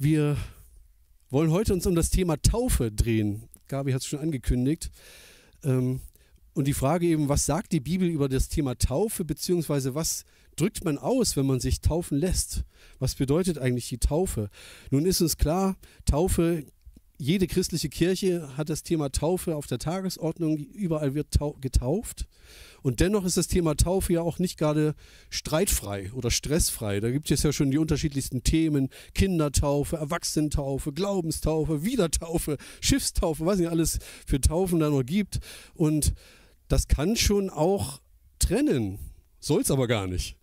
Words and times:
Wir 0.00 0.36
wollen 1.28 1.50
heute 1.50 1.74
uns 1.74 1.84
um 1.84 1.96
das 1.96 2.10
Thema 2.10 2.40
Taufe 2.40 2.92
drehen. 2.92 3.48
Gabi 3.66 3.90
hat 3.90 4.02
es 4.02 4.06
schon 4.06 4.20
angekündigt. 4.20 4.92
Ähm, 5.64 5.98
und 6.54 6.68
die 6.68 6.72
Frage 6.72 7.06
eben, 7.06 7.28
was 7.28 7.46
sagt 7.46 7.72
die 7.72 7.80
Bibel 7.80 8.06
über 8.06 8.28
das 8.28 8.48
Thema 8.48 8.78
Taufe, 8.78 9.24
beziehungsweise 9.24 9.96
was 9.96 10.24
drückt 10.54 10.84
man 10.84 10.98
aus, 10.98 11.36
wenn 11.36 11.46
man 11.46 11.58
sich 11.58 11.80
taufen 11.80 12.16
lässt? 12.16 12.62
Was 13.00 13.16
bedeutet 13.16 13.58
eigentlich 13.58 13.88
die 13.88 13.98
Taufe? 13.98 14.50
Nun 14.92 15.04
ist 15.04 15.20
uns 15.20 15.36
klar, 15.36 15.76
Taufe 16.04 16.64
jede 17.18 17.48
christliche 17.48 17.88
Kirche 17.88 18.56
hat 18.56 18.70
das 18.70 18.84
Thema 18.84 19.10
Taufe 19.10 19.56
auf 19.56 19.66
der 19.66 19.78
Tagesordnung, 19.78 20.56
überall 20.56 21.14
wird 21.14 21.36
getauft. 21.60 22.26
Und 22.82 23.00
dennoch 23.00 23.24
ist 23.24 23.36
das 23.36 23.48
Thema 23.48 23.76
Taufe 23.76 24.12
ja 24.12 24.20
auch 24.22 24.38
nicht 24.38 24.56
gerade 24.56 24.94
streitfrei 25.28 26.12
oder 26.12 26.30
stressfrei. 26.30 27.00
Da 27.00 27.10
gibt 27.10 27.28
es 27.30 27.42
ja 27.42 27.52
schon 27.52 27.72
die 27.72 27.78
unterschiedlichsten 27.78 28.44
Themen: 28.44 28.88
Kindertaufe, 29.14 29.96
Erwachsenentaufe, 29.96 30.92
Glaubenstaufe, 30.92 31.84
Wiedertaufe, 31.84 32.56
Schiffstaufe, 32.80 33.44
was 33.44 33.58
nicht 33.58 33.68
alles 33.68 33.98
für 34.24 34.40
Taufen 34.40 34.78
da 34.78 34.88
noch 34.88 35.02
gibt. 35.02 35.40
Und 35.74 36.14
das 36.68 36.86
kann 36.86 37.16
schon 37.16 37.50
auch 37.50 38.00
trennen, 38.38 39.00
soll 39.40 39.62
es 39.62 39.72
aber 39.72 39.88
gar 39.88 40.06
nicht 40.06 40.37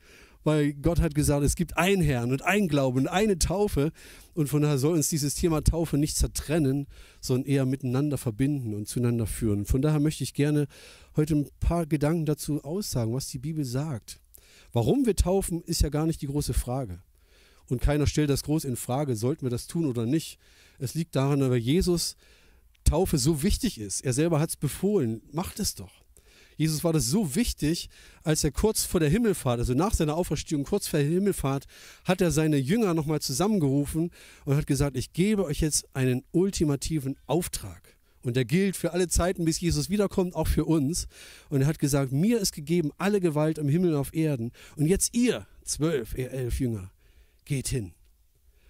weil 0.45 0.73
Gott 0.73 1.01
hat 1.01 1.15
gesagt, 1.15 1.43
es 1.43 1.55
gibt 1.55 1.75
einen 1.75 2.03
Herrn 2.03 2.31
und 2.31 2.43
ein 2.43 2.67
Glauben 2.67 2.99
und 2.99 3.07
eine 3.07 3.37
Taufe. 3.39 3.91
Und 4.35 4.47
von 4.47 4.61
daher 4.61 4.77
soll 4.77 4.93
uns 4.93 5.09
dieses 5.09 5.33
Thema 5.33 5.63
Taufe 5.63 5.97
nicht 5.97 6.15
zertrennen, 6.15 6.87
sondern 7.19 7.49
eher 7.49 7.65
miteinander 7.65 8.17
verbinden 8.19 8.75
und 8.75 8.87
zueinander 8.87 9.25
führen. 9.25 9.65
Von 9.65 9.81
daher 9.81 9.99
möchte 9.99 10.23
ich 10.23 10.35
gerne 10.35 10.67
heute 11.15 11.35
ein 11.35 11.49
paar 11.59 11.87
Gedanken 11.87 12.25
dazu 12.25 12.63
aussagen, 12.63 13.13
was 13.13 13.27
die 13.27 13.39
Bibel 13.39 13.65
sagt. 13.65 14.19
Warum 14.71 15.07
wir 15.07 15.15
taufen, 15.15 15.63
ist 15.63 15.81
ja 15.81 15.89
gar 15.89 16.05
nicht 16.05 16.21
die 16.21 16.27
große 16.27 16.53
Frage. 16.53 16.99
Und 17.67 17.81
keiner 17.81 18.05
stellt 18.05 18.29
das 18.29 18.43
groß 18.43 18.65
in 18.65 18.75
Frage, 18.75 19.15
sollten 19.15 19.41
wir 19.41 19.49
das 19.49 19.65
tun 19.65 19.87
oder 19.87 20.05
nicht. 20.05 20.37
Es 20.77 20.93
liegt 20.93 21.15
daran, 21.15 21.41
weil 21.41 21.57
Jesus 21.57 22.15
Taufe 22.83 23.17
so 23.17 23.41
wichtig 23.41 23.79
ist. 23.79 24.01
Er 24.01 24.13
selber 24.13 24.39
hat 24.39 24.49
es 24.49 24.55
befohlen. 24.57 25.23
Macht 25.31 25.59
es 25.59 25.73
doch. 25.73 26.04
Jesus 26.57 26.83
war 26.83 26.93
das 26.93 27.07
so 27.07 27.35
wichtig, 27.35 27.89
als 28.23 28.43
er 28.43 28.51
kurz 28.51 28.85
vor 28.85 28.99
der 28.99 29.09
Himmelfahrt, 29.09 29.59
also 29.59 29.73
nach 29.73 29.93
seiner 29.93 30.15
Auferstehung, 30.15 30.63
kurz 30.63 30.87
vor 30.87 30.99
der 30.99 31.09
Himmelfahrt, 31.09 31.65
hat 32.05 32.21
er 32.21 32.31
seine 32.31 32.57
Jünger 32.57 32.93
nochmal 32.93 33.21
zusammengerufen 33.21 34.11
und 34.45 34.55
hat 34.55 34.67
gesagt, 34.67 34.95
ich 34.95 35.13
gebe 35.13 35.43
euch 35.43 35.59
jetzt 35.59 35.85
einen 35.93 36.23
ultimativen 36.31 37.17
Auftrag. 37.25 37.95
Und 38.23 38.35
der 38.35 38.45
gilt 38.45 38.75
für 38.75 38.93
alle 38.93 39.07
Zeiten, 39.07 39.45
bis 39.45 39.59
Jesus 39.59 39.89
wiederkommt, 39.89 40.33
auch 40.33 40.47
für 40.47 40.65
uns. 40.65 41.07
Und 41.49 41.61
er 41.61 41.67
hat 41.67 41.77
gesagt, 41.77 42.11
mir 42.11 42.39
ist 42.39 42.53
gegeben 42.53 42.91
alle 42.97 43.19
Gewalt 43.19 43.59
im 43.59 43.69
Himmel 43.69 43.93
und 43.93 43.99
auf 43.99 44.15
Erden. 44.15 44.51
Und 44.77 44.87
jetzt 44.87 45.13
ihr, 45.13 45.45
zwölf, 45.63 46.17
ihr 46.17 46.31
elf 46.31 46.59
Jünger, 46.59 46.91
geht 47.43 47.67
hin 47.67 47.93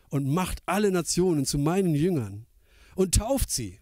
und 0.09 0.27
macht 0.27 0.61
alle 0.65 0.91
Nationen 0.91 1.45
zu 1.45 1.57
meinen 1.57 1.95
Jüngern 1.95 2.45
und 2.95 3.15
tauft 3.15 3.49
sie 3.49 3.79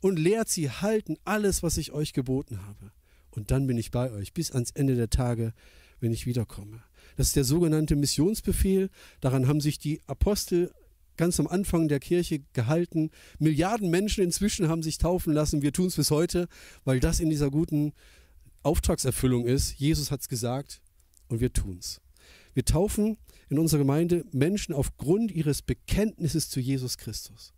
und 0.00 0.18
lehrt 0.18 0.50
sie 0.50 0.70
halten 0.70 1.16
alles, 1.24 1.62
was 1.62 1.78
ich 1.78 1.92
euch 1.92 2.12
geboten 2.12 2.60
habe 2.66 2.92
und 3.36 3.50
dann 3.50 3.66
bin 3.66 3.76
ich 3.76 3.90
bei 3.90 4.10
euch 4.10 4.32
bis 4.32 4.50
ans 4.50 4.70
Ende 4.72 4.96
der 4.96 5.10
Tage, 5.10 5.52
wenn 6.00 6.12
ich 6.12 6.26
wiederkomme. 6.26 6.82
Das 7.16 7.28
ist 7.28 7.36
der 7.36 7.44
sogenannte 7.44 7.94
Missionsbefehl. 7.94 8.90
Daran 9.20 9.46
haben 9.46 9.60
sich 9.60 9.78
die 9.78 10.00
Apostel 10.06 10.72
ganz 11.16 11.38
am 11.38 11.46
Anfang 11.46 11.88
der 11.88 12.00
Kirche 12.00 12.40
gehalten. 12.52 13.10
Milliarden 13.38 13.90
Menschen 13.90 14.24
inzwischen 14.24 14.68
haben 14.68 14.82
sich 14.82 14.98
taufen 14.98 15.32
lassen. 15.32 15.62
Wir 15.62 15.72
tun 15.72 15.86
es 15.86 15.96
bis 15.96 16.10
heute, 16.10 16.48
weil 16.84 17.00
das 17.00 17.20
in 17.20 17.30
dieser 17.30 17.50
guten 17.50 17.92
Auftragserfüllung 18.62 19.46
ist. 19.46 19.78
Jesus 19.78 20.10
hat 20.10 20.20
es 20.20 20.28
gesagt 20.28 20.80
und 21.28 21.40
wir 21.40 21.52
tun 21.52 21.78
es. 21.78 22.00
Wir 22.54 22.64
taufen 22.64 23.18
in 23.48 23.58
unserer 23.58 23.80
Gemeinde 23.80 24.24
Menschen 24.32 24.74
aufgrund 24.74 25.30
ihres 25.30 25.62
Bekenntnisses 25.62 26.48
zu 26.48 26.60
Jesus 26.60 26.98
Christus 26.98 27.55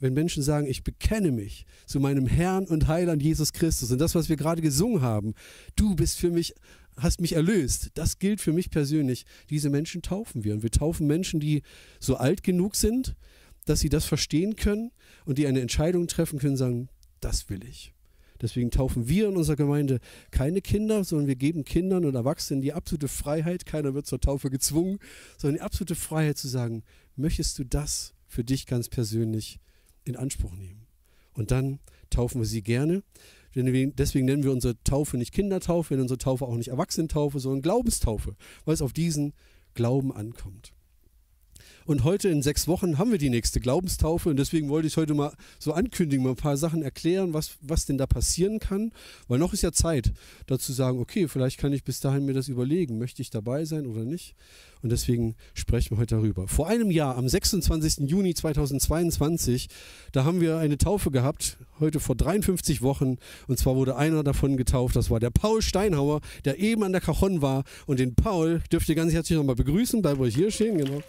wenn 0.00 0.14
Menschen 0.14 0.42
sagen, 0.42 0.66
ich 0.66 0.82
bekenne 0.82 1.30
mich 1.30 1.66
zu 1.86 2.00
meinem 2.00 2.26
Herrn 2.26 2.66
und 2.66 2.88
Heiland 2.88 3.22
Jesus 3.22 3.52
Christus 3.52 3.92
und 3.92 3.98
das, 4.00 4.14
was 4.14 4.28
wir 4.28 4.36
gerade 4.36 4.62
gesungen 4.62 5.02
haben, 5.02 5.34
du 5.76 5.94
bist 5.94 6.18
für 6.18 6.30
mich, 6.30 6.54
hast 6.96 7.20
mich 7.20 7.34
erlöst, 7.34 7.90
das 7.94 8.18
gilt 8.18 8.40
für 8.40 8.52
mich 8.52 8.70
persönlich. 8.70 9.26
Diese 9.50 9.70
Menschen 9.70 10.02
taufen 10.02 10.42
wir 10.42 10.54
und 10.54 10.62
wir 10.62 10.70
taufen 10.70 11.06
Menschen, 11.06 11.38
die 11.38 11.62
so 12.00 12.16
alt 12.16 12.42
genug 12.42 12.76
sind, 12.76 13.14
dass 13.66 13.80
sie 13.80 13.90
das 13.90 14.06
verstehen 14.06 14.56
können 14.56 14.90
und 15.26 15.38
die 15.38 15.46
eine 15.46 15.60
Entscheidung 15.60 16.08
treffen 16.08 16.38
können, 16.38 16.56
sagen, 16.56 16.88
das 17.20 17.48
will 17.50 17.62
ich. 17.64 17.92
Deswegen 18.40 18.70
taufen 18.70 19.06
wir 19.06 19.28
in 19.28 19.36
unserer 19.36 19.56
Gemeinde 19.56 20.00
keine 20.30 20.62
Kinder, 20.62 21.04
sondern 21.04 21.28
wir 21.28 21.36
geben 21.36 21.64
Kindern 21.64 22.06
und 22.06 22.14
Erwachsenen 22.14 22.62
die 22.62 22.72
absolute 22.72 23.08
Freiheit, 23.08 23.66
keiner 23.66 23.92
wird 23.92 24.06
zur 24.06 24.18
Taufe 24.20 24.48
gezwungen, 24.48 24.98
sondern 25.36 25.56
die 25.56 25.62
absolute 25.62 25.94
Freiheit 25.94 26.38
zu 26.38 26.48
sagen, 26.48 26.82
möchtest 27.16 27.58
du 27.58 27.64
das 27.64 28.14
für 28.26 28.42
dich 28.42 28.66
ganz 28.66 28.88
persönlich 28.88 29.60
in 30.04 30.16
Anspruch 30.16 30.54
nehmen. 30.54 30.86
Und 31.32 31.50
dann 31.50 31.78
taufen 32.10 32.40
wir 32.40 32.46
sie 32.46 32.62
gerne. 32.62 33.02
Deswegen 33.54 34.26
nennen 34.26 34.44
wir 34.44 34.52
unsere 34.52 34.80
Taufe 34.84 35.16
nicht 35.16 35.32
Kindertaufe, 35.32 35.90
wir 35.90 35.96
nennen 35.96 36.04
unsere 36.04 36.18
Taufe 36.18 36.44
auch 36.44 36.56
nicht 36.56 36.68
Erwachsenentaufe, 36.68 37.40
sondern 37.40 37.62
Glaubenstaufe, 37.62 38.36
weil 38.64 38.74
es 38.74 38.82
auf 38.82 38.92
diesen 38.92 39.32
Glauben 39.74 40.12
ankommt. 40.12 40.72
Und 41.90 42.04
heute 42.04 42.28
in 42.28 42.40
sechs 42.40 42.68
Wochen 42.68 42.98
haben 42.98 43.10
wir 43.10 43.18
die 43.18 43.30
nächste 43.30 43.58
Glaubenstaufe 43.58 44.28
und 44.28 44.36
deswegen 44.36 44.68
wollte 44.68 44.86
ich 44.86 44.96
heute 44.96 45.12
mal 45.12 45.32
so 45.58 45.72
ankündigen, 45.72 46.22
mal 46.22 46.30
ein 46.30 46.36
paar 46.36 46.56
Sachen 46.56 46.84
erklären, 46.84 47.34
was, 47.34 47.56
was 47.62 47.84
denn 47.84 47.98
da 47.98 48.06
passieren 48.06 48.60
kann, 48.60 48.92
weil 49.26 49.40
noch 49.40 49.52
ist 49.52 49.62
ja 49.62 49.72
Zeit, 49.72 50.12
dazu 50.46 50.72
sagen, 50.72 51.00
okay, 51.00 51.26
vielleicht 51.26 51.58
kann 51.58 51.72
ich 51.72 51.82
bis 51.82 51.98
dahin 51.98 52.26
mir 52.26 52.32
das 52.32 52.46
überlegen, 52.46 52.98
möchte 52.98 53.22
ich 53.22 53.30
dabei 53.30 53.64
sein 53.64 53.88
oder 53.88 54.04
nicht. 54.04 54.36
Und 54.82 54.92
deswegen 54.92 55.34
sprechen 55.52 55.96
wir 55.96 55.98
heute 55.98 56.14
darüber. 56.14 56.46
Vor 56.46 56.68
einem 56.68 56.92
Jahr, 56.92 57.16
am 57.16 57.28
26. 57.28 58.08
Juni 58.08 58.34
2022, 58.34 59.66
da 60.12 60.22
haben 60.22 60.40
wir 60.40 60.58
eine 60.58 60.78
Taufe 60.78 61.10
gehabt, 61.10 61.56
heute 61.80 61.98
vor 61.98 62.14
53 62.14 62.82
Wochen. 62.82 63.18
Und 63.48 63.58
zwar 63.58 63.74
wurde 63.74 63.96
einer 63.96 64.22
davon 64.22 64.56
getauft, 64.56 64.94
das 64.94 65.10
war 65.10 65.18
der 65.18 65.30
Paul 65.30 65.60
Steinhauer, 65.60 66.20
der 66.44 66.60
eben 66.60 66.84
an 66.84 66.92
der 66.92 67.00
Cajon 67.00 67.42
war. 67.42 67.64
Und 67.86 67.98
den 67.98 68.14
Paul 68.14 68.62
dürft 68.70 68.88
ihr 68.88 68.94
ganz 68.94 69.12
herzlich 69.12 69.36
nochmal 69.36 69.56
begrüßen, 69.56 70.02
bleibt 70.02 70.20
euch 70.20 70.36
hier 70.36 70.52
stehen, 70.52 70.78
genau. 70.78 71.02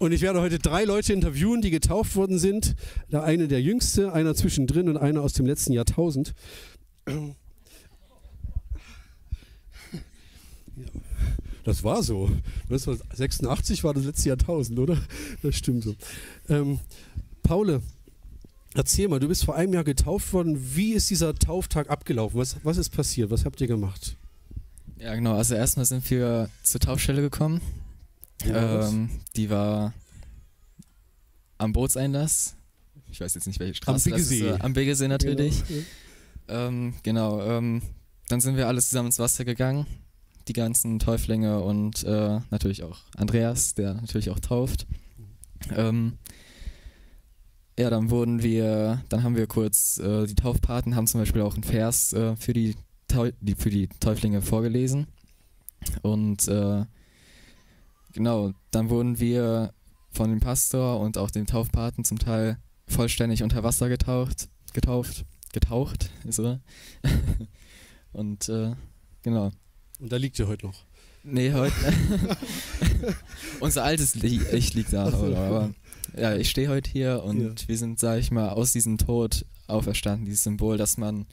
Und 0.00 0.12
ich 0.12 0.22
werde 0.22 0.40
heute 0.40 0.58
drei 0.58 0.84
Leute 0.84 1.12
interviewen, 1.12 1.60
die 1.60 1.68
getauft 1.68 2.16
worden 2.16 2.38
sind. 2.38 2.74
Der 3.12 3.22
eine 3.22 3.48
der 3.48 3.60
jüngste, 3.60 4.14
einer 4.14 4.34
zwischendrin 4.34 4.88
und 4.88 4.96
einer 4.96 5.20
aus 5.20 5.34
dem 5.34 5.44
letzten 5.44 5.74
Jahrtausend. 5.74 6.32
Das 11.64 11.84
war 11.84 12.02
so. 12.02 12.30
1986 12.70 13.84
war 13.84 13.92
das 13.92 14.04
letzte 14.04 14.30
Jahrtausend, 14.30 14.78
oder? 14.78 14.96
Das 15.42 15.54
stimmt 15.54 15.84
so. 15.84 15.94
Ähm, 16.48 16.80
Paule, 17.42 17.82
erzähl 18.72 19.06
mal, 19.06 19.20
du 19.20 19.28
bist 19.28 19.44
vor 19.44 19.54
einem 19.54 19.74
Jahr 19.74 19.84
getauft 19.84 20.32
worden. 20.32 20.74
Wie 20.74 20.94
ist 20.94 21.10
dieser 21.10 21.34
Tauftag 21.34 21.90
abgelaufen? 21.90 22.40
Was, 22.40 22.56
was 22.62 22.78
ist 22.78 22.88
passiert? 22.88 23.30
Was 23.30 23.44
habt 23.44 23.60
ihr 23.60 23.66
gemacht? 23.66 24.16
Ja, 24.98 25.14
genau. 25.14 25.36
Also 25.36 25.56
erstmal 25.56 25.84
sind 25.84 26.10
wir 26.10 26.48
zur 26.62 26.80
Taufstelle 26.80 27.20
gekommen. 27.20 27.60
Ähm, 28.44 29.10
die 29.36 29.50
war 29.50 29.92
am 31.58 31.72
Bootseinlass. 31.72 32.56
Ich 33.10 33.20
weiß 33.20 33.34
jetzt 33.34 33.46
nicht, 33.46 33.60
welche 33.60 33.74
Straße 33.74 34.10
am 34.10 34.18
das 34.18 34.30
ist. 34.30 34.40
Äh, 34.40 34.56
am 34.60 34.72
Biggesee 34.72 35.08
natürlich. 35.08 35.62
Genau, 35.66 35.82
ähm, 36.48 36.94
genau 37.02 37.42
ähm, 37.42 37.82
dann 38.28 38.40
sind 38.40 38.56
wir 38.56 38.68
alle 38.68 38.80
zusammen 38.80 39.06
ins 39.06 39.18
Wasser 39.18 39.44
gegangen. 39.44 39.86
Die 40.48 40.52
ganzen 40.52 40.98
Täuflinge 40.98 41.60
und 41.60 42.02
äh, 42.04 42.40
natürlich 42.50 42.82
auch 42.82 42.98
Andreas, 43.16 43.74
der 43.74 43.94
natürlich 43.94 44.30
auch 44.30 44.40
tauft. 44.40 44.86
Ähm, 45.74 46.14
ja, 47.78 47.90
dann 47.90 48.10
wurden 48.10 48.42
wir, 48.42 49.02
dann 49.08 49.22
haben 49.22 49.36
wir 49.36 49.46
kurz, 49.46 49.98
äh, 49.98 50.26
die 50.26 50.34
Taufpaten 50.34 50.96
haben 50.96 51.06
zum 51.06 51.20
Beispiel 51.20 51.42
auch 51.42 51.54
einen 51.54 51.62
Vers 51.62 52.12
äh, 52.12 52.36
für, 52.36 52.52
die, 52.52 52.76
die, 53.40 53.54
für 53.54 53.70
die 53.70 53.88
Täuflinge 54.00 54.42
vorgelesen. 54.42 55.06
Und 56.02 56.48
äh, 56.48 56.84
Genau, 58.12 58.52
dann 58.70 58.90
wurden 58.90 59.18
wir 59.20 59.72
von 60.10 60.30
dem 60.30 60.40
Pastor 60.40 61.00
und 61.00 61.18
auch 61.18 61.30
dem 61.30 61.46
Taufpaten 61.46 62.04
zum 62.04 62.18
Teil 62.18 62.58
vollständig 62.86 63.42
unter 63.42 63.62
Wasser 63.62 63.88
getaucht, 63.88 64.48
getauft, 64.72 65.24
getaucht, 65.52 66.10
so. 66.28 66.58
und 68.12 68.48
äh, 68.48 68.74
genau. 69.22 69.50
Und 70.00 70.12
da 70.12 70.16
liegt 70.16 70.38
ihr 70.38 70.48
heute 70.48 70.66
noch? 70.66 70.86
Nee, 71.22 71.52
heute. 71.52 71.74
Unser 73.60 73.84
altes 73.84 74.16
Ich 74.16 74.74
liegt 74.74 74.92
da, 74.92 75.10
so. 75.10 75.34
aber 75.36 75.72
ja, 76.16 76.34
ich 76.34 76.50
stehe 76.50 76.68
heute 76.68 76.90
hier 76.90 77.22
und 77.22 77.60
ja. 77.60 77.68
wir 77.68 77.78
sind, 77.78 77.98
sag 77.98 78.18
ich 78.18 78.30
mal, 78.30 78.50
aus 78.50 78.72
diesem 78.72 78.98
Tod 78.98 79.44
auferstanden, 79.66 80.24
dieses 80.24 80.42
Symbol, 80.42 80.76
dass 80.76 80.96
man 80.96 81.26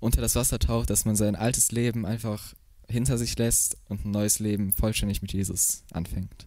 unter 0.00 0.20
das 0.20 0.34
Wasser 0.34 0.58
taucht, 0.58 0.90
dass 0.90 1.04
man 1.04 1.14
sein 1.14 1.36
altes 1.36 1.70
Leben 1.70 2.06
einfach 2.06 2.54
hinter 2.90 3.18
sich 3.18 3.36
lässt 3.38 3.76
und 3.88 4.04
ein 4.04 4.10
neues 4.10 4.38
Leben 4.38 4.72
vollständig 4.72 5.22
mit 5.22 5.32
Jesus 5.32 5.84
anfängt. 5.92 6.46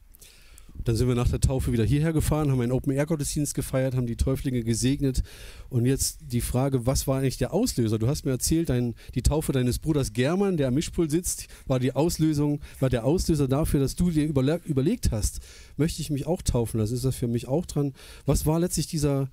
Dann 0.84 0.96
sind 0.96 1.08
wir 1.08 1.16
nach 1.16 1.30
der 1.30 1.40
Taufe 1.40 1.72
wieder 1.72 1.86
hierher 1.86 2.12
gefahren, 2.12 2.52
haben 2.52 2.60
einen 2.60 2.72
Open-Air-Gottesdienst 2.72 3.54
gefeiert, 3.54 3.96
haben 3.96 4.08
die 4.08 4.18
Täuflinge 4.18 4.64
gesegnet. 4.64 5.24
Und 5.70 5.86
jetzt 5.86 6.20
die 6.22 6.42
Frage, 6.42 6.86
was 6.86 7.08
war 7.08 7.20
eigentlich 7.20 7.38
der 7.38 7.54
Auslöser? 7.54 8.00
Du 8.00 8.08
hast 8.08 8.26
mir 8.26 8.32
erzählt, 8.32 8.70
dein, 8.70 8.96
die 9.16 9.22
Taufe 9.22 9.54
deines 9.54 9.80
Bruders 9.80 10.12
German, 10.12 10.58
der 10.58 10.68
am 10.68 10.74
Mischpult 10.74 11.10
sitzt, 11.10 11.48
war 11.68 11.80
die 11.80 11.96
Auslösung, 11.96 12.60
war 12.80 12.90
der 12.90 13.06
Auslöser 13.06 13.48
dafür, 13.48 13.80
dass 13.80 13.96
du 13.96 14.12
dir 14.12 14.26
überle 14.26 14.60
überlegt 14.66 15.12
hast, 15.12 15.40
möchte 15.78 16.02
ich 16.02 16.10
mich 16.10 16.28
auch 16.28 16.42
taufen 16.42 16.80
lassen? 16.80 16.96
Ist 16.96 17.06
das 17.06 17.16
für 17.16 17.28
mich 17.28 17.48
auch 17.48 17.66
dran? 17.66 17.94
Was 18.26 18.46
war 18.46 18.60
letztlich 18.60 18.88
dieser, 18.88 19.30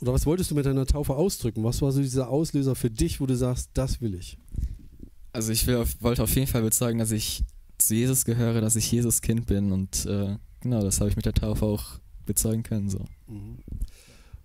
oder 0.00 0.12
was 0.12 0.26
wolltest 0.26 0.52
du 0.52 0.54
mit 0.54 0.66
deiner 0.66 0.86
Taufe 0.86 1.14
ausdrücken? 1.14 1.64
Was 1.64 1.82
war 1.82 1.90
so 1.90 2.00
dieser 2.00 2.28
Auslöser 2.28 2.76
für 2.76 2.90
dich, 2.90 3.20
wo 3.20 3.26
du 3.26 3.36
sagst, 3.36 3.70
das 3.74 4.00
will 4.00 4.14
ich? 4.14 4.38
Also 5.36 5.52
ich 5.52 5.66
will, 5.66 5.84
wollte 6.00 6.22
auf 6.22 6.34
jeden 6.34 6.46
Fall 6.46 6.62
bezeugen, 6.62 6.98
dass 6.98 7.10
ich 7.10 7.44
zu 7.76 7.94
Jesus 7.94 8.24
gehöre, 8.24 8.62
dass 8.62 8.74
ich 8.74 8.90
Jesus 8.90 9.20
Kind 9.20 9.44
bin 9.44 9.70
und 9.70 10.06
äh, 10.06 10.34
genau, 10.62 10.82
das 10.82 10.98
habe 10.98 11.10
ich 11.10 11.16
mit 11.16 11.26
der 11.26 11.34
Taufe 11.34 11.66
auch 11.66 11.84
bezeugen 12.24 12.62
können. 12.62 12.88
So. 12.88 13.04
Mhm. 13.26 13.58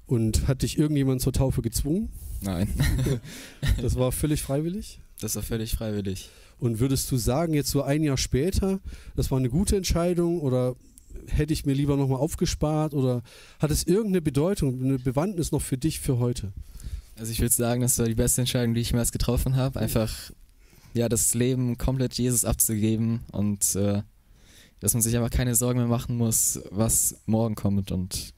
Und 0.05 0.49
hat 0.49 0.63
dich 0.63 0.77
irgendjemand 0.77 1.21
zur 1.21 1.31
Taufe 1.31 1.61
gezwungen? 1.61 2.09
Nein. 2.41 2.67
das 3.81 3.95
war 3.95 4.11
völlig 4.11 4.41
freiwillig? 4.41 4.99
Das 5.21 5.37
war 5.37 5.43
völlig 5.43 5.71
freiwillig. 5.71 6.29
Und 6.59 6.81
würdest 6.81 7.09
du 7.09 7.15
sagen, 7.15 7.53
jetzt 7.53 7.69
so 7.69 7.83
ein 7.83 8.03
Jahr 8.03 8.17
später, 8.17 8.81
das 9.15 9.31
war 9.31 9.37
eine 9.37 9.49
gute 9.49 9.77
Entscheidung 9.77 10.41
oder 10.41 10.75
hätte 11.27 11.53
ich 11.53 11.65
mir 11.65 11.73
lieber 11.73 11.95
nochmal 11.95 12.19
aufgespart 12.19 12.93
oder 12.93 13.23
hat 13.59 13.71
es 13.71 13.85
irgendeine 13.85 14.21
Bedeutung, 14.21 14.83
eine 14.83 14.99
Bewandtnis 14.99 15.53
noch 15.53 15.61
für 15.61 15.77
dich 15.77 16.01
für 16.01 16.19
heute? 16.19 16.51
Also 17.17 17.31
ich 17.31 17.39
würde 17.39 17.53
sagen, 17.55 17.79
das 17.79 17.97
war 17.97 18.07
die 18.07 18.15
beste 18.15 18.41
Entscheidung, 18.41 18.73
die 18.73 18.81
ich 18.81 18.91
mir 18.91 18.99
erst 18.99 19.13
getroffen 19.13 19.55
habe. 19.55 19.79
Einfach 19.79 20.31
ja, 20.93 21.09
das 21.09 21.33
Leben 21.33 21.77
komplett 21.77 22.13
Jesus 22.15 22.45
abzugeben 22.45 23.21
und 23.31 23.75
äh, 23.75 24.03
dass 24.79 24.93
man 24.93 25.01
sich 25.01 25.15
einfach 25.15 25.29
keine 25.29 25.55
Sorgen 25.55 25.79
mehr 25.79 25.87
machen 25.87 26.17
muss, 26.17 26.59
was 26.71 27.21
morgen 27.25 27.55
kommt 27.55 27.91
und 27.91 28.33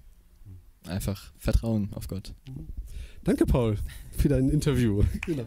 einfach 0.85 1.31
Vertrauen 1.37 1.93
auf 1.93 2.07
Gott. 2.07 2.33
Danke, 3.23 3.45
Paul, 3.45 3.77
für 4.17 4.27
dein 4.27 4.49
Interview. 4.49 5.03
Genau. 5.25 5.45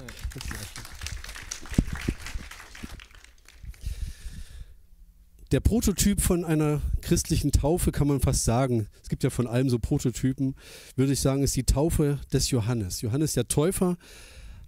Der 5.53 5.61
Prototyp 5.61 6.21
von 6.21 6.45
einer 6.45 6.81
christlichen 7.03 7.53
Taufe 7.53 7.93
kann 7.93 8.09
man 8.09 8.21
fast 8.21 8.45
sagen, 8.45 8.89
es 9.03 9.09
gibt 9.09 9.23
ja 9.23 9.31
von 9.31 9.47
allem 9.47 9.69
so 9.69 9.79
Prototypen, 9.79 10.57
würde 10.97 11.13
ich 11.13 11.21
sagen, 11.21 11.43
ist 11.43 11.55
die 11.55 11.65
Taufe 11.65 12.19
des 12.33 12.51
Johannes. 12.51 13.01
Johannes 13.01 13.35
der 13.35 13.47
Täufer 13.47 13.97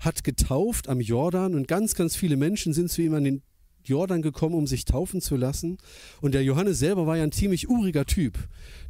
hat 0.00 0.24
getauft 0.24 0.88
am 0.88 1.00
Jordan 1.00 1.54
und 1.54 1.68
ganz, 1.68 1.94
ganz 1.94 2.16
viele 2.16 2.36
Menschen 2.36 2.72
sind 2.72 2.90
zu 2.90 3.02
ihm 3.02 3.14
an 3.14 3.24
den 3.24 3.42
Jordan 3.88 4.22
gekommen, 4.22 4.54
um 4.54 4.66
sich 4.66 4.84
taufen 4.84 5.20
zu 5.20 5.36
lassen. 5.36 5.78
Und 6.20 6.34
der 6.34 6.44
Johannes 6.44 6.78
selber 6.78 7.06
war 7.06 7.16
ja 7.16 7.22
ein 7.22 7.32
ziemlich 7.32 7.68
uriger 7.68 8.04
Typ. 8.04 8.38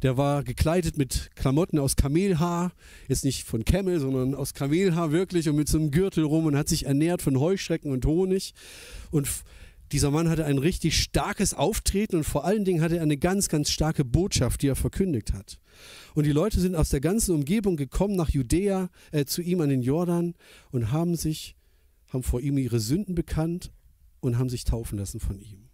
Der 0.01 0.17
war 0.17 0.43
gekleidet 0.43 0.97
mit 0.97 1.31
Klamotten 1.35 1.79
aus 1.79 1.95
Kamelhaar, 1.95 2.73
jetzt 3.07 3.23
nicht 3.23 3.43
von 3.45 3.65
Camel, 3.65 3.99
sondern 3.99 4.35
aus 4.35 4.53
Kamelhaar 4.53 5.11
wirklich 5.11 5.47
und 5.49 5.55
mit 5.55 5.69
so 5.69 5.77
einem 5.77 5.91
Gürtel 5.91 6.25
rum 6.25 6.45
und 6.45 6.57
hat 6.57 6.67
sich 6.67 6.85
ernährt 6.85 7.21
von 7.21 7.39
Heuschrecken 7.39 7.91
und 7.91 8.05
Honig. 8.05 8.53
Und 9.11 9.27
dieser 9.91 10.11
Mann 10.11 10.29
hatte 10.29 10.45
ein 10.45 10.57
richtig 10.57 11.01
starkes 11.01 11.53
Auftreten 11.53 12.17
und 12.17 12.23
vor 12.23 12.45
allen 12.45 12.65
Dingen 12.65 12.81
hatte 12.81 12.97
er 12.97 13.03
eine 13.03 13.17
ganz, 13.17 13.49
ganz 13.49 13.71
starke 13.71 14.05
Botschaft, 14.05 14.61
die 14.61 14.67
er 14.67 14.75
verkündigt 14.75 15.33
hat. 15.33 15.59
Und 16.13 16.25
die 16.25 16.31
Leute 16.31 16.59
sind 16.59 16.75
aus 16.75 16.89
der 16.89 17.01
ganzen 17.01 17.33
Umgebung 17.33 17.75
gekommen 17.75 18.15
nach 18.15 18.29
Judäa 18.29 18.89
äh, 19.11 19.25
zu 19.25 19.41
ihm 19.41 19.61
an 19.61 19.69
den 19.69 19.81
Jordan 19.81 20.35
und 20.71 20.91
haben 20.91 21.15
sich, 21.15 21.55
haben 22.09 22.23
vor 22.23 22.41
ihm 22.41 22.57
ihre 22.57 22.79
Sünden 22.79 23.15
bekannt 23.15 23.71
und 24.19 24.37
haben 24.37 24.49
sich 24.49 24.63
taufen 24.63 24.99
lassen 24.99 25.19
von 25.19 25.39
ihm. 25.39 25.69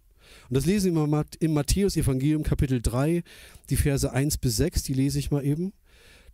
Und 0.48 0.56
das 0.56 0.66
lesen 0.66 0.94
wir 0.94 1.24
im 1.40 1.52
Matthäus-Evangelium 1.54 2.42
Kapitel 2.42 2.80
3, 2.80 3.22
die 3.70 3.76
Verse 3.76 4.10
1 4.10 4.38
bis 4.38 4.56
6, 4.56 4.82
die 4.84 4.94
lese 4.94 5.18
ich 5.18 5.30
mal 5.30 5.44
eben. 5.44 5.72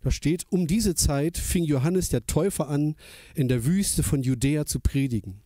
Da 0.01 0.11
steht, 0.11 0.45
um 0.49 0.67
diese 0.67 0.95
Zeit 0.95 1.37
fing 1.37 1.63
Johannes 1.63 2.09
der 2.09 2.25
Täufer 2.25 2.67
an, 2.67 2.95
in 3.35 3.47
der 3.47 3.65
Wüste 3.65 4.03
von 4.03 4.21
Judäa 4.21 4.65
zu 4.65 4.79
predigen. 4.79 5.41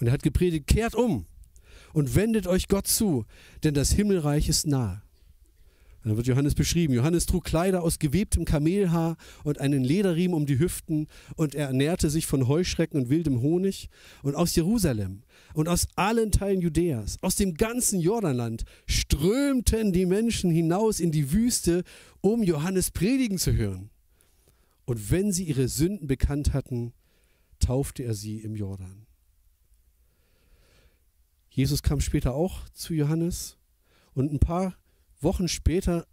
Und 0.00 0.08
er 0.08 0.12
hat 0.12 0.22
gepredigt, 0.22 0.66
kehrt 0.66 0.94
um 0.94 1.26
und 1.92 2.14
wendet 2.14 2.46
euch 2.46 2.68
Gott 2.68 2.86
zu, 2.86 3.24
denn 3.64 3.74
das 3.74 3.92
Himmelreich 3.92 4.48
ist 4.48 4.66
nahe. 4.66 5.02
Dann 6.04 6.16
wird 6.16 6.26
Johannes 6.26 6.54
beschrieben. 6.54 6.94
Johannes 6.94 7.26
trug 7.26 7.44
Kleider 7.44 7.82
aus 7.82 7.98
gewebtem 7.98 8.44
Kamelhaar 8.44 9.16
und 9.44 9.60
einen 9.60 9.84
Lederriemen 9.84 10.34
um 10.34 10.46
die 10.46 10.58
Hüften 10.58 11.06
und 11.36 11.54
er 11.54 11.68
ernährte 11.68 12.10
sich 12.10 12.26
von 12.26 12.48
Heuschrecken 12.48 13.00
und 13.00 13.08
wildem 13.08 13.40
Honig. 13.40 13.88
Und 14.22 14.34
aus 14.34 14.54
Jerusalem 14.56 15.22
und 15.54 15.68
aus 15.68 15.86
allen 15.94 16.32
Teilen 16.32 16.60
Judäas, 16.60 17.18
aus 17.22 17.36
dem 17.36 17.54
ganzen 17.54 18.00
Jordanland 18.00 18.64
strömten 18.86 19.92
die 19.92 20.06
Menschen 20.06 20.50
hinaus 20.50 20.98
in 20.98 21.12
die 21.12 21.32
Wüste, 21.32 21.84
um 22.20 22.42
Johannes 22.42 22.90
predigen 22.90 23.38
zu 23.38 23.52
hören. 23.52 23.90
Und 24.84 25.10
wenn 25.10 25.32
sie 25.32 25.44
ihre 25.44 25.68
Sünden 25.68 26.08
bekannt 26.08 26.52
hatten, 26.52 26.92
taufte 27.60 28.02
er 28.02 28.14
sie 28.14 28.38
im 28.38 28.56
Jordan. 28.56 29.01
Jesus 31.54 31.82
kam 31.82 32.00
später 32.00 32.34
auch 32.34 32.66
zu 32.70 32.94
Johannes 32.94 33.58
und 34.14 34.32
ein 34.32 34.40
paar 34.40 34.74
Wochen 35.20 35.48
später 35.48 36.06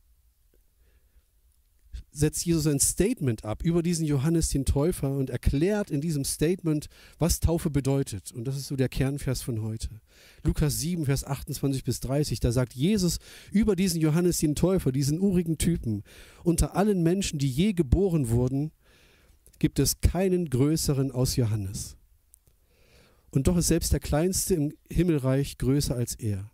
setzt 2.11 2.45
Jesus 2.45 2.67
ein 2.67 2.79
Statement 2.79 3.45
ab 3.45 3.63
über 3.63 3.81
diesen 3.81 4.05
Johannes 4.05 4.49
den 4.49 4.65
Täufer 4.65 5.11
und 5.11 5.29
erklärt 5.29 5.91
in 5.91 6.01
diesem 6.01 6.25
Statement, 6.25 6.87
was 7.19 7.39
Taufe 7.39 7.69
bedeutet. 7.69 8.33
Und 8.33 8.45
das 8.45 8.57
ist 8.57 8.67
so 8.67 8.75
der 8.75 8.89
Kernvers 8.89 9.41
von 9.41 9.61
heute. 9.61 10.01
Lukas 10.43 10.79
7, 10.79 11.05
Vers 11.05 11.23
28 11.23 11.85
bis 11.85 12.01
30, 12.01 12.41
da 12.41 12.51
sagt 12.51 12.73
Jesus 12.73 13.19
über 13.51 13.77
diesen 13.77 14.01
Johannes 14.01 14.39
den 14.39 14.55
Täufer, 14.55 14.91
diesen 14.91 15.21
urigen 15.21 15.57
Typen, 15.57 16.03
unter 16.43 16.75
allen 16.75 17.01
Menschen, 17.01 17.39
die 17.39 17.49
je 17.49 17.73
geboren 17.73 18.29
wurden, 18.29 18.71
gibt 19.59 19.79
es 19.79 20.01
keinen 20.01 20.49
größeren 20.49 21.11
aus 21.11 21.35
Johannes. 21.37 21.98
Und 23.31 23.47
doch 23.47 23.57
ist 23.57 23.67
selbst 23.67 23.93
der 23.93 23.99
Kleinste 23.99 24.55
im 24.55 24.73
Himmelreich 24.89 25.57
größer 25.57 25.95
als 25.95 26.15
er 26.15 26.51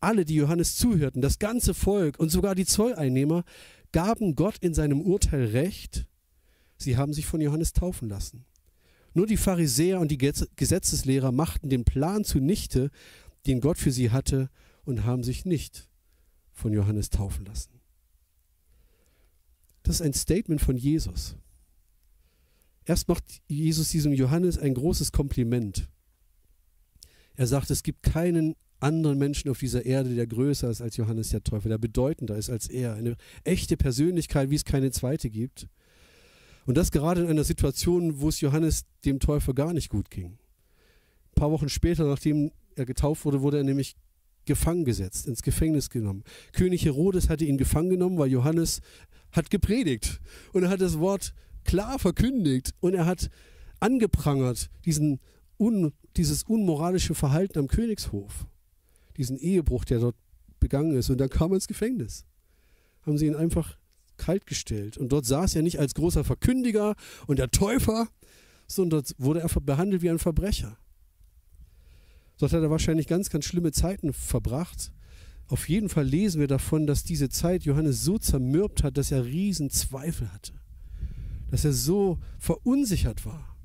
alle, 0.00 0.24
die 0.24 0.36
Johannes 0.36 0.76
zuhörten, 0.76 1.20
das 1.20 1.38
ganze 1.38 1.74
Volk 1.74 2.18
und 2.18 2.28
sogar 2.28 2.54
die 2.54 2.64
Zolleinnehmer, 2.64 3.44
gaben 3.92 4.34
Gott 4.34 4.58
in 4.60 4.74
seinem 4.74 5.00
Urteil 5.00 5.46
recht, 5.46 6.06
sie 6.76 6.96
haben 6.96 7.12
sich 7.12 7.26
von 7.26 7.40
Johannes 7.40 7.72
taufen 7.72 8.08
lassen. 8.08 8.44
Nur 9.14 9.26
die 9.26 9.36
Pharisäer 9.36 9.98
und 9.98 10.10
die 10.10 10.18
Gesetzeslehrer 10.18 11.32
machten 11.32 11.70
den 11.70 11.84
Plan 11.84 12.24
zunichte, 12.24 12.90
den 13.46 13.60
Gott 13.60 13.78
für 13.78 13.90
sie 13.90 14.10
hatte, 14.10 14.50
und 14.84 15.04
haben 15.04 15.24
sich 15.24 15.44
nicht 15.44 15.88
von 16.52 16.72
Johannes 16.72 17.10
taufen 17.10 17.44
lassen. 17.44 17.80
Das 19.82 19.96
ist 19.96 20.02
ein 20.02 20.12
Statement 20.12 20.60
von 20.60 20.76
Jesus. 20.76 21.36
Erst 22.86 23.08
macht 23.08 23.24
Jesus 23.48 23.90
diesem 23.90 24.12
Johannes 24.12 24.58
ein 24.58 24.72
großes 24.72 25.12
Kompliment. 25.12 25.88
Er 27.34 27.46
sagt, 27.46 27.70
es 27.70 27.82
gibt 27.82 28.02
keinen 28.02 28.54
anderen 28.78 29.18
Menschen 29.18 29.50
auf 29.50 29.58
dieser 29.58 29.84
Erde, 29.84 30.14
der 30.14 30.26
größer 30.26 30.70
ist 30.70 30.80
als 30.80 30.96
Johannes 30.96 31.30
der 31.30 31.42
Täufer, 31.42 31.68
der 31.68 31.78
bedeutender 31.78 32.36
ist 32.36 32.48
als 32.48 32.68
er. 32.68 32.94
Eine 32.94 33.16
echte 33.44 33.76
Persönlichkeit, 33.76 34.50
wie 34.50 34.54
es 34.54 34.64
keine 34.64 34.92
zweite 34.92 35.28
gibt. 35.28 35.68
Und 36.64 36.76
das 36.76 36.92
gerade 36.92 37.22
in 37.22 37.28
einer 37.28 37.44
Situation, 37.44 38.20
wo 38.20 38.28
es 38.28 38.40
Johannes 38.40 38.84
dem 39.04 39.18
Täufer 39.18 39.52
gar 39.52 39.72
nicht 39.72 39.88
gut 39.88 40.10
ging. 40.10 40.32
Ein 40.32 41.34
paar 41.34 41.50
Wochen 41.50 41.68
später, 41.68 42.06
nachdem 42.06 42.52
er 42.76 42.86
getauft 42.86 43.24
wurde, 43.24 43.42
wurde 43.42 43.58
er 43.58 43.64
nämlich 43.64 43.96
gefangen 44.44 44.84
gesetzt, 44.84 45.26
ins 45.26 45.42
Gefängnis 45.42 45.90
genommen. 45.90 46.22
König 46.52 46.84
Herodes 46.84 47.28
hatte 47.28 47.44
ihn 47.44 47.58
gefangen 47.58 47.90
genommen, 47.90 48.18
weil 48.18 48.30
Johannes 48.30 48.80
hat 49.32 49.50
gepredigt 49.50 50.20
und 50.52 50.62
er 50.62 50.70
hat 50.70 50.80
das 50.80 50.98
Wort 50.98 51.34
klar 51.66 51.98
verkündigt 51.98 52.74
und 52.80 52.94
er 52.94 53.06
hat 53.06 53.30
angeprangert 53.80 54.70
diesen 54.84 55.20
un, 55.58 55.92
dieses 56.16 56.44
unmoralische 56.44 57.14
Verhalten 57.14 57.58
am 57.58 57.68
Königshof 57.68 58.46
diesen 59.16 59.38
Ehebruch, 59.38 59.84
der 59.84 60.00
dort 60.00 60.16
begangen 60.60 60.96
ist. 60.96 61.10
Und 61.10 61.18
dann 61.18 61.30
kam 61.30 61.52
er 61.52 61.56
ins 61.56 61.68
Gefängnis. 61.68 62.24
Haben 63.02 63.18
sie 63.18 63.26
ihn 63.26 63.34
einfach 63.34 63.78
kalt 64.16 64.46
gestellt. 64.46 64.96
Und 64.96 65.10
dort 65.10 65.26
saß 65.26 65.54
er 65.56 65.62
nicht 65.62 65.78
als 65.78 65.94
großer 65.94 66.24
Verkündiger 66.24 66.94
und 67.26 67.38
der 67.38 67.50
Täufer, 67.50 68.08
sondern 68.66 69.02
dort 69.02 69.14
wurde 69.18 69.40
er 69.40 69.48
behandelt 69.60 70.02
wie 70.02 70.10
ein 70.10 70.18
Verbrecher. 70.18 70.78
Dort 72.38 72.52
hat 72.52 72.62
er 72.62 72.70
wahrscheinlich 72.70 73.06
ganz, 73.06 73.30
ganz 73.30 73.44
schlimme 73.44 73.72
Zeiten 73.72 74.12
verbracht. 74.12 74.92
Auf 75.48 75.68
jeden 75.68 75.88
Fall 75.88 76.04
lesen 76.04 76.40
wir 76.40 76.48
davon, 76.48 76.86
dass 76.86 77.04
diese 77.04 77.28
Zeit 77.28 77.64
Johannes 77.64 78.02
so 78.02 78.18
zermürbt 78.18 78.82
hat, 78.82 78.98
dass 78.98 79.12
er 79.12 79.24
riesen 79.24 79.70
Zweifel 79.70 80.32
hatte. 80.32 80.52
Dass 81.50 81.64
er 81.64 81.72
so 81.72 82.18
verunsichert 82.38 83.24
war. 83.24 83.56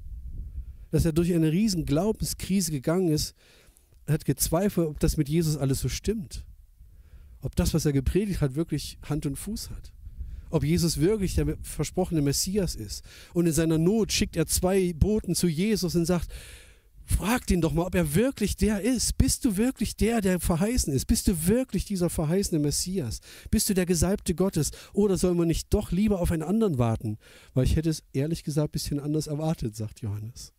Dass 0.92 1.06
er 1.06 1.14
durch 1.14 1.34
eine 1.34 1.52
riesen 1.52 1.86
Glaubenskrise 1.86 2.72
gegangen 2.72 3.10
ist, 3.10 3.36
hat 4.08 4.26
gezweifelt, 4.26 4.88
ob 4.88 5.00
das 5.00 5.18
mit 5.18 5.30
Jesus 5.30 5.58
alles 5.58 5.80
so 5.80 5.90
stimmt. 5.90 6.46
Ob 7.42 7.56
das, 7.56 7.74
was 7.74 7.86
er 7.86 7.94
gepredigt 7.94 8.42
hat, 8.42 8.56
wirklich 8.56 8.98
Hand 9.08 9.26
und 9.26 9.38
Fuß 9.38 9.70
hat. 9.72 9.94
Ob 10.50 10.64
Jesus 10.64 11.00
wirklich 11.00 11.36
der 11.36 11.58
versprochene 11.62 12.22
Messias 12.22 12.76
ist. 12.76 13.04
Und 13.34 13.46
in 13.46 13.54
seiner 13.54 13.78
Not 13.78 14.12
schickt 14.12 14.36
er 14.36 14.48
zwei 14.48 14.94
Boten 14.94 15.34
zu 15.34 15.48
Jesus 15.48 15.96
und 15.96 16.06
sagt, 16.06 16.32
Frag 17.18 17.50
ihn 17.52 17.62
doch 17.62 17.74
mal, 17.74 17.86
ob 17.86 17.96
er 17.96 18.16
wirklich 18.16 18.56
der 18.56 18.82
ist. 18.82 19.18
Bist 19.18 19.46
du 19.46 19.58
wirklich 19.58 19.96
der, 19.96 20.22
der 20.22 20.40
verheißen 20.40 20.94
ist? 20.94 21.06
Bist 21.06 21.28
du 21.28 21.48
wirklich 21.48 21.86
dieser 21.86 22.10
verheißene 22.10 22.60
Messias? 22.60 23.20
Bist 23.50 23.70
du 23.70 23.74
der 23.74 23.86
Gesalbte 23.86 24.34
Gottes? 24.34 24.72
Oder 24.94 25.18
soll 25.18 25.36
man 25.36 25.48
nicht 25.48 25.74
doch 25.74 25.92
lieber 25.92 26.20
auf 26.20 26.32
einen 26.32 26.44
anderen 26.44 26.78
warten? 26.78 27.18
Weil 27.54 27.66
ich 27.66 27.76
hätte 27.76 27.90
es 27.90 28.04
ehrlich 28.14 28.44
gesagt 28.44 28.70
ein 28.70 28.72
bisschen 28.72 29.00
anders 29.00 29.28
erwartet, 29.28 29.76
sagt 29.76 30.02
Johannes. 30.02 30.54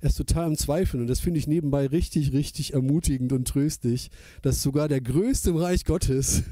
Er 0.00 0.10
ist 0.10 0.16
total 0.16 0.44
am 0.44 0.56
Zweifeln 0.56 1.00
und 1.00 1.08
das 1.08 1.18
finde 1.18 1.40
ich 1.40 1.48
nebenbei 1.48 1.86
richtig, 1.86 2.32
richtig 2.32 2.74
ermutigend 2.74 3.32
und 3.32 3.48
tröstlich, 3.48 4.10
dass 4.42 4.62
sogar 4.62 4.86
der 4.86 5.00
Größte 5.00 5.50
im 5.50 5.56
Reich 5.56 5.84
Gottes 5.84 6.44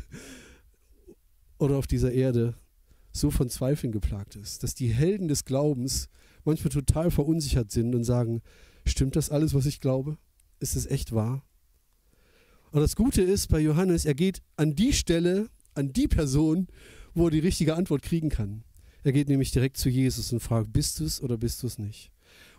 oder 1.59 1.77
auf 1.77 1.87
dieser 1.87 2.11
Erde 2.11 2.55
so 3.13 3.31
von 3.31 3.49
Zweifeln 3.49 3.93
geplagt 3.93 4.35
ist, 4.37 4.63
dass 4.63 4.75
die 4.75 4.89
Helden 4.89 5.29
des 5.29 5.45
Glaubens 5.45 6.09
manchmal 6.47 6.71
total 6.71 7.11
verunsichert 7.11 7.71
sind 7.71 7.95
und 7.95 8.05
sagen, 8.05 8.43
stimmt 8.85 9.17
das 9.17 9.31
alles, 9.31 9.55
was 9.55 9.67
ich 9.67 9.81
glaube? 9.81 10.19
Ist 10.61 10.77
es 10.77 10.87
echt 10.87 11.13
wahr? 11.13 11.45
Und 12.71 12.81
das 12.81 12.97
Gute 12.97 13.23
ist 13.23 13.49
bei 13.49 13.61
Johannes, 13.61 14.05
er 14.05 14.15
geht 14.15 14.43
an 14.57 14.75
die 14.75 14.93
Stelle, 14.93 15.49
an 15.75 15.93
die 15.93 16.09
Person, 16.09 16.69
wo 17.15 17.27
er 17.27 17.31
die 17.31 17.39
richtige 17.39 17.75
Antwort 17.75 18.03
kriegen 18.03 18.29
kann. 18.29 18.65
Er 19.03 19.13
geht 19.13 19.29
nämlich 19.29 19.51
direkt 19.51 19.77
zu 19.77 19.89
Jesus 19.89 20.33
und 20.33 20.41
fragt, 20.41 20.73
bist 20.73 21.01
du 21.01 21.05
es 21.05 21.23
oder 21.23 21.39
bist 21.39 21.63
du 21.63 21.67
es 21.67 21.79
nicht? 21.79 22.11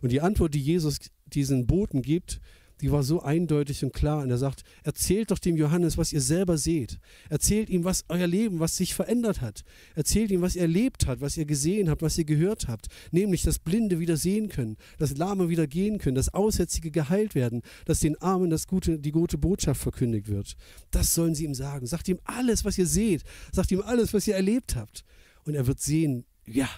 Und 0.01 0.11
die 0.11 0.21
Antwort, 0.21 0.53
die 0.53 0.61
Jesus 0.61 0.97
diesen 1.25 1.67
Boten 1.67 2.01
gibt, 2.01 2.39
die 2.81 2.91
war 2.91 3.03
so 3.03 3.21
eindeutig 3.21 3.83
und 3.83 3.93
klar. 3.93 4.21
Und 4.21 4.29
er 4.29 4.37
sagt, 4.37 4.63
erzählt 4.83 5.31
doch 5.31 5.39
dem 5.39 5.57
Johannes, 5.57 5.97
was 5.97 6.13
ihr 6.13 6.21
selber 6.21 6.57
seht. 6.57 6.99
Erzählt 7.29 7.69
ihm, 7.69 7.83
was 7.83 8.05
euer 8.09 8.27
Leben, 8.27 8.59
was 8.59 8.77
sich 8.77 8.93
verändert 8.93 9.41
hat. 9.41 9.63
Erzählt 9.95 10.31
ihm, 10.31 10.41
was 10.41 10.55
ihr 10.55 10.61
erlebt 10.63 11.07
habt, 11.07 11.21
was 11.21 11.37
ihr 11.37 11.45
gesehen 11.45 11.89
habt, 11.89 12.01
was 12.01 12.17
ihr 12.17 12.25
gehört 12.25 12.67
habt. 12.67 12.87
Nämlich, 13.11 13.43
dass 13.43 13.59
Blinde 13.59 13.99
wieder 13.99 14.17
sehen 14.17 14.49
können, 14.49 14.77
dass 14.97 15.17
Lahme 15.17 15.49
wieder 15.49 15.67
gehen 15.67 15.97
können, 15.97 16.15
dass 16.15 16.33
Aussätzige 16.33 16.91
geheilt 16.91 17.35
werden, 17.35 17.61
dass 17.85 17.99
den 17.99 18.21
Armen 18.21 18.49
das 18.49 18.67
gute, 18.67 18.99
die 18.99 19.11
gute 19.11 19.37
Botschaft 19.37 19.81
verkündigt 19.81 20.27
wird. 20.27 20.55
Das 20.91 21.13
sollen 21.13 21.35
sie 21.35 21.45
ihm 21.45 21.55
sagen. 21.55 21.87
Sagt 21.87 22.07
ihm 22.07 22.19
alles, 22.23 22.63
was 22.65 22.77
ihr 22.77 22.87
seht. 22.87 23.23
Sagt 23.51 23.71
ihm 23.71 23.81
alles, 23.81 24.13
was 24.13 24.27
ihr 24.27 24.35
erlebt 24.35 24.75
habt. 24.75 25.03
Und 25.45 25.55
er 25.55 25.65
wird 25.65 25.79
sehen, 25.79 26.25
ja, 26.45 26.69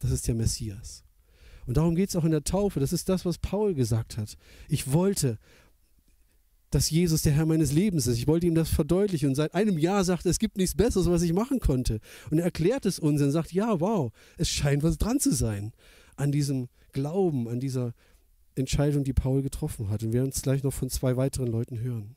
das 0.00 0.10
ist 0.10 0.26
der 0.28 0.34
Messias. 0.34 1.04
Und 1.70 1.76
darum 1.76 1.94
geht 1.94 2.08
es 2.08 2.16
auch 2.16 2.24
in 2.24 2.32
der 2.32 2.42
Taufe. 2.42 2.80
Das 2.80 2.92
ist 2.92 3.08
das, 3.08 3.24
was 3.24 3.38
Paul 3.38 3.74
gesagt 3.74 4.16
hat. 4.16 4.36
Ich 4.68 4.90
wollte, 4.90 5.38
dass 6.70 6.90
Jesus 6.90 7.22
der 7.22 7.32
Herr 7.32 7.46
meines 7.46 7.70
Lebens 7.70 8.08
ist. 8.08 8.18
Ich 8.18 8.26
wollte 8.26 8.48
ihm 8.48 8.56
das 8.56 8.70
verdeutlichen. 8.70 9.28
Und 9.28 9.34
seit 9.36 9.54
einem 9.54 9.78
Jahr 9.78 10.02
sagt 10.02 10.26
er, 10.26 10.32
es 10.32 10.40
gibt 10.40 10.56
nichts 10.56 10.74
Besseres, 10.74 11.08
was 11.08 11.22
ich 11.22 11.32
machen 11.32 11.60
konnte. 11.60 12.00
Und 12.28 12.38
er 12.38 12.44
erklärt 12.46 12.86
es 12.86 12.98
uns 12.98 13.22
und 13.22 13.30
sagt, 13.30 13.52
ja, 13.52 13.80
wow, 13.80 14.10
es 14.36 14.48
scheint 14.48 14.82
was 14.82 14.98
dran 14.98 15.20
zu 15.20 15.32
sein 15.32 15.72
an 16.16 16.32
diesem 16.32 16.70
Glauben, 16.90 17.48
an 17.48 17.60
dieser 17.60 17.94
Entscheidung, 18.56 19.04
die 19.04 19.12
Paul 19.12 19.40
getroffen 19.40 19.90
hat. 19.90 20.02
Und 20.02 20.12
wir 20.12 20.22
werden 20.22 20.32
es 20.34 20.42
gleich 20.42 20.64
noch 20.64 20.74
von 20.74 20.90
zwei 20.90 21.16
weiteren 21.16 21.46
Leuten 21.46 21.78
hören. 21.78 22.16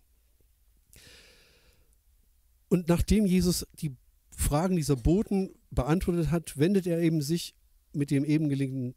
Und 2.69 2.87
nachdem 2.87 3.27
Jesus 3.27 3.67
die 3.79 3.95
Fragen 4.35 4.77
dieser 4.77 4.95
Boten 4.95 5.51
beantwortet 5.69 6.31
hat, 6.31 6.57
wendet 6.57 6.87
er 6.87 6.99
eben 7.01 7.21
sich 7.21 7.53
mit 7.95 8.11
dem 8.11 8.25
eben 8.25 8.49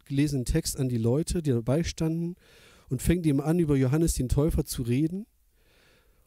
gelesenen 0.04 0.44
Text 0.44 0.78
an 0.78 0.88
die 0.88 0.98
Leute, 0.98 1.42
die 1.42 1.50
dabei 1.50 1.84
standen, 1.84 2.36
und 2.88 3.02
fängt 3.02 3.26
ihm 3.26 3.40
an, 3.40 3.58
über 3.58 3.76
Johannes 3.76 4.14
den 4.14 4.28
Täufer 4.28 4.64
zu 4.64 4.82
reden 4.82 5.26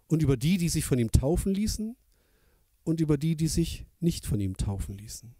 und 0.08 0.22
über 0.22 0.36
die, 0.36 0.58
die 0.58 0.70
sich 0.70 0.84
von 0.84 1.00
ihm 1.00 1.12
taufen 1.12 1.54
ließen 1.54 1.96
und 2.84 3.00
über 3.00 3.18
die, 3.18 3.36
die 3.36 3.48
sich 3.48 3.86
nicht 4.00 4.26
von 4.26 4.40
ihm 4.40 4.58
taufen 4.58 4.98
ließen. 4.98 5.34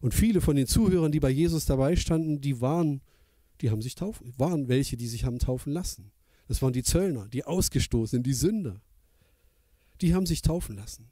Und 0.00 0.14
viele 0.14 0.40
von 0.40 0.56
den 0.56 0.66
Zuhörern, 0.66 1.12
die 1.12 1.20
bei 1.20 1.30
Jesus 1.30 1.64
dabei 1.64 1.96
standen, 1.96 2.40
die 2.40 2.60
waren, 2.60 3.02
die 3.60 3.70
haben 3.70 3.82
sich 3.82 3.94
taufen, 3.94 4.34
waren 4.36 4.68
welche, 4.68 4.96
die 4.96 5.06
sich 5.06 5.24
haben 5.24 5.38
taufen 5.38 5.72
lassen. 5.72 6.10
Das 6.48 6.60
waren 6.60 6.72
die 6.72 6.82
Zöllner, 6.82 7.28
die 7.28 7.44
Ausgestoßenen, 7.44 8.22
die 8.22 8.34
Sünder. 8.34 8.82
Die 10.00 10.14
haben 10.14 10.26
sich 10.26 10.42
taufen 10.42 10.76
lassen. 10.76 11.10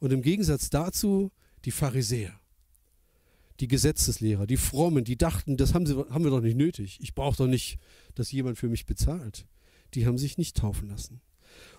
Und 0.00 0.12
im 0.12 0.22
Gegensatz 0.22 0.70
dazu 0.70 1.30
die 1.64 1.70
Pharisäer 1.70 2.39
die 3.60 3.68
Gesetzeslehrer, 3.68 4.46
die 4.46 4.56
Frommen, 4.56 5.04
die 5.04 5.16
dachten, 5.16 5.56
das 5.56 5.74
haben, 5.74 5.86
sie, 5.86 5.94
haben 5.94 6.24
wir 6.24 6.30
doch 6.30 6.40
nicht 6.40 6.56
nötig. 6.56 6.98
Ich 7.02 7.14
brauche 7.14 7.36
doch 7.36 7.46
nicht, 7.46 7.78
dass 8.14 8.32
jemand 8.32 8.58
für 8.58 8.68
mich 8.68 8.86
bezahlt. 8.86 9.46
Die 9.94 10.06
haben 10.06 10.18
sich 10.18 10.38
nicht 10.38 10.56
taufen 10.56 10.88
lassen. 10.88 11.20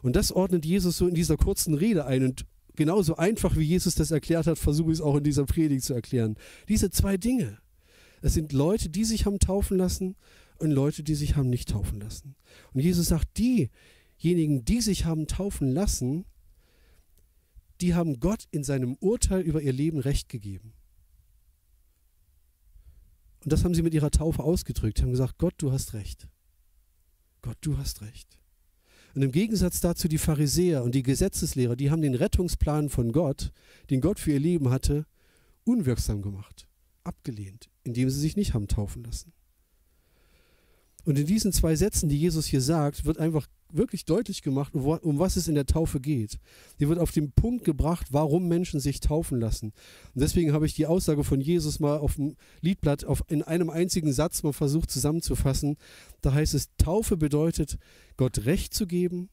Und 0.02 0.16
das 0.16 0.32
ordnet 0.32 0.66
Jesus 0.66 0.98
so 0.98 1.08
in 1.08 1.16
dieser 1.16 1.38
kurzen 1.38 1.74
Rede 1.74 2.06
ein. 2.06 2.24
Und 2.24 2.46
genauso 2.76 3.16
einfach, 3.18 3.58
wie 3.58 3.64
Jesus 3.64 3.96
das 3.96 4.12
erklärt 4.12 4.48
hat, 4.48 4.60
versuche 4.60 4.92
ich 4.92 4.98
es 4.98 5.02
auch 5.02 5.16
in 5.16 5.24
dieser 5.24 5.46
Predigt 5.46 5.84
zu 5.84 5.94
erklären. 5.94 6.36
Diese 6.70 6.90
zwei 6.92 7.18
Dinge. 7.18 7.58
Es 8.22 8.36
sind 8.36 8.54
Leute, 8.54 8.90
die 8.90 9.04
sich 9.04 9.26
haben 9.26 9.40
taufen 9.40 9.78
lassen 9.78 10.16
und 10.60 10.70
Leute, 10.70 11.04
die 11.04 11.16
sich 11.16 11.36
haben 11.36 11.50
nicht 11.50 11.70
taufen 11.70 12.00
lassen. 12.00 12.36
Und 12.74 12.82
Jesus 12.82 13.08
sagt, 13.08 13.40
diejenigen, 13.40 14.64
die 14.64 14.82
sich 14.82 15.06
haben 15.06 15.26
taufen 15.26 15.72
lassen, 15.72 16.26
die 17.80 17.96
haben 17.96 18.20
Gott 18.20 18.48
in 18.52 18.64
seinem 18.64 18.96
Urteil 19.00 19.42
über 19.42 19.62
ihr 19.62 19.74
Leben 19.74 19.98
recht 19.98 20.30
gegeben. 20.30 20.74
Und 23.44 23.52
das 23.52 23.64
haben 23.64 23.74
sie 23.74 23.82
mit 23.82 23.94
ihrer 23.94 24.12
Taufe 24.12 24.44
ausgedrückt, 24.44 25.02
haben 25.02 25.12
gesagt, 25.12 25.38
Gott, 25.38 25.56
du 25.58 25.72
hast 25.72 25.94
recht. 25.94 26.28
Gott, 27.42 27.58
du 27.62 27.78
hast 27.78 28.02
recht. 28.02 28.40
Und 29.14 29.24
im 29.24 29.32
Gegensatz 29.32 29.82
dazu 29.82 30.08
die 30.08 30.18
Pharisäer 30.18 30.84
und 30.84 30.96
die 30.96 31.04
Gesetzeslehrer, 31.04 31.76
die 31.76 31.92
haben 31.92 32.02
den 32.02 32.16
Rettungsplan 32.16 32.90
von 32.90 33.12
Gott, 33.12 33.52
den 33.90 34.00
Gott 34.00 34.20
für 34.20 34.32
ihr 34.32 34.40
Leben 34.40 34.70
hatte, 34.70 35.06
unwirksam 35.64 36.22
gemacht, 36.22 36.68
abgelehnt, 37.04 37.70
indem 37.84 38.10
sie 38.10 38.20
sich 38.20 38.36
nicht 38.36 38.54
haben 38.54 38.68
taufen 38.68 39.04
lassen. 39.04 39.34
Und 41.04 41.18
in 41.18 41.26
diesen 41.26 41.52
zwei 41.52 41.76
Sätzen, 41.76 42.10
die 42.10 42.20
Jesus 42.20 42.46
hier 42.46 42.62
sagt, 42.62 43.06
wird 43.06 43.18
einfach 43.18 43.48
wirklich 43.74 44.06
deutlich 44.06 44.42
gemacht, 44.42 44.74
um 44.74 45.20
was 45.20 45.36
es 45.36 45.48
in 45.48 45.56
der 45.56 45.66
Taufe 45.66 46.00
geht. 46.00 46.40
Hier 46.78 46.90
wird 46.90 47.00
auf 47.00 47.12
den 47.12 47.32
Punkt 47.32 47.66
gebracht, 47.66 48.08
warum 48.12 48.48
Menschen 48.48 48.80
sich 48.80 49.00
taufen 49.00 49.40
lassen. 49.40 49.74
Und 50.14 50.22
deswegen 50.22 50.54
habe 50.54 50.66
ich 50.66 50.74
die 50.74 50.88
Aussage 50.88 51.24
von 51.24 51.42
Jesus 51.42 51.80
mal 51.80 51.98
auf 51.98 52.16
dem 52.16 52.36
Liedblatt 52.62 53.06
auf, 53.06 53.24
in 53.28 53.44
einem 53.44 53.70
einzigen 53.70 54.14
Satz 54.14 54.44
mal 54.44 54.54
versucht 54.54 54.92
zusammenzufassen. 54.92 55.78
Da 56.22 56.34
heißt 56.34 56.54
es, 56.54 56.70
Taufe 56.78 57.18
bedeutet, 57.18 57.78
Gott 58.18 58.46
Recht 58.46 58.74
zu 58.74 58.88
geben 58.88 59.30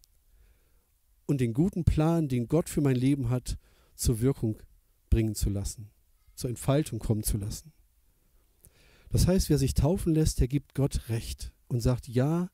und 1.26 1.40
den 1.40 1.52
guten 1.52 1.84
Plan, 1.84 2.28
den 2.28 2.48
Gott 2.48 2.68
für 2.68 2.80
mein 2.80 2.96
Leben 2.96 3.30
hat, 3.30 3.58
zur 3.94 4.20
Wirkung 4.20 4.56
bringen 5.10 5.34
zu 5.34 5.50
lassen, 5.50 5.90
zur 6.34 6.50
Entfaltung 6.50 6.98
kommen 6.98 7.22
zu 7.22 7.36
lassen. 7.36 7.72
Das 9.10 9.26
heißt, 9.26 9.48
wer 9.50 9.58
sich 9.58 9.74
taufen 9.74 10.14
lässt, 10.14 10.40
der 10.40 10.48
gibt 10.48 10.74
Gott 10.74 11.08
Recht 11.08 11.52
und 11.68 11.80
sagt, 11.80 12.08
ja, 12.08 12.50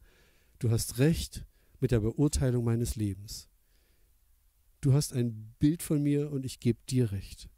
du 0.59 0.71
hast 0.71 0.99
recht 0.99 1.47
mit 1.81 1.90
der 1.90 2.00
Beurteilung 2.00 2.64
meines 2.64 2.97
Lebens. 2.97 3.49
Du 4.81 4.93
hast 4.93 5.12
ein 5.12 5.54
Bild 5.59 5.83
von 5.83 6.02
mir 6.02 6.31
und 6.31 6.45
ich 6.45 6.61
gebe 6.61 6.78
dir 6.88 7.12
Recht. 7.12 7.49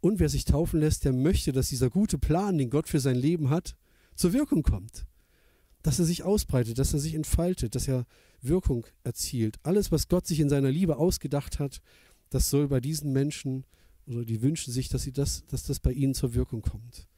Und 0.00 0.20
wer 0.20 0.28
sich 0.28 0.44
taufen 0.44 0.80
lässt, 0.80 1.04
der 1.04 1.12
möchte, 1.12 1.52
dass 1.52 1.68
dieser 1.68 1.90
gute 1.90 2.18
Plan, 2.18 2.58
den 2.58 2.70
Gott 2.70 2.88
für 2.88 3.00
sein 3.00 3.16
Leben 3.16 3.50
hat, 3.50 3.76
zur 4.14 4.32
Wirkung 4.32 4.62
kommt. 4.62 5.06
Dass 5.82 5.98
er 5.98 6.04
sich 6.04 6.22
ausbreitet, 6.22 6.78
dass 6.78 6.92
er 6.92 7.00
sich 7.00 7.14
entfaltet, 7.14 7.74
dass 7.74 7.88
er 7.88 8.06
Wirkung 8.40 8.86
erzielt. 9.02 9.58
Alles, 9.62 9.90
was 9.90 10.08
Gott 10.08 10.26
sich 10.26 10.40
in 10.40 10.48
seiner 10.48 10.70
Liebe 10.70 10.96
ausgedacht 10.96 11.58
hat, 11.58 11.80
das 12.30 12.50
soll 12.50 12.68
bei 12.68 12.80
diesen 12.80 13.12
Menschen, 13.12 13.64
oder 14.06 14.24
die 14.24 14.42
wünschen 14.42 14.72
sich, 14.72 14.88
dass, 14.88 15.02
sie 15.02 15.12
das, 15.12 15.44
dass 15.46 15.64
das 15.64 15.80
bei 15.80 15.92
ihnen 15.92 16.14
zur 16.14 16.34
Wirkung 16.34 16.62
kommt. 16.62 17.08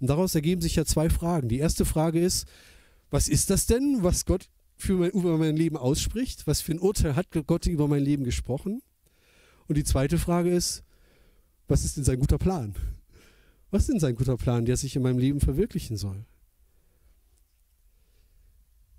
Und 0.00 0.08
daraus 0.08 0.34
ergeben 0.34 0.60
sich 0.60 0.76
ja 0.76 0.84
zwei 0.84 1.10
Fragen. 1.10 1.48
Die 1.48 1.58
erste 1.58 1.84
Frage 1.84 2.20
ist, 2.20 2.46
was 3.10 3.28
ist 3.28 3.50
das 3.50 3.66
denn, 3.66 4.02
was 4.02 4.24
Gott 4.24 4.48
für 4.82 4.94
mein, 4.94 5.10
über 5.10 5.38
mein 5.38 5.56
Leben 5.56 5.76
ausspricht? 5.76 6.46
Was 6.46 6.60
für 6.60 6.72
ein 6.72 6.80
Urteil 6.80 7.16
hat 7.16 7.28
Gott 7.46 7.66
über 7.66 7.88
mein 7.88 8.02
Leben 8.02 8.24
gesprochen? 8.24 8.82
Und 9.68 9.76
die 9.76 9.84
zweite 9.84 10.18
Frage 10.18 10.50
ist, 10.50 10.82
was 11.68 11.84
ist 11.84 11.96
denn 11.96 12.04
sein 12.04 12.18
guter 12.18 12.38
Plan? 12.38 12.74
Was 13.70 13.82
ist 13.82 13.90
denn 13.90 14.00
sein 14.00 14.16
guter 14.16 14.36
Plan, 14.36 14.66
der 14.66 14.76
sich 14.76 14.96
in 14.96 15.02
meinem 15.02 15.18
Leben 15.18 15.40
verwirklichen 15.40 15.96
soll? 15.96 16.26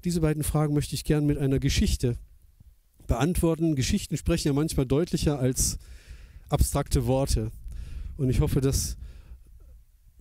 Diese 0.03 0.21
beiden 0.21 0.43
Fragen 0.43 0.73
möchte 0.73 0.95
ich 0.95 1.03
gern 1.03 1.25
mit 1.25 1.37
einer 1.37 1.59
Geschichte 1.59 2.17
beantworten. 3.05 3.75
Geschichten 3.75 4.17
sprechen 4.17 4.47
ja 4.47 4.53
manchmal 4.53 4.85
deutlicher 4.85 5.37
als 5.37 5.77
abstrakte 6.49 7.05
Worte. 7.05 7.51
Und 8.17 8.29
ich 8.29 8.39
hoffe, 8.39 8.61
dass 8.61 8.97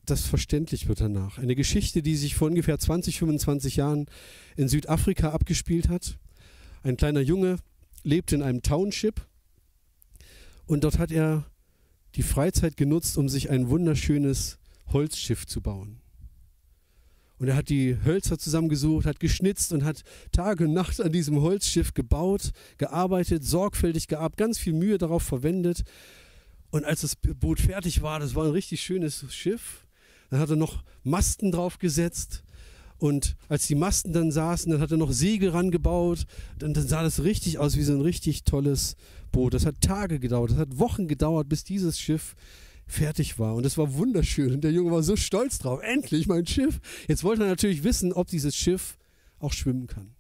das 0.07 0.27
verständlich 0.27 0.89
wird 0.89 1.01
danach. 1.01 1.39
Eine 1.39 1.55
Geschichte, 1.55 2.03
die 2.03 2.17
sich 2.17 2.35
vor 2.35 2.49
ungefähr 2.49 2.79
20, 2.79 3.19
25 3.19 3.77
Jahren 3.77 4.07
in 4.57 4.69
Südafrika 4.69 5.31
abgespielt 5.31 5.89
hat. 5.89 6.19
Ein 6.83 6.97
kleiner 6.97 7.21
Junge 7.21 7.59
lebt 8.03 8.33
in 8.33 8.43
einem 8.43 8.63
Township 8.63 9.21
und 10.67 10.85
dort 10.85 10.99
hat 10.99 11.13
er 11.13 11.47
die 12.15 12.23
Freizeit 12.23 12.77
genutzt, 12.77 13.17
um 13.17 13.29
sich 13.29 13.51
ein 13.51 13.69
wunderschönes 13.69 14.59
Holzschiff 14.93 15.47
zu 15.47 15.61
bauen. 15.61 16.01
Und 17.39 17.49
er 17.49 17.57
hat 17.57 17.71
die 17.71 17.97
Hölzer 18.05 18.39
zusammengesucht, 18.39 19.05
hat 19.05 19.19
geschnitzt 19.19 19.73
und 19.73 19.85
hat 19.85 20.05
Tag 20.31 20.61
und 20.61 20.73
Nacht 20.73 21.01
an 21.01 21.11
diesem 21.11 21.41
Holzschiff 21.41 21.93
gebaut, 21.93 22.53
gearbeitet, 22.79 23.45
sorgfältig 23.45 24.07
gehabt, 24.07 24.37
ganz 24.37 24.59
viel 24.59 24.75
Mühe 24.75 24.99
darauf 24.99 25.25
verwendet. 25.25 25.83
Und 26.71 26.85
als 26.85 27.01
das 27.01 27.17
Boot 27.17 27.59
fertig 27.59 28.01
war, 28.01 28.21
das 28.21 28.35
war 28.35 28.45
ein 28.45 28.53
richtig 28.53 28.81
schönes 28.83 29.25
Schiff, 29.35 29.87
dann 30.33 30.41
hat 30.41 30.49
er 30.49 30.57
noch 30.57 30.83
Masten 31.05 31.53
drauf 31.53 31.79
gesetzt, 31.79 32.43
Und 32.97 33.37
als 33.49 33.67
die 33.67 33.75
Masten 33.75 34.15
dann 34.15 34.33
saßen, 34.33 34.73
dann 34.73 34.81
hat 34.81 34.91
er 34.91 34.97
noch 34.97 35.13
Segel 35.13 35.51
rangebaut. 35.51 36.25
Dann, 36.59 36.73
dann 36.73 36.89
sah 36.89 37.03
das 37.03 37.23
richtig 37.23 37.59
aus 37.59 37.77
wie 37.77 37.83
so 37.83 37.93
ein 37.93 38.01
richtig 38.01 38.45
tolles 38.45 38.97
Boot. 39.31 39.53
Das 39.53 39.67
hat 39.67 39.83
Tage 39.83 40.21
gedauert, 40.21 40.53
das 40.53 40.59
hat 40.59 40.79
Wochen 40.79 41.07
gedauert, 41.07 41.51
bis 41.51 41.65
dieses 41.65 42.01
Schiff 42.01 42.35
fertig 42.87 43.39
war. 43.39 43.57
Und 43.57 43.67
es 43.67 43.77
war 43.77 43.93
wunderschön. 43.95 44.55
Und 44.55 44.65
der 44.65 44.73
Junge 44.73 44.91
war 44.91 45.03
so 45.03 45.17
stolz 45.17 45.59
drauf. 45.59 45.81
Endlich 45.83 46.29
mein 46.29 46.47
Schiff. 46.47 46.81
Jetzt 47.09 47.25
wollte 47.25 47.43
er 47.43 47.49
natürlich 47.49 47.85
wissen, 47.85 48.15
ob 48.15 48.29
dieses 48.29 48.57
Schiff 48.57 48.97
auch 49.39 49.53
schwimmen 49.53 49.87
kann. 49.87 50.15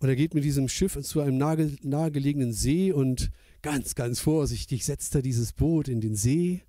Und 0.00 0.08
er 0.10 0.16
geht 0.16 0.34
mit 0.34 0.44
diesem 0.44 0.68
Schiff 0.68 1.00
zu 1.00 1.22
einem 1.22 1.38
nahegelegenen 1.38 2.52
See 2.52 2.92
und 2.92 3.30
ganz, 3.62 3.94
ganz 3.94 4.20
vorsichtig 4.20 4.84
setzt 4.84 5.14
er 5.14 5.22
dieses 5.22 5.54
Boot 5.54 5.88
in 5.88 6.02
den 6.02 6.16
See. 6.16 6.64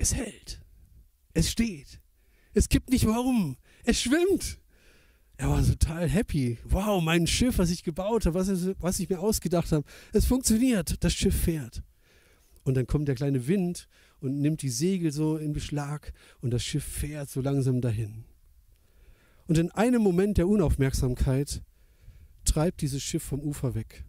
Es 0.00 0.14
hält. 0.14 0.62
Es 1.34 1.50
steht. 1.50 2.00
Es 2.54 2.70
kippt 2.70 2.88
nicht 2.88 3.04
mehr 3.04 3.20
um. 3.20 3.58
Es 3.84 4.00
schwimmt. 4.00 4.58
Er 5.36 5.50
war 5.50 5.62
total 5.62 6.08
happy. 6.08 6.56
Wow, 6.64 7.02
mein 7.02 7.26
Schiff, 7.26 7.58
was 7.58 7.70
ich 7.70 7.84
gebaut 7.84 8.24
habe, 8.24 8.34
was, 8.34 8.48
was 8.80 8.98
ich 8.98 9.10
mir 9.10 9.20
ausgedacht 9.20 9.70
habe, 9.72 9.84
es 10.14 10.24
funktioniert. 10.24 11.04
Das 11.04 11.12
Schiff 11.12 11.38
fährt. 11.38 11.82
Und 12.62 12.78
dann 12.78 12.86
kommt 12.86 13.08
der 13.08 13.14
kleine 13.14 13.46
Wind 13.46 13.88
und 14.20 14.40
nimmt 14.40 14.62
die 14.62 14.70
Segel 14.70 15.12
so 15.12 15.36
in 15.36 15.52
Beschlag 15.52 16.14
und 16.40 16.50
das 16.50 16.64
Schiff 16.64 16.84
fährt 16.84 17.28
so 17.28 17.42
langsam 17.42 17.82
dahin. 17.82 18.24
Und 19.48 19.58
in 19.58 19.70
einem 19.70 20.00
Moment 20.00 20.38
der 20.38 20.48
Unaufmerksamkeit 20.48 21.62
treibt 22.46 22.80
dieses 22.80 23.02
Schiff 23.02 23.22
vom 23.22 23.40
Ufer 23.40 23.74
weg. 23.74 24.06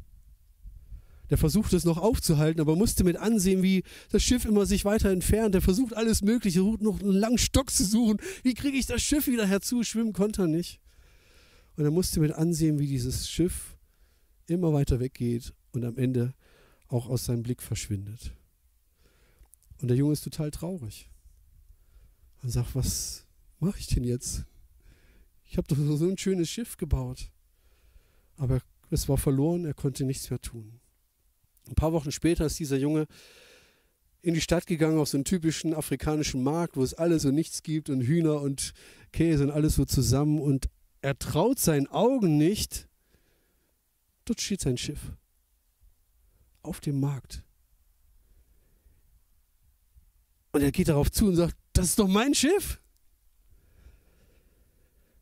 Der 1.32 1.38
versucht 1.38 1.72
es 1.72 1.86
noch 1.86 1.98
aufzuhalten, 1.98 2.60
aber 2.60 2.76
musste 2.76 3.06
mit 3.06 3.16
ansehen, 3.16 3.64
wie 3.64 3.84
das 4.10 4.22
Schiff 4.22 4.44
immer 4.44 4.66
sich 4.66 4.84
weiter 4.84 5.12
entfernt. 5.12 5.56
Er 5.56 5.62
versucht 5.62 5.94
alles 5.96 6.22
Mögliche, 6.22 6.60
noch 6.60 7.00
einen 7.00 7.14
langen 7.14 7.38
Stock 7.38 7.72
zu 7.72 7.86
suchen. 7.86 8.18
Wie 8.44 8.54
kriege 8.54 8.78
ich 8.78 8.86
das 8.86 9.02
Schiff 9.02 9.28
wieder 9.28 9.48
herzu? 9.48 9.82
Schwimmen 9.84 10.12
konnte 10.12 10.42
er 10.42 10.48
nicht. 10.48 10.82
Und 11.78 11.86
er 11.86 11.92
musste 11.92 12.20
mit 12.20 12.34
ansehen, 12.34 12.80
wie 12.80 12.88
dieses 12.88 13.30
Schiff 13.30 13.78
immer 14.48 14.74
weiter 14.74 15.00
weggeht 15.00 15.54
und 15.72 15.86
am 15.86 15.98
Ende 15.98 16.34
auch 16.90 17.08
aus 17.08 17.24
seinem 17.24 17.44
Blick 17.44 17.62
verschwindet. 17.62 18.36
Und 19.82 19.88
der 19.88 19.96
Junge 19.96 20.12
ist 20.12 20.26
total 20.26 20.52
traurig 20.52 21.10
und 22.44 22.50
sagt, 22.50 22.76
was 22.76 23.26
mache 23.62 23.80
ich 23.80 23.88
denn 23.88 24.04
jetzt? 24.04 24.44
Ich 25.46 25.56
habe 25.56 25.68
doch 25.70 25.78
so 25.78 26.10
ein 26.10 26.18
schönes 26.18 26.50
Schiff 26.50 26.76
gebaut. 26.76 27.32
Aber 28.36 28.60
es 28.90 29.08
war 29.08 29.18
verloren, 29.18 29.64
er 29.64 29.74
konnte 29.74 30.04
nichts 30.04 30.30
mehr 30.30 30.42
tun. 30.42 30.81
Ein 31.68 31.76
paar 31.76 31.94
Wochen 31.94 32.12
später 32.12 32.46
ist 32.46 32.60
dieser 32.60 32.78
Junge 32.78 33.08
in 34.22 34.34
die 34.34 34.42
Stadt 34.42 34.68
gegangen, 34.68 35.00
auf 35.00 35.10
so 35.10 35.18
einen 35.18 35.26
typischen 35.26 35.74
afrikanischen 35.74 36.44
Markt, 36.44 36.78
wo 36.78 36.84
es 36.84 36.94
alles 36.94 37.26
und 37.26 37.36
nichts 37.36 37.64
gibt 37.64 37.90
und 37.90 38.02
Hühner 38.02 38.42
und 38.42 38.74
Käse 39.12 39.44
und 39.44 39.52
alles 39.52 39.76
so 39.76 39.86
zusammen. 39.86 40.40
Und 40.40 40.70
er 41.02 41.18
traut 41.18 41.60
seinen 41.60 41.88
Augen 41.88 42.38
nicht. 42.38 42.88
Dort 44.26 44.42
steht 44.42 44.62
sein 44.62 44.78
Schiff. 44.78 45.12
Auf 46.62 46.80
dem 46.80 47.00
Markt. 47.00 47.44
Und 50.52 50.62
er 50.62 50.72
geht 50.72 50.90
darauf 50.90 51.12
zu 51.12 51.28
und 51.28 51.36
sagt, 51.36 51.56
das 51.74 51.86
ist 51.88 52.00
doch 52.00 52.08
mein 52.08 52.36
Schiff. 52.36 52.81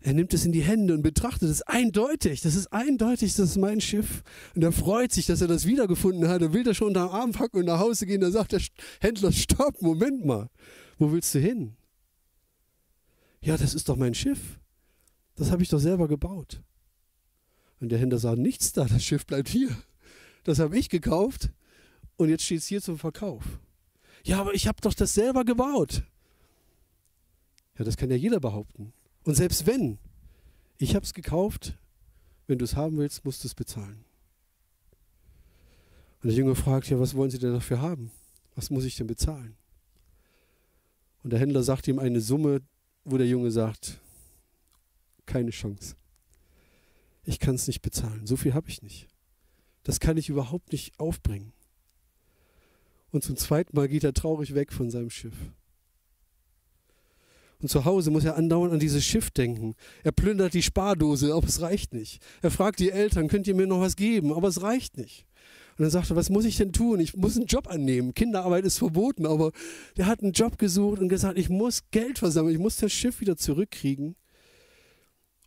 Er 0.01 0.13
nimmt 0.13 0.33
es 0.33 0.45
in 0.45 0.53
die 0.53 0.61
Hände 0.61 0.93
und 0.93 1.01
betrachtet 1.01 1.49
es 1.49 1.61
eindeutig. 1.61 2.39
Das 2.41 2.55
ist 2.55 2.67
eindeutig, 2.67 3.35
das 3.35 3.49
ist 3.49 3.57
mein 3.57 3.81
Schiff. 3.81 4.23
Und 4.55 4.63
er 4.63 4.71
freut 4.71 5.11
sich, 5.11 5.25
dass 5.25 5.41
er 5.41 5.47
das 5.47 5.65
wiedergefunden 5.65 6.29
hat. 6.29 6.41
Er 6.41 6.53
will 6.53 6.63
das 6.63 6.77
schon 6.77 6.87
unter 6.87 7.07
den 7.07 7.11
Arm 7.13 7.31
packen 7.33 7.57
und 7.57 7.65
nach 7.65 7.79
Hause 7.79 8.05
gehen. 8.05 8.21
Da 8.21 8.31
sagt 8.31 8.53
der 8.53 8.61
Händler, 9.01 9.31
stopp, 9.33 9.81
Moment 9.81 10.25
mal. 10.25 10.49
Wo 10.97 11.11
willst 11.11 11.35
du 11.35 11.39
hin? 11.39 11.75
Ja, 13.41 13.57
das 13.57 13.73
ist 13.73 13.89
doch 13.89 13.97
mein 13.97 14.13
Schiff. 14.13 14.59
Das 15.35 15.51
habe 15.51 15.63
ich 15.63 15.69
doch 15.69 15.79
selber 15.79 16.07
gebaut. 16.07 16.61
Und 17.81 17.89
der 17.89 17.99
Händler 17.99 18.19
sagt, 18.19 18.39
nichts 18.39 18.71
da, 18.73 18.85
das 18.85 19.03
Schiff 19.03 19.25
bleibt 19.25 19.49
hier. 19.49 19.75
Das 20.43 20.59
habe 20.59 20.77
ich 20.77 20.89
gekauft 20.89 21.49
und 22.17 22.29
jetzt 22.29 22.43
steht 22.43 22.59
es 22.59 22.67
hier 22.67 22.81
zum 22.81 22.97
Verkauf. 22.97 23.43
Ja, 24.23 24.39
aber 24.39 24.53
ich 24.53 24.67
habe 24.67 24.81
doch 24.81 24.93
das 24.93 25.13
selber 25.13 25.45
gebaut. 25.45 26.03
Ja, 27.77 27.85
das 27.85 27.95
kann 27.95 28.09
ja 28.09 28.17
jeder 28.17 28.39
behaupten. 28.39 28.93
Und 29.29 29.35
selbst 29.35 29.67
wenn, 29.67 29.99
ich 30.79 30.95
habe 30.95 31.05
es 31.05 31.13
gekauft, 31.13 31.77
wenn 32.47 32.57
du 32.57 32.65
es 32.65 32.75
haben 32.75 32.97
willst, 32.97 33.25
musst 33.25 33.43
du 33.43 33.47
es 33.47 33.53
bezahlen. 33.53 34.03
Und 36.23 36.29
der 36.29 36.33
Junge 36.33 36.55
fragt, 36.55 36.89
ja, 36.89 36.99
was 36.99 37.13
wollen 37.13 37.29
Sie 37.29 37.37
denn 37.37 37.53
dafür 37.53 37.79
haben? 37.79 38.09
Was 38.55 38.71
muss 38.71 38.85
ich 38.85 38.95
denn 38.95 39.05
bezahlen? 39.05 39.55
Und 41.21 41.29
der 41.29 41.37
Händler 41.37 41.61
sagt 41.61 41.87
ihm 41.87 41.99
eine 41.99 42.21
Summe, 42.21 42.61
wo 43.05 43.19
der 43.19 43.27
Junge 43.27 43.51
sagt, 43.51 43.99
keine 45.27 45.51
Chance. 45.51 45.95
Ich 47.23 47.37
kann 47.39 47.53
es 47.53 47.67
nicht 47.67 47.83
bezahlen. 47.83 48.25
So 48.25 48.35
viel 48.35 48.55
habe 48.55 48.69
ich 48.69 48.81
nicht. 48.81 49.09
Das 49.83 49.99
kann 49.99 50.17
ich 50.17 50.29
überhaupt 50.29 50.71
nicht 50.71 50.99
aufbringen. 50.99 51.53
Und 53.11 53.23
zum 53.23 53.37
zweiten 53.37 53.75
Mal 53.75 53.89
geht 53.89 54.03
er 54.03 54.13
traurig 54.15 54.55
weg 54.55 54.73
von 54.73 54.89
seinem 54.89 55.11
Schiff. 55.11 55.35
Und 57.61 57.67
zu 57.67 57.83
Hause 57.83 58.09
muss 58.09 58.23
er 58.23 58.37
andauernd 58.37 58.73
an 58.73 58.79
dieses 58.79 59.03
Schiff 59.03 59.31
denken. 59.31 59.75
Er 60.03 60.13
plündert 60.13 60.53
die 60.53 60.61
Spardose, 60.61 61.33
aber 61.33 61.47
es 61.47 61.59
reicht 61.61 61.93
nicht. 61.93 62.21
Er 62.41 62.51
fragt 62.51 62.79
die 62.79 62.91
Eltern, 62.91 63.27
könnt 63.27 63.47
ihr 63.47 63.55
mir 63.55 63.67
noch 63.67 63.81
was 63.81 63.97
geben? 63.97 64.31
Aber 64.31 64.47
es 64.47 64.61
reicht 64.61 64.97
nicht. 64.97 65.25
Und 65.77 65.83
dann 65.83 65.91
sagt 65.91 66.09
er, 66.09 66.15
was 66.15 66.29
muss 66.29 66.45
ich 66.45 66.57
denn 66.57 66.73
tun? 66.73 66.99
Ich 66.99 67.15
muss 67.15 67.37
einen 67.37 67.45
Job 67.45 67.69
annehmen. 67.69 68.13
Kinderarbeit 68.13 68.65
ist 68.65 68.77
verboten, 68.77 69.25
aber 69.25 69.51
der 69.97 70.07
hat 70.07 70.21
einen 70.21 70.33
Job 70.33 70.57
gesucht 70.57 70.99
und 70.99 71.09
gesagt, 71.09 71.37
ich 71.37 71.49
muss 71.49 71.83
Geld 71.91 72.19
versammeln, 72.19 72.53
ich 72.53 72.59
muss 72.59 72.77
das 72.77 72.91
Schiff 72.91 73.21
wieder 73.21 73.37
zurückkriegen. 73.37 74.15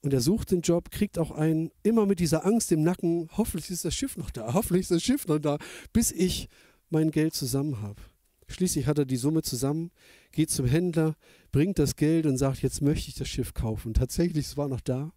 Und 0.03 0.13
er 0.13 0.21
sucht 0.21 0.51
den 0.51 0.63
Job, 0.63 0.91
kriegt 0.91 1.19
auch 1.19 1.31
einen, 1.31 1.71
immer 1.83 2.07
mit 2.07 2.19
dieser 2.19 2.45
Angst 2.45 2.73
im 2.73 2.83
Nacken, 2.83 3.29
hoffentlich 3.37 3.71
ist 3.71 3.85
das 3.85 3.95
Schiff 3.95 4.17
noch 4.17 4.31
da, 4.31 4.53
hoffentlich 4.53 4.83
ist 4.83 4.91
das 4.91 5.03
Schiff 5.03 5.27
noch 5.29 5.39
da, 5.39 5.59
bis 5.93 6.11
ich 6.11 6.49
mein 6.91 7.11
Geld 7.11 7.35
zusammen 7.35 7.81
habe. 7.81 8.01
Schließlich 8.49 8.87
hat 8.87 8.99
er 8.99 9.05
die 9.05 9.17
Summe 9.17 9.43
zusammen, 9.43 9.91
geht 10.33 10.51
zum 10.51 10.67
Händler, 10.67 11.17
bringt 11.53 11.79
das 11.79 11.97
Geld 11.97 12.27
und 12.27 12.39
sagt, 12.39 12.63
jetzt 12.63 12.83
möchte 12.83 13.09
ich 13.09 13.15
das 13.15 13.29
Schiff 13.29 13.55
kaufen. 13.55 13.95
Tatsächlich, 13.95 14.47
es 14.47 14.57
war 14.57 14.69
noch 14.69 14.81
da. 14.81 15.13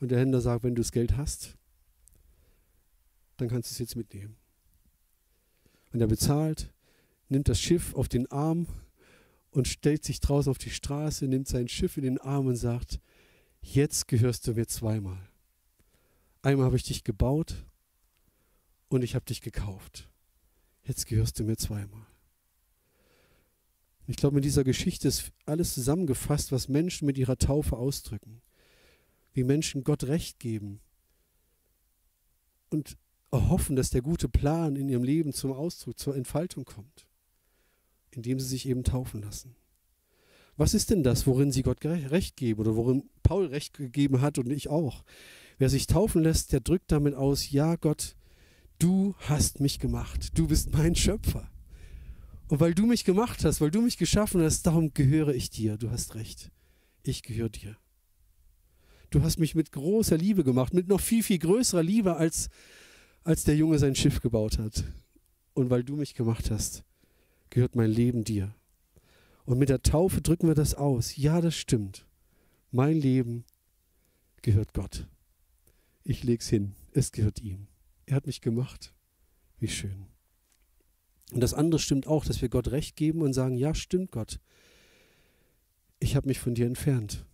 Und 0.00 0.10
der 0.10 0.20
Händler 0.20 0.40
sagt, 0.40 0.62
wenn 0.64 0.74
du 0.74 0.82
das 0.82 0.92
Geld 0.92 1.16
hast, 1.16 1.56
dann 3.36 3.48
kannst 3.48 3.70
du 3.70 3.74
es 3.74 3.78
jetzt 3.78 3.96
mitnehmen. 3.96 4.36
Und 5.92 6.00
er 6.00 6.06
bezahlt, 6.06 6.72
nimmt 7.28 7.48
das 7.48 7.60
Schiff 7.60 7.94
auf 7.94 8.08
den 8.08 8.30
Arm 8.30 8.66
und 9.50 9.68
stellt 9.68 10.04
sich 10.04 10.20
draußen 10.20 10.50
auf 10.50 10.58
die 10.58 10.70
Straße, 10.70 11.26
nimmt 11.26 11.48
sein 11.48 11.68
Schiff 11.68 11.96
in 11.96 12.04
den 12.04 12.18
Arm 12.18 12.46
und 12.46 12.56
sagt, 12.56 13.00
jetzt 13.62 14.06
gehörst 14.08 14.46
du 14.46 14.52
mir 14.52 14.66
zweimal. 14.66 15.28
Einmal 16.42 16.66
habe 16.66 16.76
ich 16.76 16.84
dich 16.84 17.02
gebaut 17.04 17.64
und 18.88 19.02
ich 19.02 19.14
habe 19.14 19.24
dich 19.24 19.40
gekauft. 19.40 20.08
Jetzt 20.84 21.06
gehörst 21.06 21.38
du 21.38 21.44
mir 21.44 21.56
zweimal. 21.56 22.06
Ich 24.06 24.16
glaube, 24.16 24.36
in 24.36 24.42
dieser 24.42 24.64
Geschichte 24.64 25.08
ist 25.08 25.32
alles 25.46 25.74
zusammengefasst, 25.74 26.52
was 26.52 26.68
Menschen 26.68 27.06
mit 27.06 27.18
ihrer 27.18 27.38
Taufe 27.38 27.76
ausdrücken. 27.76 28.40
Wie 29.32 29.44
Menschen 29.44 29.84
Gott 29.84 30.04
Recht 30.04 30.38
geben 30.38 30.80
und 32.70 32.96
erhoffen, 33.30 33.76
dass 33.76 33.90
der 33.90 34.02
gute 34.02 34.28
Plan 34.28 34.76
in 34.76 34.88
ihrem 34.88 35.04
Leben 35.04 35.32
zum 35.32 35.52
Ausdruck, 35.52 35.98
zur 35.98 36.16
Entfaltung 36.16 36.64
kommt, 36.64 37.06
indem 38.10 38.40
sie 38.40 38.46
sich 38.46 38.68
eben 38.68 38.84
taufen 38.84 39.22
lassen. 39.22 39.56
Was 40.56 40.72
ist 40.72 40.90
denn 40.90 41.02
das, 41.02 41.26
worin 41.26 41.52
sie 41.52 41.62
Gott 41.62 41.84
Recht 41.84 42.36
geben 42.36 42.60
oder 42.60 42.76
worin 42.76 43.10
Paul 43.22 43.46
Recht 43.46 43.74
gegeben 43.74 44.22
hat 44.22 44.38
und 44.38 44.50
ich 44.50 44.68
auch? 44.68 45.04
Wer 45.58 45.68
sich 45.68 45.86
taufen 45.86 46.22
lässt, 46.22 46.52
der 46.52 46.60
drückt 46.60 46.90
damit 46.92 47.14
aus, 47.14 47.50
ja 47.50 47.76
Gott, 47.76 48.16
du 48.78 49.14
hast 49.18 49.60
mich 49.60 49.78
gemacht, 49.78 50.38
du 50.38 50.48
bist 50.48 50.72
mein 50.72 50.94
Schöpfer. 50.94 51.50
Und 52.48 52.60
weil 52.60 52.74
du 52.74 52.86
mich 52.86 53.04
gemacht 53.04 53.44
hast, 53.44 53.60
weil 53.60 53.70
du 53.70 53.80
mich 53.80 53.98
geschaffen 53.98 54.40
hast, 54.40 54.66
darum 54.66 54.94
gehöre 54.94 55.34
ich 55.34 55.50
dir. 55.50 55.76
Du 55.76 55.90
hast 55.90 56.14
recht. 56.14 56.50
Ich 57.02 57.22
gehöre 57.22 57.48
dir. 57.48 57.76
Du 59.10 59.22
hast 59.22 59.38
mich 59.38 59.54
mit 59.54 59.72
großer 59.72 60.16
Liebe 60.16 60.44
gemacht, 60.44 60.74
mit 60.74 60.88
noch 60.88 61.00
viel, 61.00 61.22
viel 61.22 61.38
größerer 61.38 61.82
Liebe, 61.82 62.16
als, 62.16 62.48
als 63.24 63.44
der 63.44 63.56
Junge 63.56 63.78
sein 63.78 63.94
Schiff 63.94 64.20
gebaut 64.20 64.58
hat. 64.58 64.84
Und 65.54 65.70
weil 65.70 65.84
du 65.84 65.96
mich 65.96 66.14
gemacht 66.14 66.50
hast, 66.50 66.84
gehört 67.50 67.76
mein 67.76 67.90
Leben 67.90 68.24
dir. 68.24 68.54
Und 69.44 69.58
mit 69.58 69.68
der 69.68 69.82
Taufe 69.82 70.20
drücken 70.20 70.48
wir 70.48 70.54
das 70.54 70.74
aus. 70.74 71.16
Ja, 71.16 71.40
das 71.40 71.54
stimmt. 71.54 72.04
Mein 72.72 73.00
Leben 73.00 73.44
gehört 74.42 74.74
Gott. 74.74 75.06
Ich 76.04 76.24
leg's 76.24 76.48
hin. 76.48 76.74
Es 76.92 77.12
gehört 77.12 77.40
ihm. 77.40 77.68
Er 78.06 78.16
hat 78.16 78.26
mich 78.26 78.40
gemacht. 78.40 78.92
Wie 79.58 79.68
schön. 79.68 80.06
Und 81.32 81.40
das 81.40 81.54
andere 81.54 81.80
stimmt 81.80 82.06
auch, 82.06 82.24
dass 82.24 82.40
wir 82.40 82.48
Gott 82.48 82.68
recht 82.68 82.96
geben 82.96 83.22
und 83.22 83.32
sagen, 83.32 83.56
ja, 83.56 83.74
stimmt 83.74 84.12
Gott. 84.12 84.38
Ich 85.98 86.14
habe 86.14 86.28
mich 86.28 86.38
von 86.38 86.54
dir 86.54 86.66
entfernt. 86.66 87.24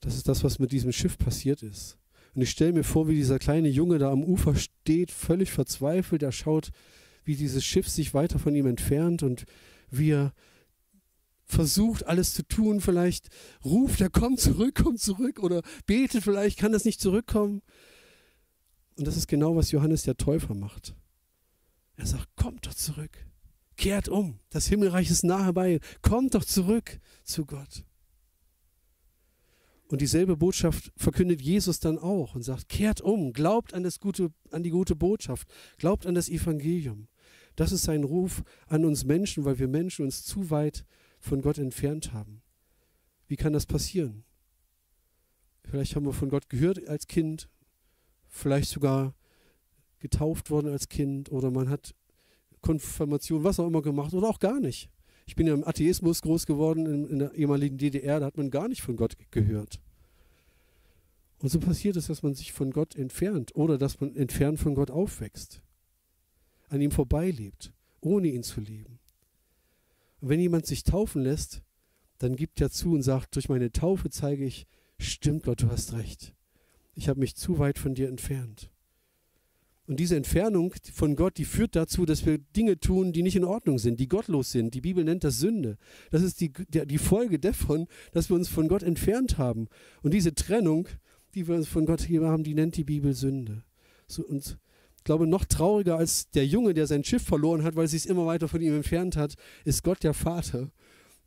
Das 0.00 0.16
ist 0.16 0.28
das, 0.28 0.44
was 0.44 0.58
mit 0.58 0.72
diesem 0.72 0.92
Schiff 0.92 1.18
passiert 1.18 1.62
ist. 1.62 1.98
Und 2.34 2.42
ich 2.42 2.50
stelle 2.50 2.72
mir 2.72 2.84
vor, 2.84 3.08
wie 3.08 3.14
dieser 3.14 3.38
kleine 3.38 3.68
Junge 3.68 3.98
da 3.98 4.10
am 4.10 4.24
Ufer 4.24 4.54
steht, 4.56 5.10
völlig 5.10 5.50
verzweifelt. 5.50 6.22
Er 6.22 6.32
schaut, 6.32 6.70
wie 7.24 7.36
dieses 7.36 7.64
Schiff 7.64 7.88
sich 7.88 8.12
weiter 8.12 8.38
von 8.38 8.54
ihm 8.54 8.66
entfernt 8.66 9.22
und 9.22 9.44
wie 9.90 10.10
er 10.10 10.32
versucht 11.46 12.06
alles 12.06 12.34
zu 12.34 12.46
tun, 12.46 12.80
vielleicht 12.80 13.28
ruft 13.64 14.00
er, 14.00 14.10
komm 14.10 14.36
zurück, 14.36 14.80
komm 14.82 14.96
zurück 14.96 15.38
oder 15.40 15.62
betet 15.86 16.24
vielleicht, 16.24 16.58
kann 16.58 16.72
das 16.72 16.84
nicht 16.84 17.00
zurückkommen. 17.00 17.62
Und 18.96 19.06
das 19.06 19.16
ist 19.16 19.28
genau, 19.28 19.56
was 19.56 19.70
Johannes 19.70 20.02
der 20.02 20.16
Täufer 20.16 20.54
macht. 20.54 20.94
Er 21.96 22.06
sagt, 22.06 22.28
kommt 22.36 22.66
doch 22.66 22.74
zurück, 22.74 23.26
kehrt 23.76 24.08
um, 24.08 24.40
das 24.50 24.66
Himmelreich 24.66 25.10
ist 25.10 25.24
nahe 25.24 25.52
bei, 25.52 25.80
kommt 26.02 26.34
doch 26.34 26.44
zurück 26.44 26.98
zu 27.22 27.46
Gott. 27.46 27.84
Und 29.88 30.00
dieselbe 30.00 30.36
Botschaft 30.36 30.92
verkündet 30.96 31.40
Jesus 31.40 31.78
dann 31.78 31.98
auch 31.98 32.34
und 32.34 32.42
sagt, 32.42 32.68
kehrt 32.68 33.00
um, 33.00 33.32
glaubt 33.32 33.74
an, 33.74 33.82
das 33.82 34.00
gute, 34.00 34.32
an 34.50 34.62
die 34.62 34.70
gute 34.70 34.96
Botschaft, 34.96 35.48
glaubt 35.78 36.06
an 36.06 36.14
das 36.14 36.28
Evangelium. 36.28 37.06
Das 37.54 37.70
ist 37.70 37.84
sein 37.84 38.02
Ruf 38.02 38.42
an 38.66 38.84
uns 38.84 39.04
Menschen, 39.04 39.44
weil 39.44 39.58
wir 39.58 39.68
Menschen 39.68 40.04
uns 40.04 40.24
zu 40.24 40.50
weit 40.50 40.84
von 41.20 41.42
Gott 41.42 41.58
entfernt 41.58 42.12
haben. 42.12 42.42
Wie 43.28 43.36
kann 43.36 43.52
das 43.52 43.66
passieren? 43.66 44.24
Vielleicht 45.62 45.94
haben 45.94 46.06
wir 46.06 46.12
von 46.12 46.28
Gott 46.28 46.48
gehört 46.48 46.86
als 46.88 47.06
Kind, 47.06 47.48
vielleicht 48.34 48.68
sogar 48.68 49.14
getauft 50.00 50.50
worden 50.50 50.70
als 50.70 50.88
Kind 50.88 51.30
oder 51.30 51.50
man 51.50 51.70
hat 51.70 51.94
Konfirmation, 52.60 53.44
was 53.44 53.60
auch 53.60 53.66
immer 53.66 53.80
gemacht 53.80 54.12
oder 54.12 54.28
auch 54.28 54.40
gar 54.40 54.60
nicht. 54.60 54.90
Ich 55.26 55.36
bin 55.36 55.46
ja 55.46 55.54
im 55.54 55.66
Atheismus 55.66 56.20
groß 56.20 56.44
geworden 56.44 56.84
in, 56.84 57.08
in, 57.08 57.18
der 57.20 57.34
ehemaligen 57.34 57.78
DDR, 57.78 58.20
da 58.20 58.26
hat 58.26 58.36
man 58.36 58.50
gar 58.50 58.68
nicht 58.68 58.82
von 58.82 58.96
Gott 58.96 59.14
gehört. 59.30 59.80
Und 61.38 61.48
so 61.48 61.60
passiert 61.60 61.96
es, 61.96 62.08
dass 62.08 62.22
man 62.22 62.34
sich 62.34 62.52
von 62.52 62.70
Gott 62.70 62.96
entfernt 62.96 63.54
oder 63.54 63.78
dass 63.78 64.00
man 64.00 64.14
entfernt 64.16 64.58
von 64.58 64.74
Gott 64.74 64.90
aufwächst, 64.90 65.62
an 66.68 66.80
ihm 66.80 66.90
vorbeilebt, 66.90 67.72
ohne 68.00 68.28
ihn 68.28 68.42
zu 68.42 68.60
leben. 68.60 68.98
Und 70.20 70.28
wenn 70.28 70.40
jemand 70.40 70.66
sich 70.66 70.84
taufen 70.84 71.22
lässt, 71.22 71.62
dann 72.18 72.36
gibt 72.36 72.60
er 72.60 72.70
zu 72.70 72.92
und 72.92 73.02
sagt, 73.02 73.36
durch 73.36 73.48
meine 73.48 73.72
Taufe 73.72 74.10
zeige 74.10 74.44
ich, 74.44 74.66
stimmt 74.98 75.44
Gott, 75.44 75.62
du 75.62 75.70
hast 75.70 75.92
recht. 75.92 76.33
Ich 76.94 77.08
habe 77.08 77.20
mich 77.20 77.34
zu 77.34 77.58
weit 77.58 77.78
von 77.78 77.94
dir 77.94 78.08
entfernt. 78.08 78.70
Und 79.86 80.00
diese 80.00 80.16
Entfernung 80.16 80.72
von 80.94 81.14
Gott, 81.14 81.36
die 81.36 81.44
führt 81.44 81.76
dazu, 81.76 82.06
dass 82.06 82.24
wir 82.24 82.38
Dinge 82.38 82.80
tun, 82.80 83.12
die 83.12 83.22
nicht 83.22 83.36
in 83.36 83.44
Ordnung 83.44 83.78
sind, 83.78 84.00
die 84.00 84.08
gottlos 84.08 84.50
sind. 84.50 84.72
Die 84.72 84.80
Bibel 84.80 85.04
nennt 85.04 85.24
das 85.24 85.38
Sünde. 85.38 85.76
Das 86.10 86.22
ist 86.22 86.40
die, 86.40 86.50
die 86.50 86.98
Folge 86.98 87.38
davon, 87.38 87.86
dass 88.12 88.30
wir 88.30 88.36
uns 88.36 88.48
von 88.48 88.68
Gott 88.68 88.82
entfernt 88.82 89.36
haben. 89.36 89.68
Und 90.02 90.14
diese 90.14 90.34
Trennung, 90.34 90.88
die 91.34 91.48
wir 91.48 91.62
von 91.64 91.84
Gott 91.84 92.00
hier 92.00 92.22
haben, 92.22 92.44
die 92.44 92.54
nennt 92.54 92.76
die 92.76 92.84
Bibel 92.84 93.12
Sünde. 93.12 93.62
So, 94.06 94.24
und 94.24 94.56
ich 94.96 95.04
glaube, 95.04 95.26
noch 95.26 95.44
trauriger 95.44 95.98
als 95.98 96.30
der 96.30 96.46
Junge, 96.46 96.72
der 96.72 96.86
sein 96.86 97.04
Schiff 97.04 97.22
verloren 97.22 97.62
hat, 97.62 97.76
weil 97.76 97.84
es 97.84 97.90
sich 97.90 98.08
immer 98.08 98.24
weiter 98.24 98.48
von 98.48 98.62
ihm 98.62 98.74
entfernt 98.74 99.18
hat, 99.18 99.34
ist 99.66 99.82
Gott 99.82 100.02
der 100.02 100.14
Vater. 100.14 100.70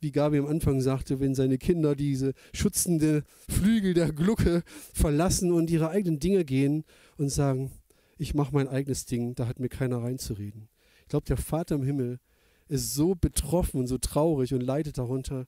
Wie 0.00 0.12
Gabi 0.12 0.38
am 0.38 0.46
Anfang 0.46 0.80
sagte, 0.80 1.18
wenn 1.18 1.34
seine 1.34 1.58
Kinder 1.58 1.96
diese 1.96 2.34
schützende 2.52 3.24
Flügel 3.48 3.94
der 3.94 4.12
Glucke 4.12 4.62
verlassen 4.94 5.52
und 5.52 5.70
ihre 5.70 5.90
eigenen 5.90 6.20
Dinge 6.20 6.44
gehen 6.44 6.84
und 7.16 7.30
sagen, 7.30 7.72
ich 8.16 8.34
mache 8.34 8.54
mein 8.54 8.68
eigenes 8.68 9.06
Ding, 9.06 9.34
da 9.34 9.46
hat 9.46 9.58
mir 9.58 9.68
keiner 9.68 10.02
reinzureden. 10.02 10.68
Ich 11.02 11.08
glaube, 11.08 11.26
der 11.26 11.36
Vater 11.36 11.76
im 11.76 11.82
Himmel 11.82 12.20
ist 12.68 12.94
so 12.94 13.14
betroffen 13.14 13.80
und 13.80 13.86
so 13.86 13.98
traurig 13.98 14.54
und 14.54 14.60
leidet 14.60 14.98
darunter, 14.98 15.46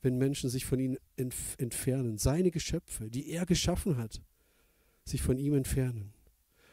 wenn 0.00 0.16
Menschen 0.16 0.48
sich 0.48 0.64
von 0.64 0.78
ihm 0.78 0.96
entf 1.16 1.56
entfernen. 1.58 2.18
Seine 2.18 2.50
Geschöpfe, 2.50 3.10
die 3.10 3.30
er 3.30 3.46
geschaffen 3.46 3.96
hat, 3.96 4.22
sich 5.04 5.22
von 5.22 5.38
ihm 5.38 5.54
entfernen. 5.54 6.14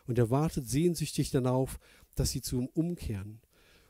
Und 0.06 0.18
er 0.18 0.30
wartet 0.30 0.70
sehnsüchtig 0.70 1.32
darauf, 1.32 1.80
dass 2.14 2.32
sie 2.32 2.42
zu 2.42 2.58
ihm 2.58 2.70
umkehren. 2.74 3.42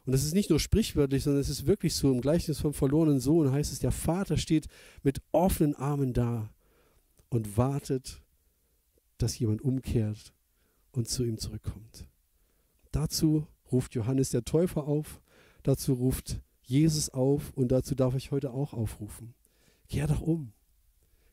Und 0.06 0.12
das 0.12 0.24
ist 0.24 0.36
nicht 0.36 0.50
nur 0.50 0.60
sprichwörtlich, 0.60 1.24
sondern 1.24 1.42
es 1.42 1.50
ist 1.50 1.66
wirklich 1.66 1.96
so. 1.96 2.12
Im 2.12 2.22
Gleichnis 2.22 2.60
vom 2.60 2.74
verlorenen 2.74 3.20
Sohn 3.20 3.52
heißt 3.52 3.74
es, 3.74 3.80
der 3.80 3.92
Vater 3.92 4.38
steht 4.38 4.68
mit 5.02 5.22
offenen 5.32 5.76
Armen 5.76 6.14
da 6.14 6.50
und 7.30 7.58
wartet, 7.58 8.22
dass 9.18 9.40
jemand 9.40 9.62
umkehrt 9.62 10.34
und 10.92 11.08
zu 11.08 11.24
ihm 11.24 11.38
zurückkommt. 11.38 12.08
Dazu 12.92 13.48
ruft 13.72 13.96
Johannes 13.96 14.30
der 14.30 14.46
Täufer 14.46 14.84
auf, 14.86 15.22
dazu 15.64 15.94
ruft 15.94 16.40
Jesus 16.62 17.10
auf 17.10 17.52
und 17.56 17.72
dazu 17.72 17.96
darf 17.96 18.16
ich 18.16 18.32
heute 18.32 18.52
auch 18.52 18.74
aufrufen. 18.74 19.34
Kehr 19.90 20.08
doch 20.08 20.22
um. 20.22 20.52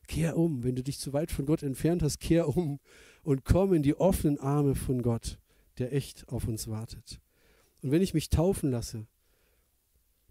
Kehr 0.07 0.37
um. 0.37 0.63
Wenn 0.63 0.75
du 0.75 0.83
dich 0.83 0.99
zu 0.99 1.13
weit 1.13 1.31
von 1.31 1.45
Gott 1.45 1.63
entfernt 1.63 2.03
hast, 2.03 2.19
kehr 2.19 2.55
um 2.55 2.79
und 3.23 3.45
komm 3.45 3.73
in 3.73 3.83
die 3.83 3.95
offenen 3.95 4.39
Arme 4.39 4.75
von 4.75 5.01
Gott, 5.01 5.37
der 5.77 5.93
echt 5.93 6.27
auf 6.29 6.47
uns 6.47 6.67
wartet. 6.67 7.19
Und 7.83 7.91
wenn 7.91 8.01
ich 8.01 8.15
mich 8.15 8.29
taufen 8.29 8.71
lasse, 8.71 9.05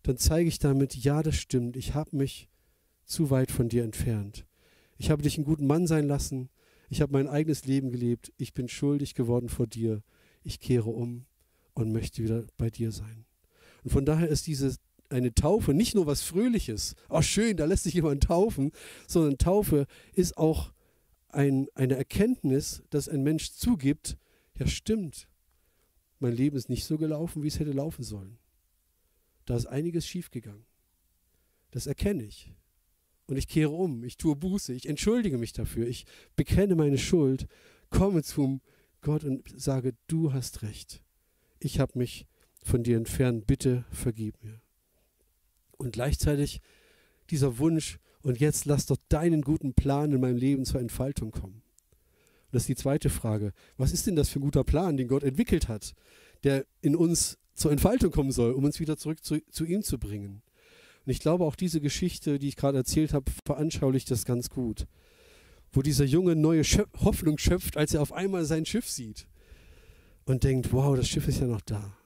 dann 0.02 0.16
zeige 0.16 0.48
ich 0.48 0.58
damit, 0.58 0.96
ja, 0.96 1.22
das 1.22 1.36
stimmt, 1.36 1.76
ich 1.76 1.94
habe 1.94 2.16
mich 2.16 2.48
zu 3.04 3.30
weit 3.30 3.52
von 3.52 3.68
dir 3.68 3.84
entfernt. 3.84 4.44
Ich 4.98 5.10
habe 5.10 5.22
dich 5.22 5.36
einen 5.36 5.44
guten 5.44 5.66
Mann 5.68 5.86
sein 5.86 6.08
lassen, 6.08 6.48
ich 6.92 7.00
habe 7.00 7.14
mein 7.14 7.26
eigenes 7.26 7.64
Leben 7.64 7.90
gelebt. 7.90 8.34
Ich 8.36 8.52
bin 8.52 8.68
schuldig 8.68 9.14
geworden 9.14 9.48
vor 9.48 9.66
dir. 9.66 10.02
Ich 10.42 10.60
kehre 10.60 10.90
um 10.90 11.24
und 11.72 11.90
möchte 11.90 12.22
wieder 12.22 12.44
bei 12.58 12.68
dir 12.68 12.92
sein. 12.92 13.24
Und 13.82 13.92
von 13.92 14.04
daher 14.04 14.28
ist 14.28 14.46
diese 14.46 14.76
eine 15.08 15.32
Taufe 15.32 15.72
nicht 15.72 15.94
nur 15.94 16.06
was 16.06 16.20
Fröhliches. 16.20 16.94
Oh, 17.08 17.22
schön, 17.22 17.56
da 17.56 17.64
lässt 17.64 17.84
sich 17.84 17.94
jemand 17.94 18.24
taufen, 18.24 18.72
sondern 19.06 19.38
Taufe 19.38 19.86
ist 20.12 20.36
auch 20.36 20.74
ein, 21.30 21.66
eine 21.74 21.96
Erkenntnis, 21.96 22.82
dass 22.90 23.08
ein 23.08 23.22
Mensch 23.22 23.52
zugibt, 23.52 24.18
ja 24.58 24.66
stimmt, 24.66 25.28
mein 26.22 26.34
Leben 26.34 26.56
ist 26.56 26.68
nicht 26.68 26.84
so 26.84 26.98
gelaufen, 26.98 27.42
wie 27.42 27.48
es 27.48 27.58
hätte 27.58 27.72
laufen 27.72 28.02
sollen. 28.02 28.38
Da 29.44 29.56
ist 29.56 29.66
einiges 29.66 30.06
schiefgegangen. 30.06 30.64
Das 31.70 31.86
erkenne 31.86 32.22
ich 32.22 32.52
und 33.26 33.36
ich 33.36 33.48
kehre 33.48 33.70
um, 33.70 34.04
ich 34.04 34.16
tue 34.16 34.36
Buße, 34.36 34.72
ich 34.74 34.88
entschuldige 34.88 35.38
mich 35.38 35.52
dafür, 35.52 35.86
ich 35.86 36.04
bekenne 36.36 36.74
meine 36.74 36.98
Schuld, 36.98 37.46
komme 37.90 38.22
zum 38.22 38.60
Gott 39.00 39.24
und 39.24 39.48
sage, 39.58 39.94
du 40.06 40.32
hast 40.32 40.62
recht. 40.62 41.02
Ich 41.58 41.80
habe 41.80 41.98
mich 41.98 42.26
von 42.62 42.82
dir 42.82 42.96
entfernt, 42.96 43.46
bitte 43.46 43.84
vergib 43.90 44.42
mir. 44.44 44.60
Und 45.78 45.92
gleichzeitig 45.92 46.60
dieser 47.30 47.58
Wunsch, 47.58 47.98
und 48.22 48.38
jetzt 48.38 48.66
lass 48.66 48.86
doch 48.86 48.98
deinen 49.08 49.42
guten 49.42 49.74
Plan 49.74 50.12
in 50.12 50.20
meinem 50.20 50.36
Leben 50.36 50.64
zur 50.64 50.80
Entfaltung 50.80 51.30
kommen. 51.30 51.62
Und 52.52 52.56
das 52.56 52.64
ist 52.64 52.68
die 52.68 52.76
zweite 52.76 53.08
Frage. 53.08 53.54
Was 53.78 53.92
ist 53.92 54.06
denn 54.06 54.14
das 54.14 54.28
für 54.28 54.38
ein 54.38 54.42
guter 54.42 54.62
Plan, 54.62 54.98
den 54.98 55.08
Gott 55.08 55.22
entwickelt 55.22 55.68
hat, 55.68 55.94
der 56.44 56.66
in 56.82 56.94
uns 56.94 57.38
zur 57.54 57.72
Entfaltung 57.72 58.10
kommen 58.10 58.30
soll, 58.30 58.52
um 58.52 58.64
uns 58.64 58.78
wieder 58.78 58.98
zurück 58.98 59.24
zu, 59.24 59.40
zu 59.50 59.64
ihm 59.64 59.82
zu 59.82 59.98
bringen? 59.98 60.42
Und 61.06 61.10
ich 61.10 61.18
glaube, 61.18 61.44
auch 61.46 61.56
diese 61.56 61.80
Geschichte, 61.80 62.38
die 62.38 62.48
ich 62.48 62.56
gerade 62.56 62.76
erzählt 62.76 63.14
habe, 63.14 63.32
veranschaulicht 63.46 64.10
das 64.10 64.26
ganz 64.26 64.50
gut. 64.50 64.86
Wo 65.72 65.80
dieser 65.80 66.04
Junge 66.04 66.36
neue 66.36 66.62
Schöp 66.62 66.90
Hoffnung 67.00 67.38
schöpft, 67.38 67.78
als 67.78 67.94
er 67.94 68.02
auf 68.02 68.12
einmal 68.12 68.44
sein 68.44 68.66
Schiff 68.66 68.86
sieht 68.86 69.26
und 70.26 70.44
denkt, 70.44 70.74
wow, 70.74 70.94
das 70.94 71.08
Schiff 71.08 71.26
ist 71.28 71.40
ja 71.40 71.46
noch 71.46 71.62
da. 71.62 71.96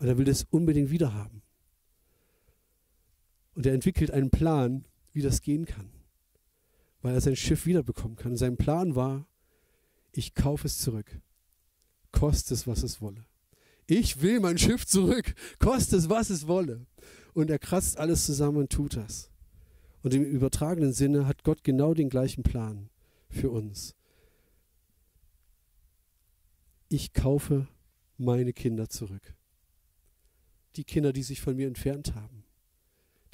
Und 0.00 0.06
er 0.06 0.18
will 0.18 0.26
das 0.26 0.44
unbedingt 0.50 0.90
wieder 0.90 1.14
haben. 1.14 1.40
Und 3.54 3.64
er 3.64 3.72
entwickelt 3.72 4.10
einen 4.10 4.30
Plan, 4.30 4.84
wie 5.12 5.22
das 5.22 5.40
gehen 5.40 5.64
kann, 5.64 5.90
weil 7.00 7.14
er 7.14 7.20
sein 7.22 7.36
Schiff 7.36 7.64
wiederbekommen 7.64 8.16
kann. 8.16 8.36
sein 8.36 8.58
Plan 8.58 8.94
war, 8.94 9.26
ich 10.12 10.34
kaufe 10.34 10.66
es 10.66 10.78
zurück, 10.78 11.20
koste 12.12 12.54
es, 12.54 12.66
was 12.66 12.82
es 12.82 13.00
wolle. 13.00 13.24
Ich 13.86 14.22
will 14.22 14.40
mein 14.40 14.58
Schiff 14.58 14.86
zurück, 14.86 15.34
koste 15.58 15.96
es, 15.96 16.08
was 16.08 16.30
es 16.30 16.46
wolle 16.46 16.86
und 17.34 17.50
er 17.50 17.58
kratzt 17.58 17.98
alles 17.98 18.26
zusammen 18.26 18.58
und 18.58 18.70
tut 18.70 18.96
das. 18.96 19.30
Und 20.02 20.14
im 20.14 20.24
übertragenen 20.24 20.92
Sinne 20.92 21.26
hat 21.26 21.44
Gott 21.44 21.62
genau 21.62 21.94
den 21.94 22.08
gleichen 22.08 22.42
Plan 22.42 22.88
für 23.28 23.50
uns. 23.50 23.94
Ich 26.88 27.12
kaufe 27.12 27.68
meine 28.16 28.52
Kinder 28.52 28.88
zurück. 28.88 29.34
Die 30.76 30.84
Kinder, 30.84 31.12
die 31.12 31.22
sich 31.22 31.40
von 31.40 31.56
mir 31.56 31.66
entfernt 31.66 32.14
haben, 32.14 32.44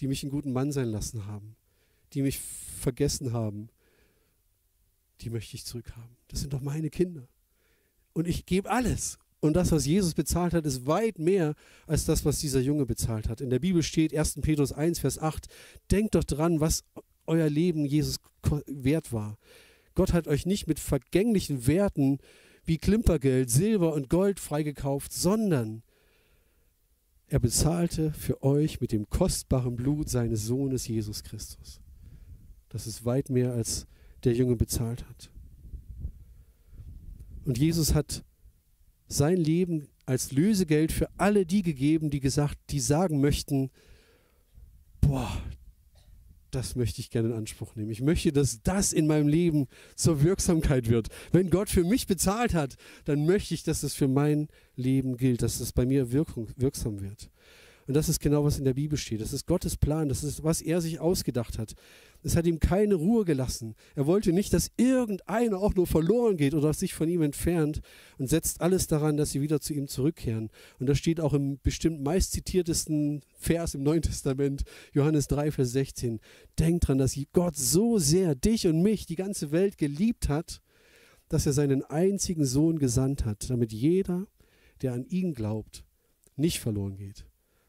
die 0.01 0.09
mich 0.09 0.23
einen 0.23 0.33
guten 0.33 0.53
Mann 0.53 0.73
sein 0.73 0.89
lassen 0.89 1.27
haben, 1.27 1.57
die 2.13 2.23
mich 2.23 2.41
vergessen 2.41 3.33
haben, 3.33 3.69
die 5.21 5.31
möchte 5.31 5.57
ich 5.57 5.65
zurückhaben. 5.65 6.17
Das 6.29 6.41
sind 6.41 6.53
doch 6.53 6.61
meine 6.61 6.91
Kinder. 6.91 7.29
Und 8.13 8.27
ich 8.27 8.47
gebe 8.47 8.71
alles. 8.71 9.19
Und 9.41 9.55
das, 9.55 9.71
was 9.71 9.87
Jesus 9.87 10.15
bezahlt 10.15 10.55
hat, 10.55 10.65
ist 10.67 10.87
weit 10.87 11.19
mehr 11.19 11.55
als 11.87 12.05
das, 12.05 12.25
was 12.25 12.41
dieser 12.41 12.61
Junge 12.61 12.87
bezahlt 12.87 13.29
hat. 13.29 13.41
In 13.41 13.51
der 13.51 13.59
Bibel 13.59 13.83
steht 13.83 14.17
1. 14.17 14.41
Petrus 14.41 14.73
1, 14.73 14.99
Vers 14.99 15.19
8, 15.19 15.47
denkt 15.91 16.15
doch 16.15 16.25
dran, 16.25 16.61
was 16.61 16.85
euer 17.27 17.49
Leben 17.49 17.85
Jesus 17.85 18.17
wert 18.67 19.13
war. 19.13 19.39
Gott 19.95 20.13
hat 20.13 20.29
euch 20.29 20.47
nicht 20.47 20.67
mit 20.67 20.79
vergänglichen 20.79 21.67
Werten 21.67 22.19
wie 22.65 22.79
Klimpergeld, 22.79 23.51
Silber 23.51 23.95
und 23.95 24.11
Gold 24.11 24.41
freigekauft, 24.41 25.13
sondern 25.13 25.83
er 27.29 27.41
bezahlte 27.41 28.13
für 28.13 28.43
euch 28.43 28.81
mit 28.81 28.93
dem 28.93 29.09
kostbaren 29.09 29.77
Blut 29.77 30.09
seines 30.09 30.45
Sohnes 30.45 30.87
Jesus 30.87 31.23
Christus. 31.23 31.81
Das 32.69 32.87
ist 32.87 33.05
weit 33.05 33.31
mehr, 33.31 33.53
als 33.53 33.87
der 34.25 34.35
Junge 34.35 34.57
bezahlt 34.57 35.07
hat. 35.09 35.31
Und 37.45 37.59
Jesus 37.59 37.95
hat 37.95 38.25
sein 39.09 39.37
Leben 39.37 39.89
als 40.05 40.33
Lösegeld 40.33 40.93
für 40.93 41.09
alle 41.17 41.47
die 41.47 41.63
gegeben, 41.63 42.11
die 42.11 42.21
gesagt, 42.21 42.59
die 42.71 42.81
sagen 42.81 43.21
möchten, 43.21 43.71
boah, 45.01 45.31
das 46.51 46.75
möchte 46.75 47.01
ich 47.01 47.11
gerne 47.11 47.29
in 47.29 47.35
Anspruch 47.35 47.77
nehmen. 47.77 47.91
Ich 47.91 48.01
möchte, 48.01 48.33
dass 48.33 48.63
das 48.63 48.93
in 48.93 49.07
meinem 49.07 49.29
Leben 49.29 49.67
zur 49.95 50.23
Wirksamkeit 50.23 50.89
wird. 50.89 51.09
Wenn 51.33 51.51
Gott 51.51 51.69
für 51.69 51.85
mich 51.85 52.07
bezahlt 52.07 52.55
hat, 52.55 52.77
dann 53.05 53.27
möchte 53.27 53.55
ich, 53.55 53.63
dass 53.63 53.83
es 53.83 53.95
für 53.95 54.09
mein 54.09 54.49
Leben 54.75 55.17
gilt, 55.17 55.43
dass 55.43 55.61
es 55.61 55.73
bei 55.73 55.85
mir 55.85 56.13
Wirkung, 56.13 56.49
wirksam 56.57 57.01
wird. 57.01 57.31
Und 57.87 57.95
das 57.95 58.09
ist 58.09 58.21
genau, 58.21 58.45
was 58.45 58.59
in 58.59 58.65
der 58.65 58.75
Bibel 58.75 58.99
steht. 58.99 59.21
Das 59.21 59.33
ist 59.33 59.47
Gottes 59.47 59.77
Plan. 59.77 60.09
Das 60.09 60.25
ist, 60.25 60.43
was 60.43 60.61
er 60.61 60.81
sich 60.81 60.99
ausgedacht 60.99 61.59
hat. 61.59 61.75
Es 62.23 62.35
hat 62.35 62.47
ihm 62.47 62.59
keine 62.59 62.97
Ruhe 62.97 63.25
gelassen. 63.25 63.77
Er 63.95 64.07
wollte 64.07 64.33
nicht, 64.33 64.53
dass 64.53 64.73
irgendeiner 64.77 65.59
auch 65.59 65.75
nur 65.75 65.87
verloren 65.87 66.37
geht 66.37 66.55
oder 66.55 66.73
sich 66.75 66.95
von 66.95 67.09
ihm 67.09 67.23
entfernt 67.23 67.81
und 68.19 68.29
setzt 68.29 68.61
alles 68.61 68.89
daran, 68.89 69.17
dass 69.17 69.31
sie 69.31 69.41
wieder 69.41 69.61
zu 69.61 69.75
ihm 69.75 69.87
zurückkehren. 69.87 70.51
Und 70.81 70.89
das 70.89 70.99
steht 70.99 71.21
auch 71.21 71.35
im 71.35 71.61
bestimmt 71.63 72.03
meist 72.03 72.33
zitiertesten 72.33 73.23
Vers 73.39 73.75
im 73.75 73.85
Neuen 73.85 74.03
Testament, 74.03 74.65
Johannes 74.93 75.29
3, 75.29 75.53
Vers 75.53 75.71
16. 75.71 76.19
Denkt 76.59 76.89
dran, 76.89 76.99
dass 76.99 77.17
Gott 77.33 77.55
so 77.57 77.99
sehr 77.99 78.35
dich 78.35 78.67
und 78.67 78.83
mich, 78.83 79.07
die 79.07 79.15
ganze 79.15 79.53
Welt 79.53 79.79
geliebt 79.79 80.29
hat, 80.29 80.61
dass 81.29 81.47
er 81.47 81.53
seinen 81.53 81.85
einzigen 81.85 82.45
Sohn 82.45 82.79
gesandt 82.79 83.25
hat, 83.25 83.49
damit 83.51 83.73
jeder, 83.73 84.27
der 84.83 84.93
an 84.93 85.05
ihn 85.07 85.33
glaubt, 85.33 85.85
nicht 86.37 86.61
verloren 86.61 86.97
geht, 86.97 87.27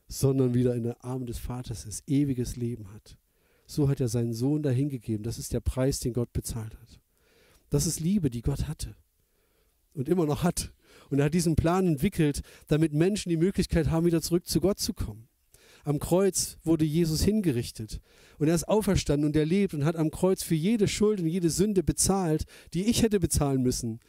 sondern 0.07 0.53
wieder 0.53 0.75
in 0.75 0.83
der 0.83 1.03
Arme 1.03 1.25
des 1.25 1.37
Vaters 1.37 1.85
ist, 1.85 2.07
ewiges 2.07 2.55
Leben 2.55 2.91
hat. 2.93 3.17
So 3.65 3.89
hat 3.89 3.99
er 3.99 4.07
seinen 4.07 4.33
Sohn 4.33 4.63
dahingegeben. 4.63 5.23
Das 5.23 5.37
ist 5.37 5.53
der 5.53 5.59
Preis, 5.59 5.99
den 5.99 6.13
Gott 6.13 6.31
bezahlt 6.31 6.73
hat. 6.73 7.01
Das 7.69 7.85
ist 7.85 7.99
Liebe, 7.99 8.29
die 8.29 8.41
Gott 8.41 8.67
hatte 8.67 8.95
und 9.93 10.07
immer 10.07 10.25
noch 10.25 10.43
hat. 10.43 10.71
Und 11.09 11.19
er 11.19 11.25
hat 11.25 11.33
diesen 11.33 11.55
Plan 11.55 11.87
entwickelt, 11.87 12.41
damit 12.67 12.93
Menschen 12.93 13.29
die 13.29 13.37
Möglichkeit 13.37 13.89
haben, 13.89 14.05
wieder 14.05 14.21
zurück 14.21 14.47
zu 14.47 14.61
Gott 14.61 14.79
zu 14.79 14.93
kommen. 14.93 15.27
Am 15.83 15.99
Kreuz 15.99 16.57
wurde 16.63 16.85
Jesus 16.85 17.21
hingerichtet 17.21 18.01
und 18.39 18.49
er 18.49 18.55
ist 18.55 18.67
auferstanden 18.67 19.25
und 19.25 19.35
er 19.35 19.45
lebt 19.45 19.73
und 19.73 19.85
hat 19.85 19.95
am 19.95 20.11
Kreuz 20.11 20.43
für 20.43 20.55
jede 20.55 20.87
Schuld 20.87 21.21
und 21.21 21.27
jede 21.27 21.49
Sünde 21.49 21.81
bezahlt, 21.81 22.45
die 22.73 22.85
ich 22.87 23.03
hätte 23.03 23.19
bezahlen 23.19 23.61
müssen, 23.63 23.99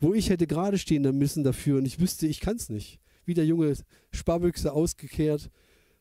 wo 0.00 0.14
ich 0.14 0.30
hätte 0.30 0.46
gerade 0.46 0.78
stehen 0.78 1.02
müssen 1.18 1.42
dafür 1.42 1.78
und 1.78 1.86
ich 1.86 1.98
wüsste, 1.98 2.26
ich 2.28 2.40
kann 2.40 2.56
es 2.56 2.68
nicht. 2.68 3.00
Wie 3.24 3.34
der 3.34 3.46
junge 3.46 3.74
Sparbüchse 4.10 4.72
ausgekehrt, 4.72 5.50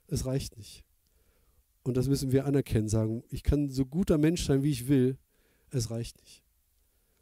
es 0.07 0.25
reicht 0.25 0.57
nicht. 0.57 0.83
Und 1.83 1.97
das 1.97 2.07
müssen 2.07 2.31
wir 2.31 2.45
anerkennen, 2.45 2.87
sagen, 2.87 3.23
ich 3.29 3.43
kann 3.43 3.69
so 3.69 3.85
guter 3.85 4.17
Mensch 4.17 4.45
sein, 4.45 4.63
wie 4.63 4.71
ich 4.71 4.87
will, 4.87 5.17
es 5.69 5.89
reicht 5.91 6.19
nicht. 6.21 6.43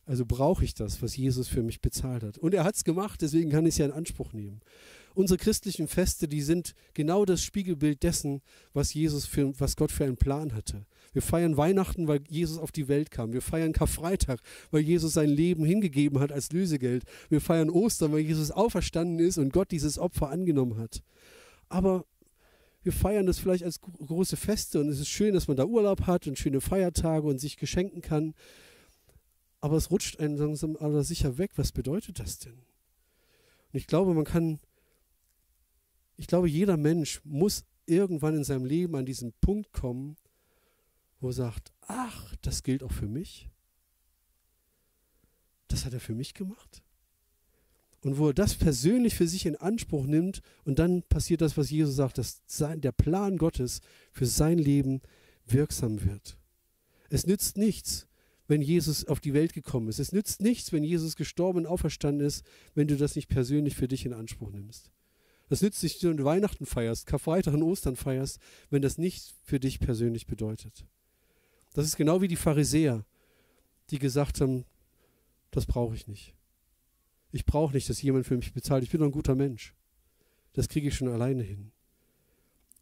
Also 0.05 0.25
brauche 0.25 0.63
ich 0.63 0.73
das, 0.73 1.01
was 1.01 1.15
Jesus 1.15 1.47
für 1.47 1.63
mich 1.63 1.81
bezahlt 1.81 2.23
hat. 2.23 2.37
Und 2.37 2.53
er 2.53 2.63
hat 2.63 2.75
es 2.75 2.83
gemacht, 2.83 3.21
deswegen 3.21 3.49
kann 3.49 3.65
ich 3.65 3.75
es 3.75 3.77
ja 3.77 3.85
in 3.85 3.91
Anspruch 3.91 4.33
nehmen. 4.33 4.61
Unsere 5.13 5.37
christlichen 5.37 5.87
Feste, 5.87 6.27
die 6.27 6.41
sind 6.41 6.73
genau 6.93 7.25
das 7.25 7.43
Spiegelbild 7.43 8.03
dessen, 8.03 8.41
was 8.73 8.93
Jesus 8.93 9.25
für, 9.25 9.59
was 9.59 9.75
Gott 9.75 9.91
für 9.91 10.05
einen 10.05 10.17
Plan 10.17 10.53
hatte. 10.53 10.85
Wir 11.13 11.21
feiern 11.21 11.57
Weihnachten, 11.57 12.07
weil 12.07 12.21
Jesus 12.29 12.57
auf 12.57 12.71
die 12.71 12.87
Welt 12.87 13.11
kam. 13.11 13.33
Wir 13.33 13.41
feiern 13.41 13.73
Karfreitag, 13.73 14.39
weil 14.71 14.81
Jesus 14.81 15.13
sein 15.13 15.29
Leben 15.29 15.65
hingegeben 15.65 16.19
hat 16.19 16.31
als 16.31 16.51
Lösegeld. 16.51 17.03
Wir 17.29 17.41
feiern 17.41 17.69
Ostern, 17.69 18.13
weil 18.13 18.21
Jesus 18.21 18.51
auferstanden 18.51 19.19
ist 19.19 19.37
und 19.37 19.51
Gott 19.51 19.71
dieses 19.71 19.99
Opfer 19.99 20.29
angenommen 20.29 20.77
hat. 20.77 21.03
Aber 21.67 22.05
wir 22.83 22.93
feiern 22.93 23.25
das 23.25 23.39
vielleicht 23.39 23.63
als 23.63 23.79
große 23.81 24.37
Feste 24.37 24.79
und 24.79 24.89
es 24.89 24.99
ist 24.99 25.09
schön, 25.09 25.33
dass 25.33 25.47
man 25.47 25.57
da 25.57 25.65
Urlaub 25.65 26.07
hat 26.07 26.27
und 26.27 26.39
schöne 26.39 26.61
Feiertage 26.61 27.27
und 27.27 27.39
sich 27.39 27.57
geschenken 27.57 28.01
kann. 28.01 28.33
Aber 29.59 29.77
es 29.77 29.91
rutscht 29.91 30.19
einen 30.19 30.37
langsam 30.37 30.75
aber 30.77 31.03
sicher 31.03 31.37
weg. 31.37 31.51
Was 31.55 31.71
bedeutet 31.71 32.19
das 32.19 32.39
denn? 32.39 32.53
Und 32.53 33.77
ich 33.77 33.85
glaube, 33.85 34.13
man 34.13 34.25
kann, 34.25 34.59
ich 36.21 36.27
glaube, 36.27 36.49
jeder 36.49 36.77
Mensch 36.77 37.21
muss 37.23 37.65
irgendwann 37.85 38.35
in 38.35 38.43
seinem 38.43 38.65
Leben 38.65 38.95
an 38.95 39.05
diesen 39.05 39.33
Punkt 39.41 39.73
kommen, 39.73 40.15
wo 41.19 41.29
er 41.29 41.33
sagt, 41.33 41.73
ach, 41.81 42.35
das 42.41 42.63
gilt 42.63 42.83
auch 42.83 42.91
für 42.91 43.07
mich. 43.07 43.49
Das 45.67 45.85
hat 45.85 45.93
er 45.93 45.99
für 45.99 46.15
mich 46.15 46.33
gemacht 46.33 46.83
und 48.03 48.17
wo 48.17 48.29
er 48.29 48.33
das 48.33 48.55
persönlich 48.55 49.15
für 49.15 49.27
sich 49.27 49.45
in 49.45 49.55
Anspruch 49.55 50.05
nimmt 50.05 50.41
und 50.65 50.79
dann 50.79 51.03
passiert 51.03 51.41
das, 51.41 51.57
was 51.57 51.69
Jesus 51.69 51.95
sagt, 51.95 52.17
dass 52.17 52.41
sein, 52.45 52.81
der 52.81 52.91
Plan 52.91 53.37
Gottes 53.37 53.81
für 54.11 54.25
sein 54.25 54.57
Leben 54.57 55.01
wirksam 55.45 56.03
wird. 56.03 56.37
Es 57.09 57.27
nützt 57.27 57.57
nichts, 57.57 58.07
wenn 58.47 58.61
Jesus 58.61 59.05
auf 59.05 59.19
die 59.19 59.33
Welt 59.33 59.53
gekommen 59.53 59.87
ist. 59.87 59.99
Es 59.99 60.11
nützt 60.11 60.41
nichts, 60.41 60.71
wenn 60.71 60.83
Jesus 60.83 61.15
gestorben 61.15 61.59
und 61.59 61.65
auferstanden 61.67 62.25
ist, 62.25 62.43
wenn 62.73 62.87
du 62.87 62.97
das 62.97 63.15
nicht 63.15 63.27
persönlich 63.27 63.75
für 63.75 63.87
dich 63.87 64.05
in 64.05 64.13
Anspruch 64.13 64.51
nimmst. 64.51 64.91
Das 65.51 65.61
nützt 65.61 65.83
nicht, 65.83 66.01
wenn 66.05 66.15
du 66.15 66.23
Weihnachten 66.23 66.65
feierst, 66.65 67.07
Karfreitag 67.07 67.53
und 67.53 67.63
Ostern 67.63 67.97
feierst, 67.97 68.39
wenn 68.69 68.81
das 68.81 68.97
nichts 68.97 69.33
für 69.43 69.59
dich 69.59 69.81
persönlich 69.81 70.25
bedeutet. 70.25 70.85
Das 71.73 71.85
ist 71.85 71.97
genau 71.97 72.21
wie 72.21 72.29
die 72.29 72.37
Pharisäer, 72.37 73.05
die 73.89 73.99
gesagt 73.99 74.39
haben, 74.39 74.63
das 75.51 75.65
brauche 75.65 75.93
ich 75.93 76.07
nicht. 76.07 76.33
Ich 77.33 77.45
brauche 77.45 77.73
nicht, 77.73 77.89
dass 77.89 78.01
jemand 78.01 78.25
für 78.25 78.37
mich 78.37 78.53
bezahlt. 78.53 78.81
Ich 78.85 78.91
bin 78.91 79.01
doch 79.01 79.07
ein 79.07 79.11
guter 79.11 79.35
Mensch. 79.35 79.75
Das 80.53 80.69
kriege 80.69 80.87
ich 80.87 80.95
schon 80.95 81.09
alleine 81.09 81.43
hin. 81.43 81.73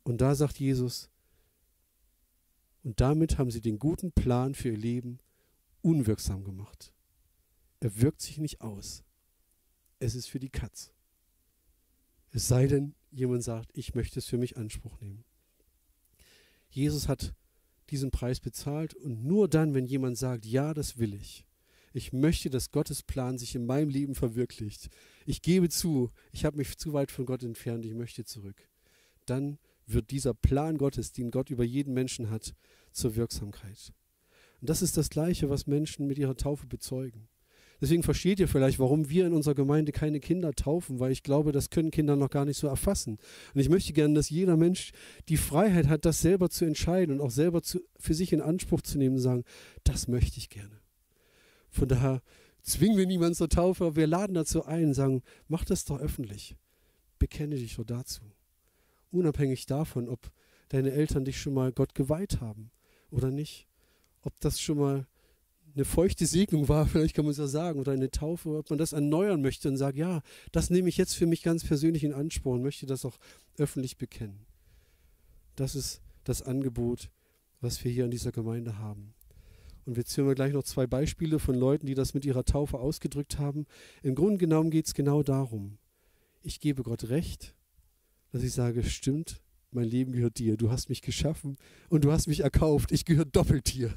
Und 0.04 0.22
da 0.22 0.36
sagt 0.36 0.60
Jesus, 0.60 1.10
und 2.84 3.02
damit 3.02 3.40
haben 3.40 3.50
sie 3.50 3.62
den 3.62 3.80
guten 3.80 4.12
Plan 4.12 4.54
für 4.54 4.70
ihr 4.70 4.78
Leben 4.78 5.18
unwirksam 5.82 6.44
gemacht. 6.44 6.94
Er 7.80 8.00
wirkt 8.00 8.22
sich 8.22 8.38
nicht 8.38 8.62
aus. 8.62 9.04
Es 9.98 10.14
ist 10.14 10.28
für 10.28 10.40
die 10.40 10.52
Katz. 10.52 10.94
Es 12.32 12.48
sei 12.48 12.68
denn, 12.68 12.94
jemand 13.12 13.44
sagt, 13.44 13.72
ich 13.74 13.96
möchte 13.96 14.20
es 14.20 14.26
für 14.26 14.38
mich 14.38 14.58
Anspruch 14.58 15.00
nehmen. 15.02 15.24
Jesus 16.70 17.08
hat 17.08 17.34
diesen 17.90 18.12
Preis 18.12 18.40
bezahlt 18.40 18.94
und 18.94 19.24
nur 19.24 19.48
dann, 19.48 19.74
wenn 19.74 19.86
jemand 19.86 20.18
sagt, 20.18 20.46
ja, 20.46 20.74
das 20.74 21.00
will 21.00 21.16
ich, 21.16 21.46
ich 21.94 22.14
möchte, 22.14 22.50
dass 22.50 22.72
Gottes 22.72 23.02
Plan 23.02 23.38
sich 23.38 23.56
in 23.56 23.66
meinem 23.66 23.90
Leben 23.90 24.14
verwirklicht. 24.14 24.90
Ich 25.26 25.42
gebe 25.42 25.70
zu, 25.70 26.12
ich 26.32 26.46
habe 26.46 26.58
mich 26.58 26.78
zu 26.78 26.94
weit 26.94 27.12
von 27.12 27.26
Gott 27.26 27.44
entfernt, 27.44 27.86
ich 27.86 27.94
möchte 27.94 28.26
zurück. 28.26 28.70
Dann 29.26 29.58
wird 29.88 30.12
dieser 30.12 30.34
Plan 30.34 30.78
Gottes, 30.78 31.14
den 31.14 31.32
Gott 31.32 31.50
über 31.50 31.64
jeden 31.64 31.94
Menschen 31.94 32.30
hat, 32.30 32.54
zur 32.92 33.16
Wirksamkeit. 33.16 33.94
Und 34.62 34.70
das 34.70 34.82
ist 34.82 34.98
das 34.98 35.10
Gleiche, 35.10 35.50
was 35.50 35.68
Menschen 35.68 36.06
mit 36.06 36.18
ihrer 36.18 36.36
Taufe 36.36 36.68
bezeugen. 36.68 37.29
Deswegen 37.82 38.04
versteht 38.04 38.40
ihr 38.40 38.48
vielleicht, 38.48 38.80
warum 38.80 39.10
wir 39.10 39.26
in 39.26 39.34
unserer 39.34 39.56
Gemeinde 39.56 39.92
keine 39.92 40.20
Kinder 40.20 40.52
taufen, 40.52 41.00
weil 41.00 41.12
ich 41.12 41.24
glaube, 41.24 41.52
das 41.52 41.70
können 41.70 41.92
Kinder 41.92 42.16
noch 42.16 42.30
gar 42.30 42.46
nicht 42.46 42.58
so 42.58 42.68
erfassen. 42.68 43.18
Und 43.54 43.62
ich 43.62 43.70
möchte 43.70 43.94
gerne, 43.94 44.14
dass 44.16 44.30
jeder 44.30 44.58
Mensch 44.58 44.92
die 45.30 45.38
Freiheit 45.38 45.88
hat, 45.88 46.06
das 46.06 46.22
selber 46.22 46.50
zu 46.50 46.66
entscheiden 46.66 47.16
und 47.16 47.26
auch 47.26 47.32
selber 47.32 47.62
zu, 47.62 47.80
für 47.98 48.14
sich 48.14 48.34
in 48.34 48.42
Anspruch 48.42 48.82
zu 48.82 48.98
nehmen 48.98 49.16
und 49.16 49.22
sagen, 49.22 49.44
das 49.84 50.08
möchte 50.08 50.40
ich 50.40 50.50
gerne. 50.50 50.82
Von 51.70 51.88
daher 51.88 52.22
zwingen 52.62 52.98
wir 52.98 53.06
niemanden 53.06 53.36
zur 53.36 53.50
Taufe, 53.50 53.86
aber 53.86 53.96
wir 53.96 54.08
laden 54.08 54.34
dazu 54.34 54.66
ein, 54.66 54.94
sagen, 54.94 55.22
mach 55.48 55.64
das 55.64 55.86
doch 55.86 56.00
öffentlich. 56.00 56.56
Bekenne 57.18 57.56
dich 57.56 57.78
doch 57.78 57.86
dazu. 57.86 58.22
Unabhängig 59.12 59.66
davon, 59.66 60.10
ob 60.10 60.32
deine 60.70 60.92
Eltern 60.92 61.26
dich 61.26 61.40
schon 61.40 61.54
mal 61.54 61.72
Gott 61.72 61.96
geweiht 61.96 62.42
haben 62.42 62.72
oder 63.10 63.32
nicht. 63.32 63.68
Ob 64.22 64.38
das 64.40 64.60
schon 64.60 64.78
mal 64.78 65.08
eine 65.80 65.86
feuchte 65.86 66.26
Segnung 66.26 66.68
war, 66.68 66.86
vielleicht 66.88 67.16
kann 67.16 67.26
man 67.26 67.32
es 67.32 67.38
ja 67.38 67.48
sagen, 67.48 67.80
oder 67.80 67.94
eine 67.94 68.12
Taufe, 68.12 68.58
ob 68.58 68.70
man 68.70 68.78
das 68.78 68.94
erneuern 68.94 69.42
möchte 69.42 69.70
und 69.70 69.78
sagt, 69.78 69.98
ja, 69.98 70.22
das 70.52 70.70
nehme 70.70 70.90
ich 70.90 70.98
jetzt 70.98 71.16
für 71.16 71.26
mich 71.26 71.42
ganz 71.42 71.64
persönlich 71.64 72.04
in 72.04 72.14
Anspruch 72.14 72.54
und 72.54 72.62
möchte 72.62 72.86
das 72.86 73.06
auch 73.06 73.18
öffentlich 73.58 73.98
bekennen. 73.98 74.46
Das 75.56 75.76
ist 75.76 76.02
das 76.26 76.42
Angebot, 76.42 77.10
was 77.62 77.84
wir 77.84 77.92
hier 77.92 78.06
in 78.06 78.12
dieser 78.12 78.32
Gemeinde 78.32 78.78
haben. 78.78 79.14
Und 79.86 79.98
jetzt 79.98 80.16
hören 80.16 80.28
wir 80.28 80.36
gleich 80.36 80.54
noch 80.54 80.64
zwei 80.64 80.86
Beispiele 80.86 81.40
von 81.40 81.56
Leuten, 81.56 81.88
die 81.88 81.96
das 81.96 82.14
mit 82.14 82.26
ihrer 82.26 82.46
Taufe 82.46 82.78
ausgedrückt 82.78 83.40
haben. 83.40 83.66
Im 84.04 84.16
Grunde 84.16 84.38
genommen 84.38 84.70
geht 84.70 84.86
es 84.86 84.94
genau 84.94 85.24
darum. 85.24 85.78
Ich 86.42 86.60
gebe 86.60 86.84
Gott 86.84 87.10
recht, 87.10 87.56
dass 88.32 88.44
ich 88.44 88.52
sage, 88.52 88.84
stimmt, 88.84 89.42
mein 89.72 89.86
Leben 89.86 90.12
gehört 90.12 90.38
dir. 90.38 90.58
Du 90.58 90.72
hast 90.72 90.90
mich 90.90 91.02
geschaffen 91.02 91.58
und 91.90 92.04
du 92.04 92.12
hast 92.12 92.28
mich 92.28 92.42
erkauft. 92.42 92.92
Ich 92.92 93.06
gehöre 93.06 93.26
doppelt 93.26 93.74
dir. 93.74 93.94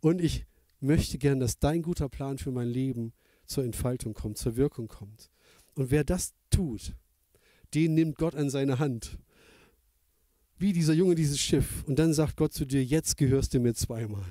Und 0.00 0.20
ich 0.20 0.46
möchte 0.82 1.18
gern, 1.18 1.40
dass 1.40 1.58
dein 1.58 1.82
guter 1.82 2.08
Plan 2.08 2.38
für 2.38 2.50
mein 2.50 2.68
Leben 2.68 3.12
zur 3.46 3.64
Entfaltung 3.64 4.14
kommt, 4.14 4.38
zur 4.38 4.56
Wirkung 4.56 4.88
kommt. 4.88 5.30
Und 5.74 5.90
wer 5.90 6.04
das 6.04 6.34
tut, 6.50 6.94
den 7.74 7.94
nimmt 7.94 8.16
Gott 8.16 8.34
an 8.34 8.50
seine 8.50 8.78
Hand. 8.78 9.18
Wie 10.58 10.72
dieser 10.72 10.92
Junge 10.92 11.14
dieses 11.14 11.40
Schiff. 11.40 11.84
Und 11.86 11.98
dann 11.98 12.12
sagt 12.12 12.36
Gott 12.36 12.52
zu 12.52 12.64
dir, 12.64 12.84
jetzt 12.84 13.16
gehörst 13.16 13.54
du 13.54 13.60
mir 13.60 13.74
zweimal. 13.74 14.24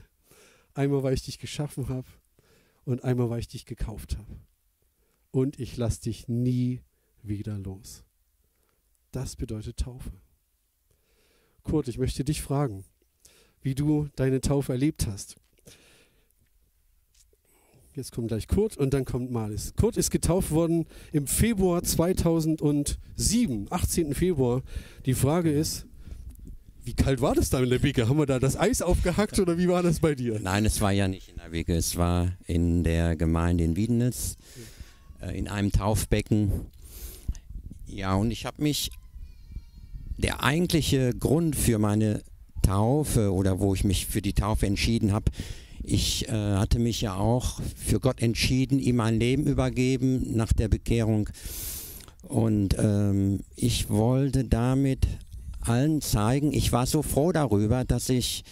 Einmal, 0.73 1.03
weil 1.03 1.13
ich 1.13 1.23
dich 1.23 1.39
geschaffen 1.39 1.89
habe 1.89 2.07
und 2.85 3.03
einmal, 3.03 3.29
weil 3.29 3.39
ich 3.39 3.47
dich 3.47 3.65
gekauft 3.65 4.17
habe. 4.17 4.39
Und 5.31 5.59
ich 5.59 5.77
lasse 5.77 6.01
dich 6.01 6.27
nie 6.27 6.81
wieder 7.23 7.57
los. 7.57 8.03
Das 9.11 9.35
bedeutet 9.35 9.77
Taufe. 9.77 10.11
Kurt, 11.63 11.87
ich 11.87 11.97
möchte 11.97 12.23
dich 12.23 12.41
fragen, 12.41 12.85
wie 13.61 13.75
du 13.75 14.09
deine 14.15 14.41
Taufe 14.41 14.71
erlebt 14.71 15.07
hast. 15.07 15.35
Jetzt 17.93 18.13
kommt 18.13 18.29
gleich 18.29 18.47
Kurt 18.47 18.77
und 18.77 18.93
dann 18.93 19.03
kommt 19.03 19.31
Malis. 19.31 19.73
Kurt 19.75 19.97
ist 19.97 20.11
getauft 20.11 20.51
worden 20.51 20.85
im 21.11 21.27
Februar 21.27 21.83
2007, 21.83 23.67
18. 23.69 24.15
Februar. 24.15 24.61
Die 25.05 25.13
Frage 25.13 25.51
ist, 25.51 25.85
Wie 26.83 26.93
kalt 26.93 27.21
war 27.21 27.35
das 27.35 27.49
da 27.49 27.59
in 27.59 27.69
der 27.69 27.83
Wicke? 27.83 28.07
Haben 28.07 28.17
wir 28.17 28.25
da 28.25 28.39
das 28.39 28.57
Eis 28.57 28.81
aufgehackt 28.81 29.39
oder 29.39 29.57
wie 29.57 29.67
war 29.67 29.83
das 29.83 29.99
bei 29.99 30.15
dir? 30.15 30.39
Nein, 30.41 30.65
es 30.65 30.79
war 30.81 30.91
ja 30.91 31.07
nicht 31.07 31.29
in 31.29 31.35
der 31.35 31.51
Wicke. 31.51 31.75
Es 31.75 31.97
war 31.97 32.31
in 32.47 32.83
der 32.83 33.15
Gemeinde 33.17 33.65
in 33.65 33.75
Wiedenitz, 33.75 34.37
äh, 35.21 35.37
in 35.37 35.47
einem 35.47 35.71
Taufbecken. 35.71 36.67
Ja, 37.85 38.15
und 38.15 38.31
ich 38.31 38.45
habe 38.45 38.63
mich, 38.63 38.89
der 40.17 40.43
eigentliche 40.43 41.13
Grund 41.13 41.55
für 41.55 41.77
meine 41.77 42.23
Taufe 42.63 43.31
oder 43.33 43.59
wo 43.59 43.75
ich 43.75 43.83
mich 43.83 44.07
für 44.07 44.21
die 44.21 44.33
Taufe 44.33 44.65
entschieden 44.65 45.11
habe, 45.11 45.31
ich 45.83 46.27
äh, 46.27 46.31
hatte 46.31 46.79
mich 46.79 47.01
ja 47.01 47.15
auch 47.15 47.59
für 47.75 47.99
Gott 47.99 48.21
entschieden, 48.21 48.79
ihm 48.79 48.97
mein 48.97 49.19
Leben 49.19 49.45
übergeben 49.45 50.35
nach 50.35 50.53
der 50.53 50.67
Bekehrung. 50.67 51.29
Und 52.23 52.75
ähm, 52.77 53.41
ich 53.55 53.89
wollte 53.89 54.45
damit 54.45 55.07
allen 55.61 56.01
zeigen, 56.01 56.53
ich 56.53 56.71
war 56.71 56.85
so 56.85 57.01
froh 57.01 57.31
darüber, 57.31 57.83
dass 57.85 58.09
ich 58.09 58.43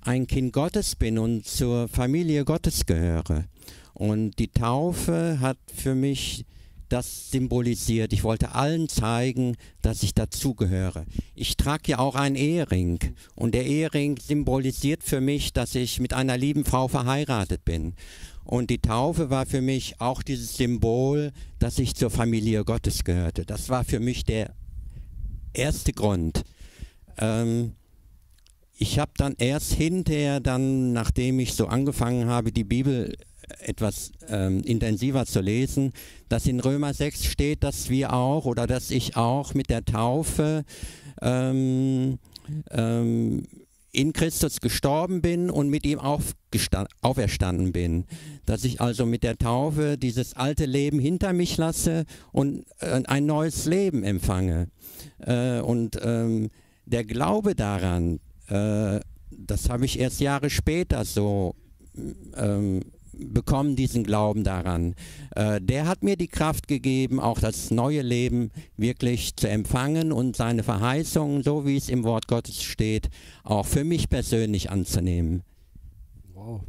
ein 0.00 0.26
Kind 0.26 0.52
Gottes 0.52 0.94
bin 0.96 1.18
und 1.18 1.46
zur 1.46 1.88
Familie 1.88 2.44
Gottes 2.44 2.86
gehöre. 2.86 3.44
Und 3.92 4.38
die 4.38 4.48
Taufe 4.48 5.38
hat 5.40 5.58
für 5.74 5.94
mich 5.94 6.44
das 6.88 7.30
symbolisiert. 7.30 8.12
Ich 8.12 8.24
wollte 8.24 8.54
allen 8.54 8.88
zeigen, 8.88 9.56
dass 9.82 10.02
ich 10.02 10.14
dazugehöre. 10.14 11.04
Ich 11.34 11.56
trage 11.56 11.92
ja 11.92 11.98
auch 11.98 12.14
einen 12.14 12.36
Ehering 12.36 12.98
und 13.34 13.54
der 13.54 13.66
Ehering 13.66 14.18
symbolisiert 14.18 15.02
für 15.02 15.20
mich, 15.20 15.52
dass 15.52 15.74
ich 15.74 16.00
mit 16.00 16.14
einer 16.14 16.36
lieben 16.36 16.64
Frau 16.64 16.88
verheiratet 16.88 17.64
bin. 17.64 17.94
Und 18.44 18.70
die 18.70 18.78
Taufe 18.78 19.28
war 19.28 19.44
für 19.44 19.60
mich 19.60 20.00
auch 20.00 20.22
dieses 20.22 20.56
Symbol, 20.56 21.32
dass 21.58 21.80
ich 21.80 21.96
zur 21.96 22.10
Familie 22.10 22.64
Gottes 22.64 23.02
gehörte. 23.02 23.44
Das 23.44 23.68
war 23.68 23.84
für 23.84 23.98
mich 23.98 24.24
der 24.24 24.54
erste 25.52 25.92
Grund. 25.92 26.44
Ähm, 27.18 27.72
ich 28.78 28.98
habe 28.98 29.12
dann 29.16 29.34
erst 29.38 29.72
hinterher, 29.72 30.38
dann, 30.38 30.92
nachdem 30.92 31.40
ich 31.40 31.54
so 31.54 31.66
angefangen 31.66 32.28
habe, 32.28 32.52
die 32.52 32.64
Bibel 32.64 33.16
etwas 33.60 34.12
ähm, 34.28 34.62
intensiver 34.62 35.26
zu 35.26 35.40
lesen, 35.40 35.92
dass 36.28 36.46
in 36.46 36.60
Römer 36.60 36.94
6 36.94 37.24
steht, 37.24 37.62
dass 37.62 37.90
wir 37.90 38.12
auch 38.12 38.44
oder 38.46 38.66
dass 38.66 38.90
ich 38.90 39.16
auch 39.16 39.54
mit 39.54 39.70
der 39.70 39.84
Taufe 39.84 40.64
ähm, 41.22 42.18
ähm, 42.70 43.42
in 43.92 44.12
Christus 44.12 44.60
gestorben 44.60 45.22
bin 45.22 45.48
und 45.48 45.70
mit 45.70 45.86
ihm 45.86 45.98
auferstanden 45.98 47.72
bin. 47.72 48.04
Dass 48.44 48.64
ich 48.64 48.80
also 48.80 49.06
mit 49.06 49.22
der 49.22 49.38
Taufe 49.38 49.96
dieses 49.96 50.34
alte 50.34 50.66
Leben 50.66 50.98
hinter 50.98 51.32
mich 51.32 51.56
lasse 51.56 52.04
und 52.30 52.66
äh, 52.80 53.02
ein 53.06 53.24
neues 53.24 53.64
Leben 53.64 54.04
empfange. 54.04 54.68
Äh, 55.18 55.60
und 55.60 55.98
ähm, 56.02 56.50
der 56.84 57.04
Glaube 57.04 57.54
daran, 57.54 58.20
äh, 58.48 59.00
das 59.30 59.70
habe 59.70 59.86
ich 59.86 59.98
erst 59.98 60.20
Jahre 60.20 60.50
später 60.50 61.04
so 61.04 61.54
ähm, 62.36 62.82
bekommen, 63.18 63.76
diesen 63.76 64.04
Glauben 64.04 64.44
daran. 64.44 64.94
Äh, 65.34 65.60
der 65.60 65.86
hat 65.86 66.02
mir 66.02 66.16
die 66.16 66.28
Kraft 66.28 66.68
gegeben, 66.68 67.20
auch 67.20 67.40
das 67.40 67.70
neue 67.70 68.02
Leben 68.02 68.50
wirklich 68.76 69.36
zu 69.36 69.48
empfangen 69.48 70.12
und 70.12 70.36
seine 70.36 70.62
Verheißungen, 70.62 71.42
so 71.42 71.66
wie 71.66 71.76
es 71.76 71.88
im 71.88 72.04
Wort 72.04 72.28
Gottes 72.28 72.62
steht, 72.62 73.08
auch 73.44 73.66
für 73.66 73.84
mich 73.84 74.08
persönlich 74.08 74.70
anzunehmen. 74.70 75.42
Wow. 76.34 76.62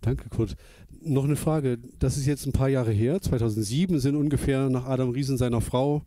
Danke, 0.00 0.28
Kurt. 0.28 0.56
Noch 1.00 1.24
eine 1.24 1.36
Frage. 1.36 1.78
Das 1.98 2.16
ist 2.16 2.26
jetzt 2.26 2.46
ein 2.46 2.52
paar 2.52 2.68
Jahre 2.68 2.92
her. 2.92 3.20
2007 3.20 4.00
sind 4.00 4.16
ungefähr 4.16 4.68
nach 4.68 4.86
Adam 4.86 5.10
Riesen 5.10 5.38
seiner 5.38 5.60
Frau 5.60 6.02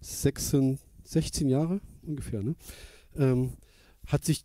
16, 0.00 0.78
16 1.04 1.48
Jahre 1.48 1.80
ungefähr. 2.02 2.42
Ne? 2.42 2.54
Ähm, 3.16 3.52
hat 4.06 4.24
sich 4.24 4.44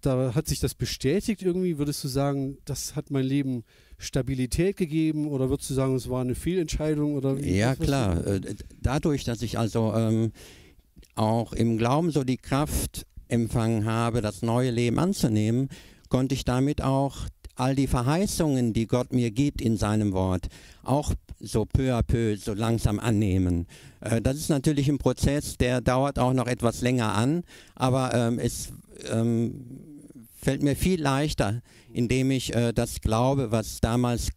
da 0.00 0.34
hat 0.34 0.48
sich 0.48 0.60
das 0.60 0.74
bestätigt 0.74 1.42
irgendwie? 1.42 1.78
Würdest 1.78 2.02
du 2.04 2.08
sagen, 2.08 2.58
das 2.64 2.96
hat 2.96 3.10
mein 3.10 3.24
Leben 3.24 3.64
Stabilität 3.98 4.76
gegeben 4.76 5.28
oder 5.28 5.50
würdest 5.50 5.70
du 5.70 5.74
sagen, 5.74 5.96
es 5.96 6.08
war 6.08 6.20
eine 6.20 6.34
Fehlentscheidung? 6.34 7.14
Oder 7.14 7.38
ja, 7.38 7.74
klar. 7.74 8.26
Äh, 8.26 8.40
dadurch, 8.80 9.24
dass 9.24 9.42
ich 9.42 9.58
also 9.58 9.92
ähm, 9.94 10.32
auch 11.14 11.52
im 11.52 11.78
Glauben 11.78 12.10
so 12.10 12.24
die 12.24 12.36
Kraft 12.36 13.06
empfangen 13.28 13.84
habe, 13.84 14.22
das 14.22 14.42
neue 14.42 14.70
Leben 14.70 14.98
anzunehmen, 14.98 15.68
konnte 16.08 16.34
ich 16.34 16.44
damit 16.44 16.82
auch 16.82 17.26
all 17.56 17.74
die 17.74 17.88
Verheißungen, 17.88 18.72
die 18.72 18.86
Gott 18.86 19.12
mir 19.12 19.30
gibt 19.30 19.60
in 19.60 19.76
seinem 19.76 20.12
Wort, 20.12 20.46
auch 20.84 21.12
so 21.40 21.64
peu 21.64 21.94
à 21.94 22.02
peu, 22.02 22.36
so 22.36 22.54
langsam 22.54 22.98
annehmen. 22.98 23.66
Äh, 24.00 24.20
das 24.20 24.36
ist 24.36 24.48
natürlich 24.48 24.88
ein 24.88 24.98
Prozess, 24.98 25.56
der 25.56 25.80
dauert 25.80 26.18
auch 26.18 26.32
noch 26.32 26.46
etwas 26.46 26.80
länger 26.82 27.14
an, 27.14 27.42
aber 27.74 28.14
ähm, 28.14 28.38
es 28.38 28.72
ähm, 29.10 29.87
fällt 30.48 30.62
mir 30.62 30.76
viel 30.76 30.98
leichter, 30.98 31.60
indem 31.92 32.30
ich 32.30 32.54
äh, 32.54 32.72
das 32.72 33.02
glaube, 33.02 33.50
was 33.52 33.82
damals 33.82 34.30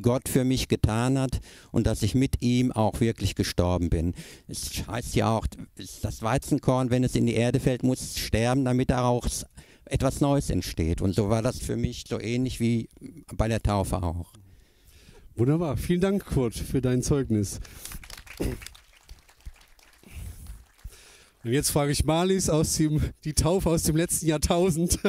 Gott 0.00 0.26
für 0.26 0.42
mich 0.42 0.68
getan 0.68 1.18
hat 1.18 1.40
und 1.70 1.86
dass 1.86 2.02
ich 2.02 2.14
mit 2.14 2.40
ihm 2.40 2.72
auch 2.72 3.00
wirklich 3.00 3.34
gestorben 3.34 3.90
bin. 3.90 4.14
Es 4.48 4.88
heißt 4.88 5.14
ja 5.16 5.36
auch, 5.36 5.46
das 6.00 6.22
Weizenkorn, 6.22 6.88
wenn 6.88 7.04
es 7.04 7.14
in 7.14 7.26
die 7.26 7.34
Erde 7.34 7.60
fällt, 7.60 7.82
muss 7.82 8.18
sterben, 8.18 8.64
damit 8.64 8.88
daraus 8.88 9.44
etwas 9.84 10.22
Neues 10.22 10.48
entsteht. 10.48 11.02
Und 11.02 11.14
so 11.14 11.28
war 11.28 11.42
das 11.42 11.58
für 11.58 11.76
mich 11.76 12.04
so 12.08 12.18
ähnlich 12.18 12.58
wie 12.58 12.88
bei 13.36 13.46
der 13.46 13.62
Taufe 13.62 14.02
auch. 14.02 14.32
Wunderbar. 15.36 15.76
Vielen 15.76 16.00
Dank, 16.00 16.24
Kurt, 16.24 16.54
für 16.54 16.80
dein 16.80 17.02
Zeugnis. 17.02 17.60
Und 21.44 21.52
jetzt 21.52 21.70
frage 21.70 21.92
ich 21.92 22.04
Marlies 22.04 22.48
aus 22.48 22.76
dem, 22.76 23.00
die 23.24 23.34
Taufe 23.34 23.68
aus 23.68 23.82
dem 23.82 23.96
letzten 23.96 24.26
Jahrtausend. 24.26 24.98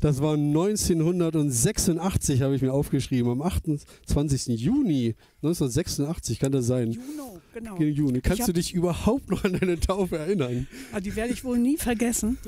Das 0.00 0.20
war 0.20 0.34
1986, 0.34 2.42
habe 2.42 2.56
ich 2.56 2.62
mir 2.62 2.72
aufgeschrieben, 2.72 3.30
am 3.30 3.40
28. 3.40 4.60
Juni 4.60 5.14
1986 5.42 6.40
kann 6.40 6.50
das 6.50 6.66
sein. 6.66 6.90
Juno, 6.90 7.40
genau. 7.54 7.78
Juni. 7.78 8.20
Kannst 8.20 8.48
du 8.48 8.52
dich 8.52 8.74
überhaupt 8.74 9.30
noch 9.30 9.44
an 9.44 9.52
deine 9.52 9.78
Taufe 9.78 10.18
erinnern? 10.18 10.66
Ah, 10.92 10.98
die 10.98 11.14
werde 11.14 11.32
ich 11.32 11.44
wohl 11.44 11.58
nie 11.58 11.76
vergessen. 11.76 12.38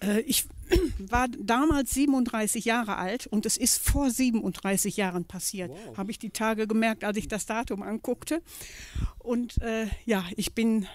Äh, 0.00 0.20
ich 0.20 0.44
war 0.98 1.26
damals 1.28 1.92
37 1.94 2.64
Jahre 2.64 2.98
alt 2.98 3.26
und 3.26 3.46
es 3.46 3.56
ist 3.56 3.78
vor 3.78 4.10
37 4.10 4.96
Jahren 4.96 5.24
passiert. 5.24 5.70
Wow. 5.70 5.98
Habe 5.98 6.12
ich 6.12 6.20
die 6.20 6.30
Tage 6.30 6.68
gemerkt, 6.68 7.02
als 7.02 7.16
ich 7.16 7.26
das 7.26 7.46
Datum 7.46 7.82
anguckte. 7.82 8.42
Und 9.18 9.60
äh, 9.60 9.86
ja, 10.04 10.24
ich 10.36 10.54
bin 10.54 10.86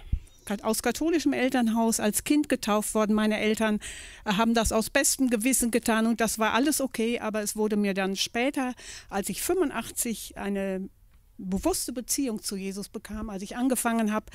aus 0.63 0.81
katholischem 0.81 1.33
Elternhaus 1.33 1.99
als 1.99 2.23
Kind 2.23 2.49
getauft 2.49 2.93
worden. 2.93 3.13
Meine 3.13 3.39
Eltern 3.39 3.79
äh, 4.25 4.33
haben 4.33 4.53
das 4.53 4.71
aus 4.71 4.89
bestem 4.89 5.29
Gewissen 5.29 5.71
getan 5.71 6.07
und 6.07 6.21
das 6.21 6.39
war 6.39 6.53
alles 6.53 6.81
okay, 6.81 7.19
aber 7.19 7.41
es 7.41 7.55
wurde 7.55 7.75
mir 7.75 7.93
dann 7.93 8.15
später, 8.15 8.73
als 9.09 9.29
ich 9.29 9.41
85 9.41 10.37
eine 10.37 10.89
bewusste 11.37 11.93
Beziehung 11.93 12.41
zu 12.41 12.55
Jesus 12.55 12.89
bekam, 12.89 13.29
als 13.29 13.43
ich 13.43 13.55
angefangen 13.55 14.11
habe, 14.11 14.27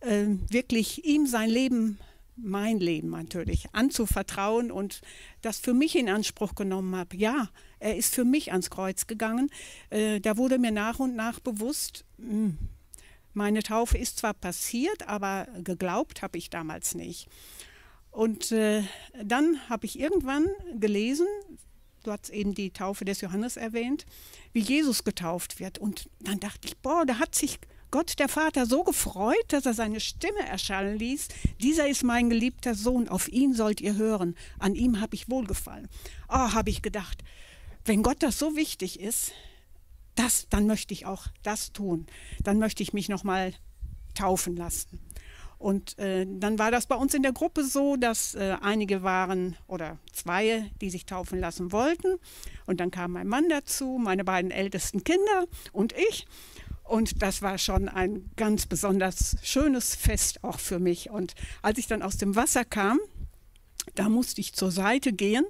äh, 0.00 0.26
wirklich 0.50 1.04
ihm 1.04 1.26
sein 1.26 1.50
Leben 1.50 1.98
mein 2.40 2.78
Leben 2.78 3.10
natürlich 3.10 3.66
anzuvertrauen 3.72 4.70
und 4.70 5.00
das 5.42 5.58
für 5.58 5.74
mich 5.74 5.96
in 5.96 6.08
Anspruch 6.08 6.54
genommen 6.54 6.94
habe. 6.94 7.16
Ja, 7.16 7.50
er 7.80 7.96
ist 7.96 8.14
für 8.14 8.24
mich 8.24 8.52
ans 8.52 8.70
Kreuz 8.70 9.06
gegangen. 9.06 9.50
Äh, 9.90 10.20
da 10.20 10.36
wurde 10.36 10.58
mir 10.58 10.70
nach 10.70 10.98
und 10.98 11.16
nach 11.16 11.40
bewusst, 11.40 12.04
hm, 12.18 12.56
meine 13.38 13.62
Taufe 13.62 13.96
ist 13.96 14.18
zwar 14.18 14.34
passiert, 14.34 15.08
aber 15.08 15.46
geglaubt 15.62 16.20
habe 16.20 16.36
ich 16.36 16.50
damals 16.50 16.94
nicht. 16.94 17.28
Und 18.10 18.52
äh, 18.52 18.82
dann 19.22 19.58
habe 19.70 19.86
ich 19.86 19.98
irgendwann 19.98 20.48
gelesen, 20.74 21.26
du 22.02 22.10
hast 22.10 22.30
eben 22.30 22.54
die 22.54 22.70
Taufe 22.70 23.04
des 23.04 23.20
Johannes 23.20 23.56
erwähnt, 23.56 24.06
wie 24.52 24.60
Jesus 24.60 25.04
getauft 25.04 25.60
wird. 25.60 25.78
Und 25.78 26.10
dann 26.20 26.40
dachte 26.40 26.66
ich, 26.66 26.76
boah, 26.78 27.06
da 27.06 27.18
hat 27.18 27.34
sich 27.34 27.58
Gott 27.90 28.18
der 28.18 28.28
Vater 28.28 28.66
so 28.66 28.82
gefreut, 28.82 29.46
dass 29.48 29.66
er 29.66 29.74
seine 29.74 30.00
Stimme 30.00 30.40
erschallen 30.40 30.98
ließ. 30.98 31.28
Dieser 31.62 31.88
ist 31.88 32.02
mein 32.02 32.28
geliebter 32.28 32.74
Sohn, 32.74 33.08
auf 33.08 33.28
ihn 33.28 33.54
sollt 33.54 33.80
ihr 33.80 33.94
hören. 33.94 34.36
An 34.58 34.74
ihm 34.74 35.00
habe 35.00 35.14
ich 35.14 35.30
wohlgefallen. 35.30 35.88
Oh, 36.28 36.52
habe 36.52 36.70
ich 36.70 36.82
gedacht, 36.82 37.22
wenn 37.84 38.02
Gott 38.02 38.22
das 38.22 38.38
so 38.38 38.56
wichtig 38.56 39.00
ist, 39.00 39.32
das, 40.18 40.48
dann 40.50 40.66
möchte 40.66 40.92
ich 40.94 41.06
auch 41.06 41.26
das 41.42 41.72
tun. 41.72 42.06
Dann 42.42 42.58
möchte 42.58 42.82
ich 42.82 42.92
mich 42.92 43.08
nochmal 43.08 43.54
taufen 44.14 44.56
lassen. 44.56 45.00
Und 45.58 45.98
äh, 45.98 46.24
dann 46.28 46.58
war 46.58 46.70
das 46.70 46.86
bei 46.86 46.94
uns 46.94 47.14
in 47.14 47.22
der 47.22 47.32
Gruppe 47.32 47.64
so, 47.64 47.96
dass 47.96 48.36
äh, 48.36 48.56
einige 48.60 49.02
waren 49.02 49.56
oder 49.66 49.98
zwei, 50.12 50.70
die 50.80 50.88
sich 50.88 51.04
taufen 51.04 51.40
lassen 51.40 51.72
wollten. 51.72 52.16
Und 52.66 52.78
dann 52.78 52.92
kam 52.92 53.12
mein 53.12 53.26
Mann 53.26 53.48
dazu, 53.48 53.98
meine 54.00 54.24
beiden 54.24 54.52
ältesten 54.52 55.02
Kinder 55.02 55.46
und 55.72 55.94
ich. 56.10 56.26
Und 56.84 57.22
das 57.22 57.42
war 57.42 57.58
schon 57.58 57.88
ein 57.88 58.30
ganz 58.36 58.66
besonders 58.66 59.36
schönes 59.42 59.94
Fest 59.94 60.42
auch 60.44 60.60
für 60.60 60.78
mich. 60.78 61.10
Und 61.10 61.34
als 61.60 61.78
ich 61.78 61.88
dann 61.88 62.02
aus 62.02 62.16
dem 62.16 62.36
Wasser 62.36 62.64
kam, 62.64 62.98
da 63.94 64.08
musste 64.08 64.40
ich 64.40 64.54
zur 64.54 64.70
Seite 64.70 65.12
gehen 65.12 65.44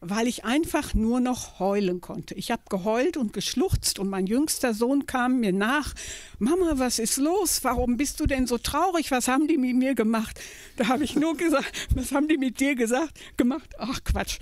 weil 0.00 0.26
ich 0.26 0.44
einfach 0.44 0.94
nur 0.94 1.20
noch 1.20 1.58
heulen 1.58 2.00
konnte. 2.00 2.34
Ich 2.34 2.50
habe 2.50 2.62
geheult 2.68 3.16
und 3.16 3.32
geschluchzt 3.32 3.98
und 3.98 4.08
mein 4.08 4.26
jüngster 4.26 4.72
Sohn 4.72 5.06
kam 5.06 5.40
mir 5.40 5.52
nach. 5.52 5.94
Mama, 6.38 6.74
was 6.76 6.98
ist 6.98 7.18
los? 7.18 7.60
Warum 7.62 7.96
bist 7.96 8.18
du 8.20 8.26
denn 8.26 8.46
so 8.46 8.56
traurig? 8.58 9.10
Was 9.10 9.28
haben 9.28 9.46
die 9.46 9.58
mit 9.58 9.76
mir 9.76 9.94
gemacht? 9.94 10.40
Da 10.76 10.88
habe 10.88 11.04
ich 11.04 11.16
nur 11.16 11.36
gesagt, 11.36 11.88
was 11.94 12.12
haben 12.12 12.28
die 12.28 12.38
mit 12.38 12.60
dir 12.60 12.74
gesagt? 12.74 13.18
Gemacht? 13.36 13.74
Ach 13.78 14.02
Quatsch. 14.02 14.38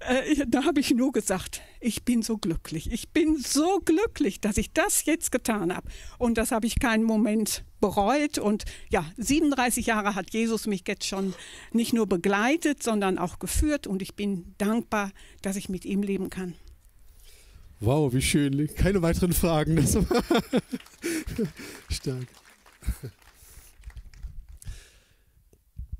Äh, 0.00 0.46
da 0.46 0.64
habe 0.64 0.80
ich 0.80 0.90
nur 0.90 1.12
gesagt, 1.12 1.60
ich 1.80 2.04
bin 2.04 2.22
so 2.22 2.38
glücklich. 2.38 2.90
Ich 2.90 3.10
bin 3.10 3.36
so 3.36 3.80
glücklich, 3.84 4.40
dass 4.40 4.56
ich 4.56 4.72
das 4.72 5.04
jetzt 5.04 5.32
getan 5.32 5.74
habe. 5.74 5.88
Und 6.18 6.38
das 6.38 6.50
habe 6.50 6.66
ich 6.66 6.80
keinen 6.80 7.04
Moment 7.04 7.64
bereut. 7.84 8.38
Und 8.38 8.64
ja, 8.88 9.04
37 9.18 9.86
Jahre 9.86 10.14
hat 10.14 10.32
Jesus 10.32 10.66
mich 10.66 10.84
jetzt 10.88 11.04
schon 11.04 11.34
nicht 11.72 11.92
nur 11.92 12.06
begleitet, 12.06 12.82
sondern 12.82 13.18
auch 13.18 13.38
geführt. 13.38 13.86
Und 13.86 14.00
ich 14.00 14.14
bin 14.14 14.54
dankbar, 14.56 15.10
dass 15.42 15.56
ich 15.56 15.68
mit 15.68 15.84
ihm 15.84 16.02
leben 16.02 16.30
kann. 16.30 16.54
Wow, 17.80 18.14
wie 18.14 18.22
schön. 18.22 18.74
Keine 18.74 19.02
weiteren 19.02 19.34
Fragen. 19.34 19.76
Das 19.76 19.96
war 19.96 20.22
Stark. 21.90 22.26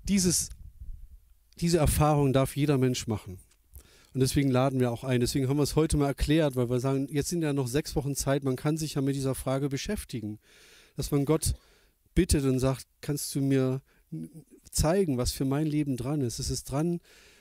Dieses, 0.05 0.49
diese 1.61 1.79
Erfahrung 1.79 2.33
darf 2.33 2.57
jeder 2.57 2.79
Mensch 2.79 3.07
machen. 3.07 3.39
Und 4.15 4.21
deswegen 4.21 4.51
laden 4.51 4.81
wir 4.81 4.91
auch 4.91 5.05
ein. 5.05 5.21
Deswegen 5.21 5.49
haben 5.49 5.59
wir 5.59 5.65
es 5.65 5.77
heute 5.77 5.99
mal 5.99 6.07
erklärt, 6.07 6.57
weil 6.57 6.71
wir 6.71 6.81
sagen, 6.81 7.09
jetzt 7.11 7.29
sind 7.29 7.43
ja 7.43 7.53
noch 7.53 7.67
sechs 7.67 7.95
Wochen 7.95 8.15
Zeit, 8.15 8.43
man 8.43 8.57
kann 8.57 8.79
sich 8.79 8.95
ja 8.95 9.03
mit 9.03 9.17
dieser 9.17 9.35
Frage 9.35 9.69
beschäftigen. 9.69 10.39
Dass 10.97 11.11
man 11.11 11.25
Gott 11.25 11.55
bittet 12.15 12.45
und 12.45 12.59
sagt, 12.59 12.87
kannst 13.01 13.35
du 13.35 13.41
mir 13.41 13.83
zeigen, 14.71 15.17
was 15.17 15.33
für 15.33 15.45
mein 15.45 15.67
Leben 15.67 15.97
dran 15.97 16.21
ist. 16.21 16.39
Es 16.39 16.51
ist 16.51 16.71
dran, 16.71 17.01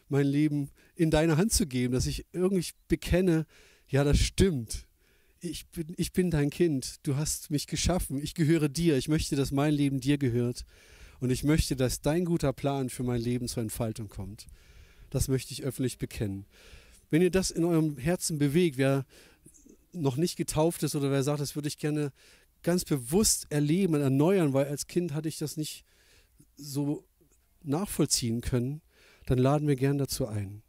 mein 0.09 0.28
Leben 0.28 0.69
in 0.95 1.11
deine 1.11 1.38
Hand 1.38 1.51
zu 1.51 1.65
geben, 1.65 1.93
dass 1.93 2.05
ich 2.05 2.26
irgendwie 2.34 2.65
bekenne, 2.88 3.45
ja, 3.88 4.03
das 4.03 4.19
stimmt. 4.19 4.88
Ich 5.39 5.67
bin, 5.67 5.93
ich 5.97 6.13
bin 6.13 6.32
dein 6.32 6.49
Kind. 6.49 6.95
Du 7.03 7.15
hast 7.15 7.51
mich 7.51 7.67
geschaffen. 7.67 8.21
Ich 8.21 8.34
gehöre 8.34 8.69
dir. 8.69 8.97
Ich 8.97 9.09
möchte, 9.09 9.36
dass 9.36 9.51
mein 9.51 9.74
Leben 9.74 9.99
dir 9.99 10.17
gehört. 10.17 10.65
Und 11.19 11.32
ich 11.32 11.43
möchte, 11.43 11.76
dass 11.76 12.01
dein 12.01 12.26
guter 12.26 12.53
Plan 12.53 12.89
für 12.89 13.03
mein 13.03 13.21
Leben 13.21 13.47
zur 13.47 13.63
Entfaltung 13.63 14.07
kommt. 14.07 14.47
Das 15.09 15.28
möchte 15.28 15.53
ich 15.53 15.63
öffentlich 15.63 15.97
bekennen. 15.97 16.45
Wenn 17.09 17.21
ihr 17.21 17.32
das 17.32 17.51
in 17.51 17.65
eurem 17.65 17.97
Herzen 17.97 18.38
bewegt, 18.38 18.78
wer 18.78 19.05
noch 19.91 20.17
nicht 20.17 20.36
getauft 20.38 20.82
ist 20.84 20.95
oder 20.95 21.11
wer 21.11 21.24
sagt, 21.24 21.39
das 21.39 21.55
würde 21.55 21.67
ich 21.67 21.78
gerne 21.78 22.11
ganz 22.64 22.86
bewusst 22.86 23.47
erleben 23.49 23.95
und 23.95 24.01
erneuern, 24.01 24.53
weil 24.53 24.68
als 24.68 24.88
Kind 24.88 25.14
hatte 25.14 25.30
ich 25.30 25.38
das 25.38 25.57
nicht 25.57 25.86
so 26.55 27.05
nachvollziehen 27.61 28.41
können, 28.41 28.82
dann 29.26 29.38
laden 29.38 29.68
wir 29.68 29.76
gern 29.76 29.97
dazu 29.97 30.28
ein. 30.28 30.62